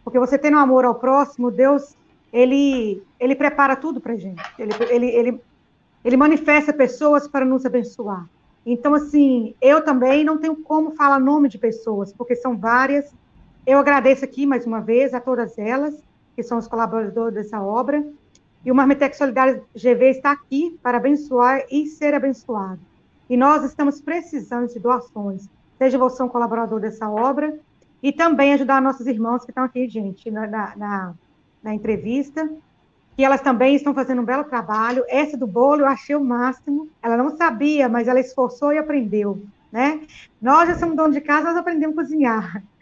Porque 0.03 0.18
você 0.18 0.39
tendo 0.39 0.57
amor 0.57 0.86
ao 0.86 0.95
próximo, 0.95 1.51
Deus, 1.51 1.95
ele, 2.34 3.03
ele 3.20 3.36
prepara 3.36 3.76
tudo 3.76 4.01
para 4.01 4.16
gente. 4.16 4.41
Ele, 4.57 4.72
ele, 4.89 5.05
ele, 5.07 5.41
ele 6.04 6.18
manifesta 6.18 6.72
pessoas 6.72 7.28
para 7.28 7.45
nos 7.45 7.66
abençoar. 7.66 8.28
Então, 8.66 8.93
assim, 8.93 9.56
eu 9.62 9.84
também 9.84 10.24
não 10.24 10.38
tenho 10.38 10.56
como 10.56 10.91
falar 10.91 11.20
nome 11.20 11.50
de 11.50 11.58
pessoas, 11.58 12.14
porque 12.14 12.36
são 12.36 12.58
várias. 12.58 13.14
Eu 13.66 13.80
agradeço 13.80 14.24
aqui, 14.24 14.45
mais 14.45 14.66
uma 14.66 14.82
vez, 14.82 15.14
a 15.14 15.20
todas 15.20 15.58
elas, 15.58 15.95
que 16.36 16.43
são 16.43 16.58
os 16.58 16.68
colaboradores 16.68 17.34
dessa 17.34 17.62
obra. 17.62 18.06
E 18.64 18.72
o 18.72 18.76
Marmitec 18.76 19.16
Solidário 19.16 19.64
GV 19.74 20.10
está 20.10 20.32
aqui 20.32 20.78
para 20.84 20.97
abençoar 20.97 21.64
e 21.72 21.88
ser 21.88 22.14
abençoado. 22.14 22.80
E 23.30 23.38
nós 23.38 23.64
estamos 23.64 24.02
precisando 24.02 24.68
de 24.68 24.80
doações. 24.80 25.47
Seja 25.78 25.97
você 25.97 26.22
um 26.22 26.28
colaborador 26.28 26.80
dessa 26.80 27.10
obra 27.10 27.58
e 28.04 28.12
também 28.12 28.54
ajudar 28.54 28.82
nossos 28.82 29.08
irmãos 29.08 29.45
que 29.45 29.52
estão 29.52 29.64
aqui, 29.64 29.88
gente, 29.88 30.30
na, 30.30 30.47
na, 30.47 31.14
na 31.64 31.74
entrevista, 31.74 32.50
que 33.20 33.24
elas 33.26 33.42
também 33.42 33.76
estão 33.76 33.94
fazendo 33.94 34.22
um 34.22 34.26
belo 34.26 34.46
trabalho. 34.46 35.04
Essa 35.10 35.36
do 35.36 35.46
bolo 35.46 35.82
eu 35.82 35.88
achei 35.88 36.16
o 36.16 36.24
máximo. 36.24 36.88
Ela 37.04 37.18
não 37.18 37.36
sabia, 37.36 37.90
mas 37.90 38.08
ela 38.08 38.22
esforçou 38.22 38.72
e 38.72 38.78
aprendeu, 38.78 39.44
né? 39.70 40.00
Nós 40.42 40.70
já 40.70 40.78
somos 40.78 40.96
donos 40.96 41.16
de 41.16 41.20
casa, 41.20 41.50
nós 41.50 41.58
aprendemos 41.58 41.98
a 41.98 42.02
cozinhar. 42.02 42.64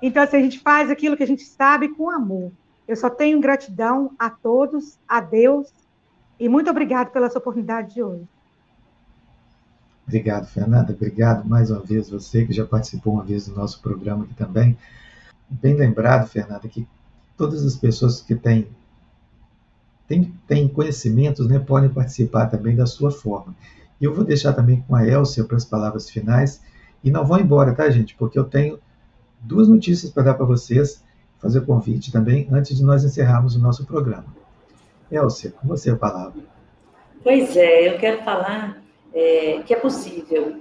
Então, 0.00 0.22
assim, 0.22 0.38
a 0.38 0.40
gente 0.40 0.58
faz 0.60 0.90
aquilo 0.90 1.16
que 1.16 1.22
a 1.22 1.26
gente 1.26 1.44
sabe 1.44 1.88
com 1.90 2.10
amor. 2.10 2.50
Eu 2.88 2.96
só 2.96 3.08
tenho 3.08 3.38
gratidão 3.38 4.10
a 4.18 4.28
todos, 4.28 4.98
a 5.06 5.20
Deus, 5.20 5.72
e 6.40 6.48
muito 6.48 6.68
obrigado 6.68 7.12
pela 7.12 7.30
sua 7.30 7.38
oportunidade 7.38 7.94
de 7.94 8.02
hoje. 8.02 8.26
Obrigado, 10.04 10.46
Fernanda. 10.46 10.92
Obrigado 10.92 11.48
mais 11.48 11.70
uma 11.70 11.78
vez 11.78 12.10
você 12.10 12.44
que 12.44 12.52
já 12.52 12.66
participou 12.66 13.12
uma 13.12 13.22
vez 13.22 13.46
do 13.46 13.54
nosso 13.54 13.80
programa 13.80 14.24
aqui 14.24 14.34
também. 14.34 14.76
Bem 15.48 15.76
lembrado, 15.76 16.26
Fernanda, 16.28 16.66
que 16.66 16.88
todas 17.36 17.64
as 17.64 17.76
pessoas 17.76 18.20
que 18.20 18.34
têm, 18.34 18.66
têm, 20.12 20.34
têm 20.46 20.68
conhecimentos 20.68 21.48
né, 21.48 21.58
podem 21.58 21.88
participar 21.88 22.46
também 22.46 22.76
da 22.76 22.84
sua 22.84 23.10
forma. 23.10 23.54
E 23.98 24.04
eu 24.04 24.12
vou 24.12 24.24
deixar 24.24 24.52
também 24.52 24.84
com 24.86 24.94
a 24.94 25.06
Elcia 25.06 25.44
para 25.44 25.56
as 25.56 25.64
palavras 25.64 26.10
finais. 26.10 26.60
E 27.02 27.10
não 27.10 27.24
vão 27.24 27.40
embora, 27.40 27.74
tá, 27.74 27.88
gente? 27.88 28.14
Porque 28.14 28.38
eu 28.38 28.44
tenho 28.44 28.78
duas 29.40 29.68
notícias 29.68 30.12
para 30.12 30.24
dar 30.24 30.34
para 30.34 30.44
vocês, 30.44 31.02
fazer 31.38 31.62
convite 31.62 32.12
também, 32.12 32.46
antes 32.52 32.76
de 32.76 32.84
nós 32.84 33.04
encerrarmos 33.04 33.56
o 33.56 33.58
nosso 33.58 33.86
programa. 33.86 34.26
Elcia, 35.10 35.50
com 35.52 35.66
você 35.66 35.90
a 35.90 35.96
palavra. 35.96 36.42
Pois 37.22 37.56
é, 37.56 37.88
eu 37.88 37.98
quero 37.98 38.22
falar 38.22 38.82
é, 39.14 39.62
que 39.64 39.72
é 39.72 39.76
possível, 39.76 40.60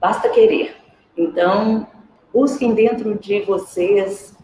basta 0.00 0.28
querer. 0.28 0.76
Então, 1.16 1.86
busquem 2.32 2.74
dentro 2.74 3.18
de 3.18 3.40
vocês 3.42 4.36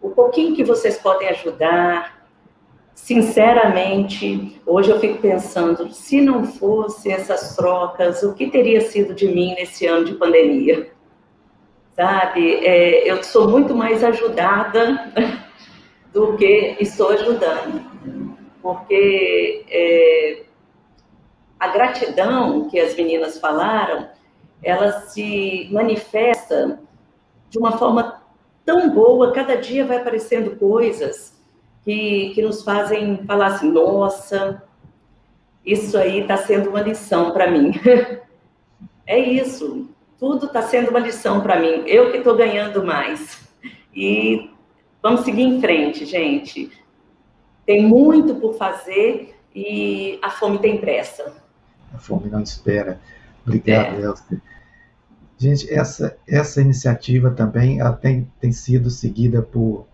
o 0.00 0.10
pouquinho 0.10 0.54
que 0.54 0.64
vocês 0.64 0.98
podem 0.98 1.28
ajudar. 1.28 2.17
Sinceramente, 2.98 4.60
hoje 4.66 4.90
eu 4.90 5.00
fico 5.00 5.18
pensando, 5.18 5.90
se 5.90 6.20
não 6.20 6.44
fosse 6.44 7.10
essas 7.10 7.56
trocas, 7.56 8.22
o 8.22 8.34
que 8.34 8.50
teria 8.50 8.82
sido 8.82 9.14
de 9.14 9.28
mim 9.28 9.54
nesse 9.54 9.86
ano 9.86 10.04
de 10.04 10.14
pandemia? 10.14 10.90
Sabe, 11.94 12.56
é, 12.56 13.10
eu 13.10 13.22
sou 13.22 13.48
muito 13.48 13.74
mais 13.74 14.04
ajudada 14.04 15.10
do 16.12 16.36
que 16.36 16.76
estou 16.80 17.10
ajudando, 17.10 17.82
porque 18.60 19.64
é, 19.70 20.42
a 21.58 21.68
gratidão 21.68 22.68
que 22.68 22.78
as 22.78 22.94
meninas 22.94 23.38
falaram, 23.38 24.08
ela 24.62 25.00
se 25.02 25.68
manifesta 25.70 26.78
de 27.48 27.58
uma 27.58 27.78
forma 27.78 28.22
tão 28.66 28.90
boa, 28.90 29.32
cada 29.32 29.56
dia 29.56 29.86
vai 29.86 29.96
aparecendo 29.96 30.56
coisas 30.56 31.37
que, 31.88 32.32
que 32.34 32.42
nos 32.42 32.62
fazem 32.62 33.16
falar 33.24 33.46
assim, 33.46 33.72
nossa, 33.72 34.62
isso 35.64 35.96
aí 35.96 36.20
está 36.20 36.36
sendo 36.36 36.68
uma 36.68 36.82
lição 36.82 37.30
para 37.30 37.50
mim. 37.50 37.72
é 39.06 39.18
isso, 39.18 39.88
tudo 40.18 40.44
está 40.44 40.60
sendo 40.60 40.90
uma 40.90 40.98
lição 40.98 41.40
para 41.40 41.58
mim, 41.58 41.84
eu 41.86 42.10
que 42.10 42.18
estou 42.18 42.36
ganhando 42.36 42.84
mais. 42.84 43.48
E 43.96 44.50
vamos 45.02 45.22
seguir 45.22 45.44
em 45.44 45.62
frente, 45.62 46.04
gente. 46.04 46.70
Tem 47.64 47.82
muito 47.86 48.34
por 48.34 48.52
fazer 48.58 49.34
e 49.54 50.18
a 50.20 50.28
fome 50.28 50.58
tem 50.58 50.76
pressa. 50.76 51.36
A 51.94 51.96
fome 51.96 52.28
não 52.28 52.42
espera. 52.42 53.00
Obrigado, 53.46 53.98
é. 53.98 54.36
Gente, 55.38 55.72
essa, 55.72 56.18
essa 56.28 56.60
iniciativa 56.60 57.30
também 57.30 57.80
ela 57.80 57.92
tem, 57.92 58.30
tem 58.38 58.52
sido 58.52 58.90
seguida 58.90 59.40
por, 59.40 59.87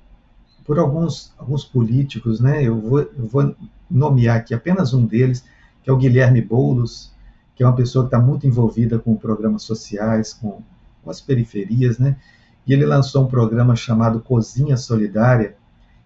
por 0.65 0.79
alguns, 0.79 1.33
alguns 1.39 1.65
políticos, 1.65 2.41
né? 2.41 2.63
Eu 2.63 2.81
vou, 2.81 3.01
eu 3.01 3.27
vou 3.27 3.55
nomear 3.91 4.37
aqui 4.39 4.55
apenas 4.55 4.95
um 4.95 5.05
deles, 5.05 5.45
que 5.83 5.91
é 5.91 5.93
o 5.93 5.97
Guilherme 5.97 6.41
Boulos, 6.41 7.13
que 7.55 7.63
é 7.63 7.67
uma 7.67 7.77
pessoa 7.77 8.05
que 8.05 8.09
está 8.09 8.19
muito 8.19 8.47
envolvida 8.47 8.99
com 8.99 9.15
programas 9.15 9.63
sociais, 9.63 10.33
com, 10.33 10.63
com 11.03 11.11
as 11.11 11.21
periferias, 11.21 11.99
né? 11.99 12.17
E 12.67 12.73
ele 12.73 12.87
lançou 12.87 13.25
um 13.25 13.29
programa 13.29 13.77
chamado 13.77 14.21
Cozinha 14.21 14.77
Solidária 14.77 15.55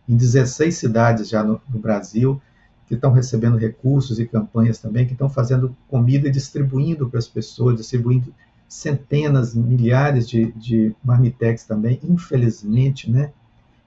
em 0.09 0.17
16 0.17 0.75
cidades 0.77 1.29
já 1.29 1.45
no, 1.45 1.61
no 1.69 1.79
Brasil, 1.79 2.41
que 2.87 2.95
estão 2.95 3.13
recebendo 3.13 3.57
recursos 3.57 4.19
e 4.19 4.27
campanhas 4.27 4.79
também, 4.79 5.07
que 5.07 5.13
estão 5.13 5.29
fazendo 5.29 5.77
comida 5.89 6.27
e 6.27 6.33
distribuindo 6.33 7.09
para 7.09 7.19
as 7.19 7.29
pessoas, 7.29 7.77
distribuindo 7.77 8.35
centenas, 8.67 9.55
milhares 9.55 10.29
de, 10.29 10.53
de 10.53 10.95
marmitex 11.05 11.65
também, 11.65 12.01
infelizmente, 12.03 13.11
né? 13.11 13.31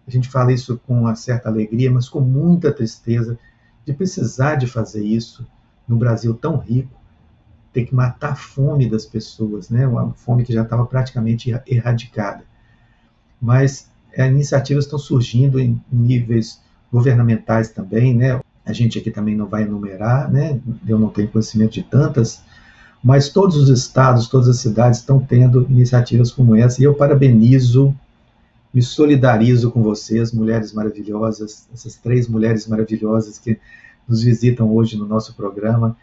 A 0.07 0.11
gente 0.11 0.29
fala 0.29 0.51
isso 0.51 0.79
com 0.85 0.99
uma 0.99 1.15
certa 1.15 1.49
alegria, 1.49 1.91
mas 1.91 2.09
com 2.09 2.19
muita 2.19 2.71
tristeza 2.71 3.37
de 3.85 3.93
precisar 3.93 4.55
de 4.55 4.67
fazer 4.67 5.03
isso 5.03 5.47
no 5.87 5.97
Brasil 5.97 6.33
tão 6.33 6.57
rico, 6.57 6.99
ter 7.73 7.85
que 7.85 7.95
matar 7.95 8.31
a 8.31 8.35
fome 8.35 8.89
das 8.89 9.05
pessoas, 9.05 9.69
né? 9.69 9.87
Uma 9.87 10.13
fome 10.13 10.43
que 10.43 10.53
já 10.53 10.63
estava 10.63 10.85
praticamente 10.85 11.51
erradicada. 11.65 12.43
Mas 13.41 13.89
as 14.17 14.27
iniciativas 14.27 14.85
estão 14.85 14.99
surgindo 14.99 15.59
em 15.59 15.81
níveis 15.91 16.61
governamentais 16.91 17.69
também, 17.69 18.13
né? 18.13 18.41
a 18.65 18.73
gente 18.73 18.97
aqui 18.97 19.11
também 19.11 19.35
não 19.35 19.47
vai 19.47 19.63
enumerar, 19.63 20.31
né? 20.31 20.59
Eu 20.87 20.99
não 20.99 21.09
tenho 21.09 21.27
conhecimento 21.27 21.73
de 21.73 21.83
tantas, 21.83 22.41
mas 23.03 23.29
todos 23.29 23.57
os 23.57 23.69
estados, 23.69 24.27
todas 24.27 24.47
as 24.47 24.57
cidades 24.57 24.99
estão 24.99 25.19
tendo 25.19 25.65
iniciativas 25.69 26.31
como 26.31 26.55
essa, 26.55 26.81
e 26.81 26.85
eu 26.85 26.93
parabenizo, 26.93 27.95
me 28.73 28.81
solidarizo 28.81 29.71
com 29.71 29.81
vocês, 29.81 30.31
mulheres 30.31 30.73
maravilhosas, 30.73 31.67
essas 31.73 31.95
três 31.95 32.27
mulheres 32.27 32.67
maravilhosas 32.67 33.37
que 33.37 33.59
nos 34.07 34.23
visitam 34.23 34.73
hoje 34.73 34.97
no 34.97 35.05
nosso 35.05 35.35
programa. 35.35 35.95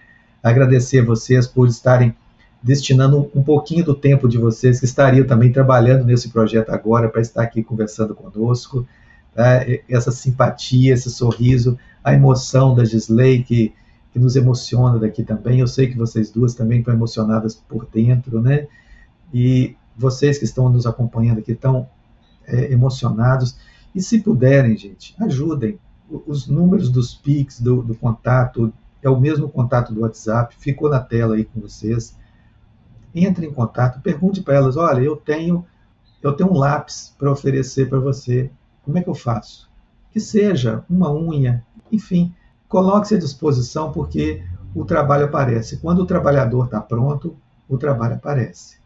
Agradecer 0.42 1.00
a 1.00 1.04
vocês 1.04 1.46
por 1.46 1.66
estarem 1.66 2.14
destinando 2.62 3.30
um 3.34 3.42
pouquinho 3.42 3.84
do 3.84 3.94
tempo 3.94 4.28
de 4.28 4.36
vocês, 4.36 4.80
que 4.80 4.84
estariam 4.84 5.26
também 5.26 5.52
trabalhando 5.52 6.04
nesse 6.04 6.28
projeto 6.28 6.70
agora, 6.70 7.08
para 7.08 7.20
estar 7.20 7.42
aqui 7.42 7.62
conversando 7.62 8.14
conosco. 8.14 8.86
Tá? 9.34 9.64
Essa 9.88 10.10
simpatia, 10.10 10.92
esse 10.92 11.10
sorriso 11.10 11.78
a 12.08 12.14
emoção 12.14 12.74
da 12.74 12.84
Gisley, 12.84 13.42
que, 13.42 13.72
que 14.12 14.18
nos 14.18 14.36
emociona 14.36 14.98
daqui 14.98 15.22
também. 15.22 15.60
Eu 15.60 15.66
sei 15.66 15.88
que 15.88 15.96
vocês 15.96 16.30
duas 16.30 16.54
também 16.54 16.78
estão 16.78 16.94
emocionadas 16.94 17.54
por 17.54 17.86
dentro, 17.86 18.40
né? 18.40 18.66
E 19.32 19.76
vocês 19.96 20.38
que 20.38 20.44
estão 20.44 20.68
nos 20.68 20.86
acompanhando 20.86 21.38
aqui 21.38 21.52
estão 21.52 21.88
é, 22.48 22.72
emocionados. 22.72 23.56
E 23.94 24.02
se 24.02 24.20
puderem, 24.20 24.76
gente, 24.76 25.14
ajudem. 25.20 25.78
Os 26.26 26.46
números 26.46 26.88
dos 26.88 27.14
PIX, 27.14 27.60
do, 27.60 27.82
do 27.82 27.94
contato, 27.94 28.72
é 29.02 29.10
o 29.10 29.20
mesmo 29.20 29.48
contato 29.48 29.92
do 29.92 30.00
WhatsApp, 30.00 30.56
ficou 30.58 30.88
na 30.88 31.00
tela 31.00 31.36
aí 31.36 31.44
com 31.44 31.60
vocês. 31.60 32.16
Entre 33.14 33.46
em 33.46 33.52
contato, 33.52 34.00
pergunte 34.00 34.42
para 34.42 34.54
elas: 34.54 34.76
olha, 34.76 35.00
eu 35.00 35.16
tenho, 35.16 35.64
eu 36.22 36.32
tenho 36.32 36.50
um 36.50 36.56
lápis 36.56 37.14
para 37.18 37.30
oferecer 37.30 37.88
para 37.88 37.98
você. 37.98 38.50
Como 38.84 38.96
é 38.96 39.02
que 39.02 39.08
eu 39.08 39.14
faço? 39.14 39.68
Que 40.10 40.18
seja 40.18 40.82
uma 40.88 41.12
unha, 41.12 41.64
enfim, 41.92 42.34
coloque-se 42.68 43.14
à 43.14 43.18
disposição 43.18 43.92
porque 43.92 44.42
o 44.74 44.84
trabalho 44.84 45.26
aparece. 45.26 45.76
Quando 45.78 46.00
o 46.00 46.06
trabalhador 46.06 46.66
está 46.66 46.80
pronto, 46.80 47.36
o 47.68 47.76
trabalho 47.76 48.14
aparece. 48.14 48.78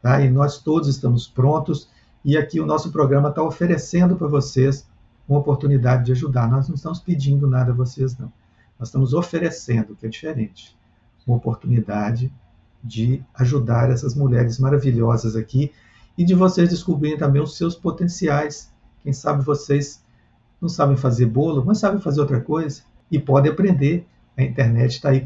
Tá? 0.00 0.20
E 0.20 0.30
nós 0.30 0.58
todos 0.58 0.88
estamos 0.88 1.26
prontos 1.26 1.88
e 2.24 2.36
aqui 2.36 2.60
o 2.60 2.66
nosso 2.66 2.90
programa 2.92 3.30
está 3.30 3.42
oferecendo 3.42 4.16
para 4.16 4.28
vocês 4.28 4.86
uma 5.28 5.38
oportunidade 5.38 6.04
de 6.04 6.12
ajudar. 6.12 6.50
Nós 6.50 6.68
não 6.68 6.74
estamos 6.74 6.98
pedindo 6.98 7.46
nada 7.46 7.72
a 7.72 7.74
vocês, 7.74 8.16
não. 8.18 8.32
Nós 8.78 8.88
estamos 8.88 9.14
oferecendo, 9.14 9.94
que 9.94 10.06
é 10.06 10.08
diferente, 10.08 10.76
uma 11.26 11.36
oportunidade 11.36 12.32
de 12.82 13.22
ajudar 13.34 13.90
essas 13.90 14.14
mulheres 14.14 14.58
maravilhosas 14.58 15.36
aqui 15.36 15.72
e 16.16 16.24
de 16.24 16.34
vocês 16.34 16.68
descobrirem 16.68 17.18
também 17.18 17.42
os 17.42 17.56
seus 17.56 17.74
potenciais. 17.74 18.72
Quem 19.02 19.12
sabe 19.12 19.44
vocês 19.44 20.02
não 20.60 20.68
sabem 20.68 20.96
fazer 20.96 21.26
bolo, 21.26 21.64
mas 21.64 21.78
sabem 21.78 22.00
fazer 22.00 22.20
outra 22.20 22.40
coisa 22.40 22.82
e 23.10 23.18
podem 23.18 23.52
aprender. 23.52 24.06
A 24.36 24.42
internet 24.42 24.92
está 24.92 25.10
aí 25.10 25.24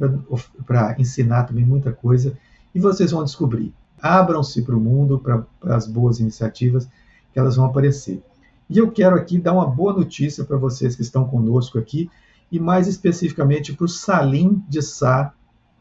para 0.67 0.97
ensinar 0.99 1.45
também 1.45 1.65
muita 1.65 1.93
coisa 1.93 2.37
e 2.75 2.81
vocês 2.81 3.11
vão 3.11 3.25
descobrir. 3.25 3.73
Abram-se 4.05 4.61
para 4.61 4.77
o 4.77 4.81
mundo, 4.81 5.19
para 5.19 5.47
as 5.75 5.87
boas 5.87 6.21
iniciativas 6.21 6.87
que 7.33 7.39
elas 7.39 7.57
vão 7.57 7.65
aparecer. 7.65 8.23
E 8.69 8.77
eu 8.77 8.91
quero 8.91 9.17
aqui 9.17 9.39
dar 9.39 9.55
uma 9.55 9.65
boa 9.65 9.95
notícia 9.95 10.45
para 10.45 10.59
vocês 10.59 10.95
que 10.95 11.01
estão 11.01 11.27
conosco 11.27 11.79
aqui, 11.79 12.11
e 12.53 12.61
mais 12.61 12.87
especificamente 12.87 13.73
para 13.73 13.87
o 13.87 13.89
Salim 13.89 14.63
de 14.69 14.83
Sá, 14.83 15.33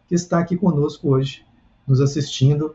que 0.07 0.15
está 0.15 0.39
aqui 0.39 0.55
conosco 0.55 1.09
hoje, 1.09 1.45
nos 1.85 1.99
assistindo. 1.99 2.73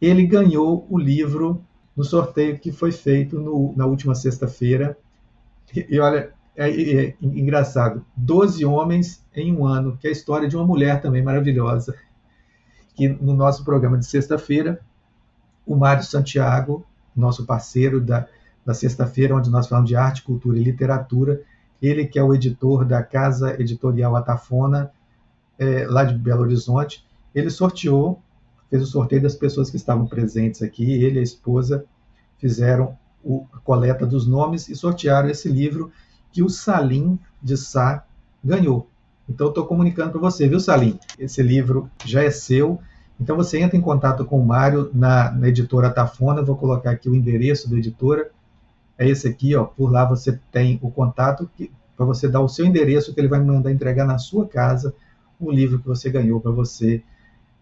Ele 0.00 0.24
ganhou 0.24 0.86
o 0.88 0.96
livro 0.96 1.60
no 1.96 2.04
sorteio 2.04 2.56
que 2.56 2.70
foi 2.70 2.92
feito 2.92 3.40
no, 3.40 3.74
na 3.76 3.84
última 3.84 4.14
sexta-feira. 4.14 4.96
E, 5.74 5.98
olha, 5.98 6.32
é, 6.56 6.70
é, 6.70 7.06
é 7.08 7.14
engraçado, 7.20 8.06
12 8.16 8.64
homens 8.64 9.24
em 9.34 9.52
um 9.52 9.66
ano, 9.66 9.98
que 10.00 10.06
é 10.06 10.10
a 10.10 10.12
história 10.12 10.48
de 10.48 10.56
uma 10.56 10.64
mulher 10.64 11.00
também 11.00 11.20
maravilhosa. 11.20 11.96
Que 12.98 13.08
no 13.08 13.32
nosso 13.32 13.64
programa 13.64 13.96
de 13.96 14.04
sexta-feira, 14.04 14.80
o 15.64 15.76
Mário 15.76 16.02
Santiago, 16.02 16.84
nosso 17.14 17.46
parceiro 17.46 18.00
da, 18.00 18.26
da 18.66 18.74
sexta-feira, 18.74 19.36
onde 19.36 19.48
nós 19.50 19.68
falamos 19.68 19.88
de 19.88 19.94
arte, 19.94 20.24
cultura 20.24 20.58
e 20.58 20.64
literatura, 20.64 21.40
ele 21.80 22.06
que 22.06 22.18
é 22.18 22.24
o 22.24 22.34
editor 22.34 22.84
da 22.84 23.00
Casa 23.00 23.54
Editorial 23.62 24.16
Atafona, 24.16 24.90
é, 25.56 25.86
lá 25.86 26.02
de 26.02 26.18
Belo 26.18 26.42
Horizonte, 26.42 27.06
ele 27.32 27.50
sorteou, 27.50 28.20
fez 28.68 28.82
o 28.82 28.86
sorteio 28.86 29.22
das 29.22 29.36
pessoas 29.36 29.70
que 29.70 29.76
estavam 29.76 30.04
presentes 30.04 30.60
aqui, 30.60 31.04
ele 31.04 31.18
e 31.18 31.20
a 31.20 31.22
esposa 31.22 31.84
fizeram 32.38 32.98
o, 33.22 33.46
a 33.52 33.58
coleta 33.58 34.04
dos 34.04 34.26
nomes 34.26 34.68
e 34.68 34.74
sortearam 34.74 35.30
esse 35.30 35.48
livro 35.48 35.92
que 36.32 36.42
o 36.42 36.48
Salim 36.48 37.16
de 37.40 37.56
Sá 37.56 38.04
ganhou. 38.42 38.90
Então, 39.28 39.48
estou 39.48 39.66
comunicando 39.66 40.12
para 40.12 40.20
você, 40.20 40.48
viu, 40.48 40.58
Salim? 40.58 40.98
Esse 41.18 41.42
livro 41.42 41.90
já 42.04 42.22
é 42.22 42.30
seu. 42.30 42.80
Então, 43.20 43.36
você 43.36 43.60
entra 43.60 43.76
em 43.76 43.80
contato 43.80 44.24
com 44.24 44.40
o 44.40 44.46
Mário 44.46 44.90
na, 44.94 45.30
na 45.30 45.48
editora 45.48 45.90
Tafona. 45.90 46.42
Vou 46.42 46.56
colocar 46.56 46.92
aqui 46.92 47.10
o 47.10 47.14
endereço 47.14 47.68
da 47.68 47.76
editora. 47.76 48.30
É 48.96 49.06
esse 49.08 49.28
aqui, 49.28 49.54
ó. 49.54 49.64
Por 49.64 49.92
lá 49.92 50.04
você 50.04 50.40
tem 50.50 50.78
o 50.82 50.90
contato 50.90 51.48
para 51.96 52.06
você 52.06 52.28
dar 52.28 52.40
o 52.40 52.48
seu 52.48 52.64
endereço 52.64 53.12
que 53.12 53.20
ele 53.20 53.28
vai 53.28 53.40
mandar 53.40 53.70
entregar 53.70 54.06
na 54.06 54.16
sua 54.18 54.46
casa 54.46 54.94
o 55.38 55.50
livro 55.50 55.78
que 55.78 55.86
você 55.86 56.08
ganhou 56.10 56.40
para 56.40 56.52
você 56.52 57.02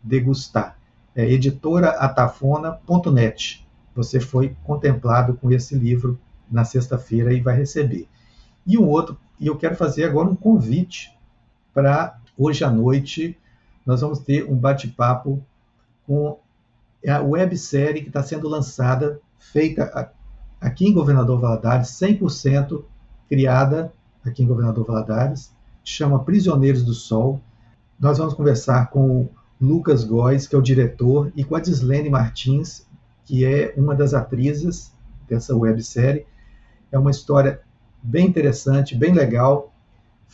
degustar. 0.03 0.79
É 1.14 1.31
editoraatafona.net. 1.31 3.67
Você 3.95 4.19
foi 4.21 4.55
contemplado 4.62 5.35
com 5.35 5.51
esse 5.51 5.75
livro 5.75 6.19
na 6.51 6.64
sexta-feira 6.64 7.33
e 7.33 7.41
vai 7.41 7.57
receber. 7.57 8.07
E 8.67 8.77
um 8.79 8.89
outro, 8.89 9.19
e 9.41 9.47
eu 9.47 9.57
quero 9.57 9.75
fazer 9.75 10.05
agora 10.05 10.29
um 10.29 10.37
convite 10.37 11.16
para 11.77 12.18
hoje 12.39 12.64
à 12.64 12.70
noite 12.70 13.37
nós 13.85 14.01
vamos 14.01 14.20
ter 14.20 14.51
um 14.51 14.57
bate-papo 14.57 15.45
com 16.07 16.39
a 17.07 17.20
websérie 17.20 18.01
que 18.01 18.09
está 18.09 18.22
sendo 18.22 18.49
lançada, 18.49 19.20
feita 19.39 20.11
aqui 20.59 20.89
em 20.89 20.95
Governador 20.95 21.39
Valadares, 21.39 21.89
100% 21.89 22.83
criada 23.29 23.93
aqui 24.24 24.43
em 24.43 24.47
Governador 24.47 24.87
Valadares, 24.87 25.53
chama 25.85 26.24
Prisioneiros 26.24 26.83
do 26.83 26.95
Sol. 26.95 27.43
Nós 28.01 28.16
vamos 28.16 28.33
conversar 28.33 28.89
com 28.89 29.20
o 29.20 29.31
Lucas 29.61 30.03
Góes, 30.03 30.49
que 30.49 30.57
é 30.57 30.59
o 30.59 30.62
diretor, 30.62 31.31
e 31.37 31.45
com 31.45 31.57
a 31.57 31.61
Dislene 31.61 32.09
Martins, 32.09 32.87
que 33.27 33.45
é 33.45 33.74
uma 33.77 33.95
das 33.95 34.14
atrizes 34.14 34.93
dessa 35.29 35.55
websérie. 35.55 36.27
É 36.91 36.99
uma 36.99 37.11
história 37.11 37.61
bem 38.03 38.27
interessante, 38.27 38.97
bem 38.97 39.12
legal, 39.12 39.76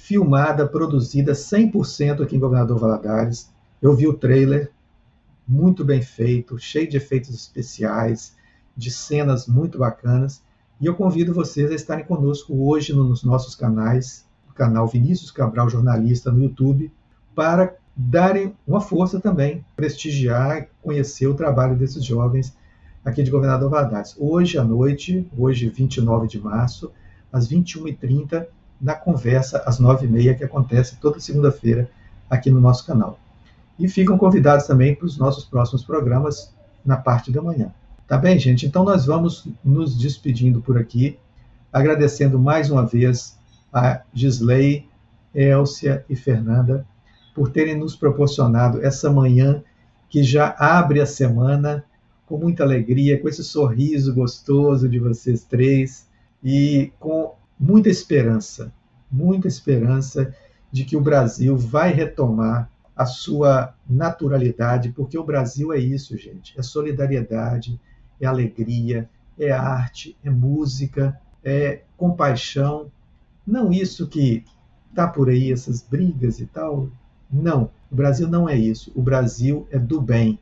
filmada, 0.02 0.66
produzida 0.66 1.32
100% 1.32 2.22
aqui 2.22 2.34
em 2.34 2.40
Governador 2.40 2.76
Valadares. 2.76 3.48
Eu 3.80 3.94
vi 3.94 4.08
o 4.08 4.12
trailer, 4.12 4.72
muito 5.46 5.84
bem 5.84 6.02
feito, 6.02 6.58
cheio 6.58 6.90
de 6.90 6.96
efeitos 6.96 7.32
especiais, 7.32 8.34
de 8.76 8.90
cenas 8.90 9.46
muito 9.46 9.78
bacanas. 9.78 10.42
E 10.80 10.86
eu 10.86 10.96
convido 10.96 11.32
vocês 11.32 11.70
a 11.70 11.74
estarem 11.76 12.04
conosco 12.04 12.68
hoje 12.68 12.92
nos 12.92 13.22
nossos 13.22 13.54
canais, 13.54 14.26
o 14.50 14.52
canal 14.52 14.88
Vinícius 14.88 15.30
Cabral 15.30 15.70
Jornalista 15.70 16.32
no 16.32 16.42
YouTube, 16.42 16.92
para 17.32 17.76
darem 17.96 18.56
uma 18.66 18.80
força 18.80 19.20
também, 19.20 19.64
prestigiar, 19.76 20.66
conhecer 20.82 21.28
o 21.28 21.34
trabalho 21.34 21.76
desses 21.76 22.04
jovens 22.04 22.56
aqui 23.04 23.22
de 23.22 23.30
Governador 23.30 23.70
Valadares. 23.70 24.16
Hoje 24.18 24.58
à 24.58 24.64
noite, 24.64 25.30
hoje 25.38 25.68
29 25.68 26.26
de 26.26 26.40
março, 26.40 26.90
às 27.32 27.48
21h30, 27.48 28.48
na 28.82 28.94
conversa 28.94 29.62
às 29.64 29.80
9h30, 29.80 30.38
que 30.38 30.44
acontece 30.44 30.96
toda 30.96 31.20
segunda-feira 31.20 31.88
aqui 32.28 32.50
no 32.50 32.60
nosso 32.60 32.84
canal. 32.84 33.18
E 33.78 33.88
ficam 33.88 34.18
convidados 34.18 34.66
também 34.66 34.94
para 34.94 35.06
os 35.06 35.16
nossos 35.16 35.44
próximos 35.44 35.84
programas 35.84 36.52
na 36.84 36.96
parte 36.96 37.30
da 37.30 37.40
manhã. 37.40 37.72
Tá 38.08 38.18
bem, 38.18 38.38
gente? 38.38 38.66
Então 38.66 38.84
nós 38.84 39.06
vamos 39.06 39.46
nos 39.64 39.96
despedindo 39.96 40.60
por 40.60 40.76
aqui, 40.76 41.16
agradecendo 41.72 42.38
mais 42.38 42.70
uma 42.70 42.84
vez 42.84 43.38
a 43.72 44.02
Gisley, 44.12 44.86
Elcia 45.34 46.04
e 46.10 46.16
Fernanda 46.16 46.84
por 47.34 47.50
terem 47.50 47.76
nos 47.76 47.96
proporcionado 47.96 48.84
essa 48.84 49.10
manhã 49.10 49.62
que 50.08 50.22
já 50.22 50.54
abre 50.58 51.00
a 51.00 51.06
semana 51.06 51.84
com 52.26 52.36
muita 52.36 52.62
alegria, 52.62 53.20
com 53.20 53.28
esse 53.28 53.42
sorriso 53.42 54.14
gostoso 54.14 54.88
de 54.88 54.98
vocês 54.98 55.44
três 55.44 56.06
e 56.42 56.92
com 56.98 57.34
muita 57.62 57.88
esperança, 57.88 58.72
muita 59.08 59.46
esperança 59.46 60.34
de 60.72 60.84
que 60.84 60.96
o 60.96 61.00
Brasil 61.00 61.56
vai 61.56 61.92
retomar 61.92 62.68
a 62.96 63.06
sua 63.06 63.72
naturalidade, 63.88 64.90
porque 64.90 65.16
o 65.16 65.24
Brasil 65.24 65.72
é 65.72 65.78
isso, 65.78 66.16
gente, 66.18 66.58
é 66.58 66.62
solidariedade, 66.62 67.80
é 68.20 68.26
alegria, 68.26 69.08
é 69.38 69.52
arte, 69.52 70.16
é 70.24 70.28
música, 70.28 71.16
é 71.44 71.82
compaixão, 71.96 72.90
não 73.46 73.72
isso 73.72 74.08
que 74.08 74.44
tá 74.92 75.06
por 75.06 75.30
aí 75.30 75.52
essas 75.52 75.82
brigas 75.82 76.40
e 76.40 76.46
tal, 76.46 76.90
não, 77.30 77.70
o 77.90 77.94
Brasil 77.94 78.28
não 78.28 78.48
é 78.48 78.56
isso. 78.56 78.92
O 78.94 79.00
Brasil 79.00 79.66
é 79.70 79.78
do 79.78 80.00
bem. 80.00 80.38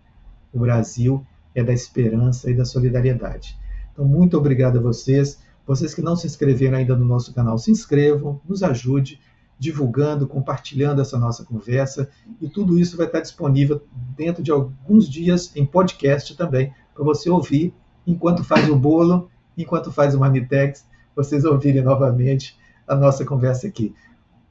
O 0.52 0.58
Brasil 0.58 1.24
é 1.54 1.62
da 1.62 1.72
esperança 1.72 2.50
e 2.50 2.54
da 2.54 2.64
solidariedade. 2.64 3.56
Então, 3.92 4.04
muito 4.04 4.36
obrigado 4.36 4.78
a 4.78 4.82
vocês. 4.82 5.38
Vocês 5.70 5.94
que 5.94 6.02
não 6.02 6.16
se 6.16 6.26
inscreveram 6.26 6.78
ainda 6.78 6.96
no 6.96 7.04
nosso 7.04 7.32
canal, 7.32 7.56
se 7.56 7.70
inscrevam, 7.70 8.40
nos 8.44 8.60
ajude 8.60 9.20
divulgando, 9.56 10.26
compartilhando 10.26 11.00
essa 11.00 11.16
nossa 11.16 11.44
conversa 11.44 12.10
e 12.40 12.48
tudo 12.48 12.76
isso 12.76 12.96
vai 12.96 13.06
estar 13.06 13.20
disponível 13.20 13.80
dentro 14.16 14.42
de 14.42 14.50
alguns 14.50 15.08
dias 15.08 15.54
em 15.54 15.64
podcast 15.64 16.36
também 16.36 16.74
para 16.92 17.04
você 17.04 17.30
ouvir 17.30 17.72
enquanto 18.04 18.42
faz 18.42 18.68
o 18.68 18.74
bolo, 18.74 19.30
enquanto 19.56 19.92
faz 19.92 20.12
o 20.12 20.18
Marmitex, 20.18 20.84
vocês 21.14 21.44
ouvirem 21.44 21.84
novamente 21.84 22.58
a 22.84 22.96
nossa 22.96 23.24
conversa 23.24 23.68
aqui. 23.68 23.94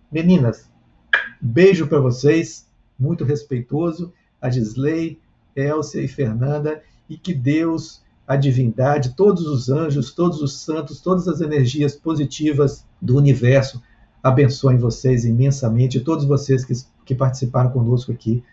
Meninas, 0.09 0.71
Beijo 1.41 1.85
para 1.85 1.99
vocês, 1.99 2.65
muito 2.97 3.25
respeitoso, 3.25 4.13
a 4.41 4.49
Gisley, 4.49 5.19
Elcia 5.53 6.01
e 6.01 6.07
Fernanda, 6.07 6.81
e 7.09 7.17
que 7.17 7.33
Deus, 7.33 8.01
a 8.29 8.35
divindade, 8.35 9.15
todos 9.15 9.47
os 9.47 9.69
anjos, 9.69 10.13
todos 10.13 10.39
os 10.39 10.61
santos, 10.61 11.01
todas 11.01 11.27
as 11.27 11.41
energias 11.41 11.95
positivas 11.95 12.85
do 13.01 13.17
universo 13.17 13.81
abençoem 14.21 14.77
vocês 14.77 15.25
imensamente, 15.25 15.99
todos 15.99 16.25
vocês 16.25 16.63
que, 16.63 16.73
que 17.03 17.15
participaram 17.15 17.71
conosco 17.71 18.11
aqui. 18.11 18.43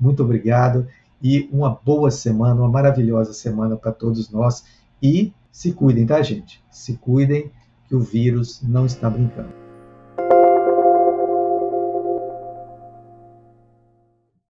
Muito 0.00 0.22
obrigado 0.22 0.86
e 1.22 1.46
uma 1.52 1.68
boa 1.68 2.10
semana, 2.10 2.58
uma 2.62 2.70
maravilhosa 2.70 3.34
semana 3.34 3.76
para 3.76 3.92
todos 3.92 4.30
nós. 4.30 4.64
E 5.02 5.30
se 5.52 5.72
cuidem, 5.72 6.06
tá, 6.06 6.22
gente? 6.22 6.64
Se 6.70 6.94
cuidem, 6.96 7.52
que 7.86 7.94
o 7.94 8.00
vírus 8.00 8.62
não 8.62 8.86
está 8.86 9.10
brincando. 9.10 9.67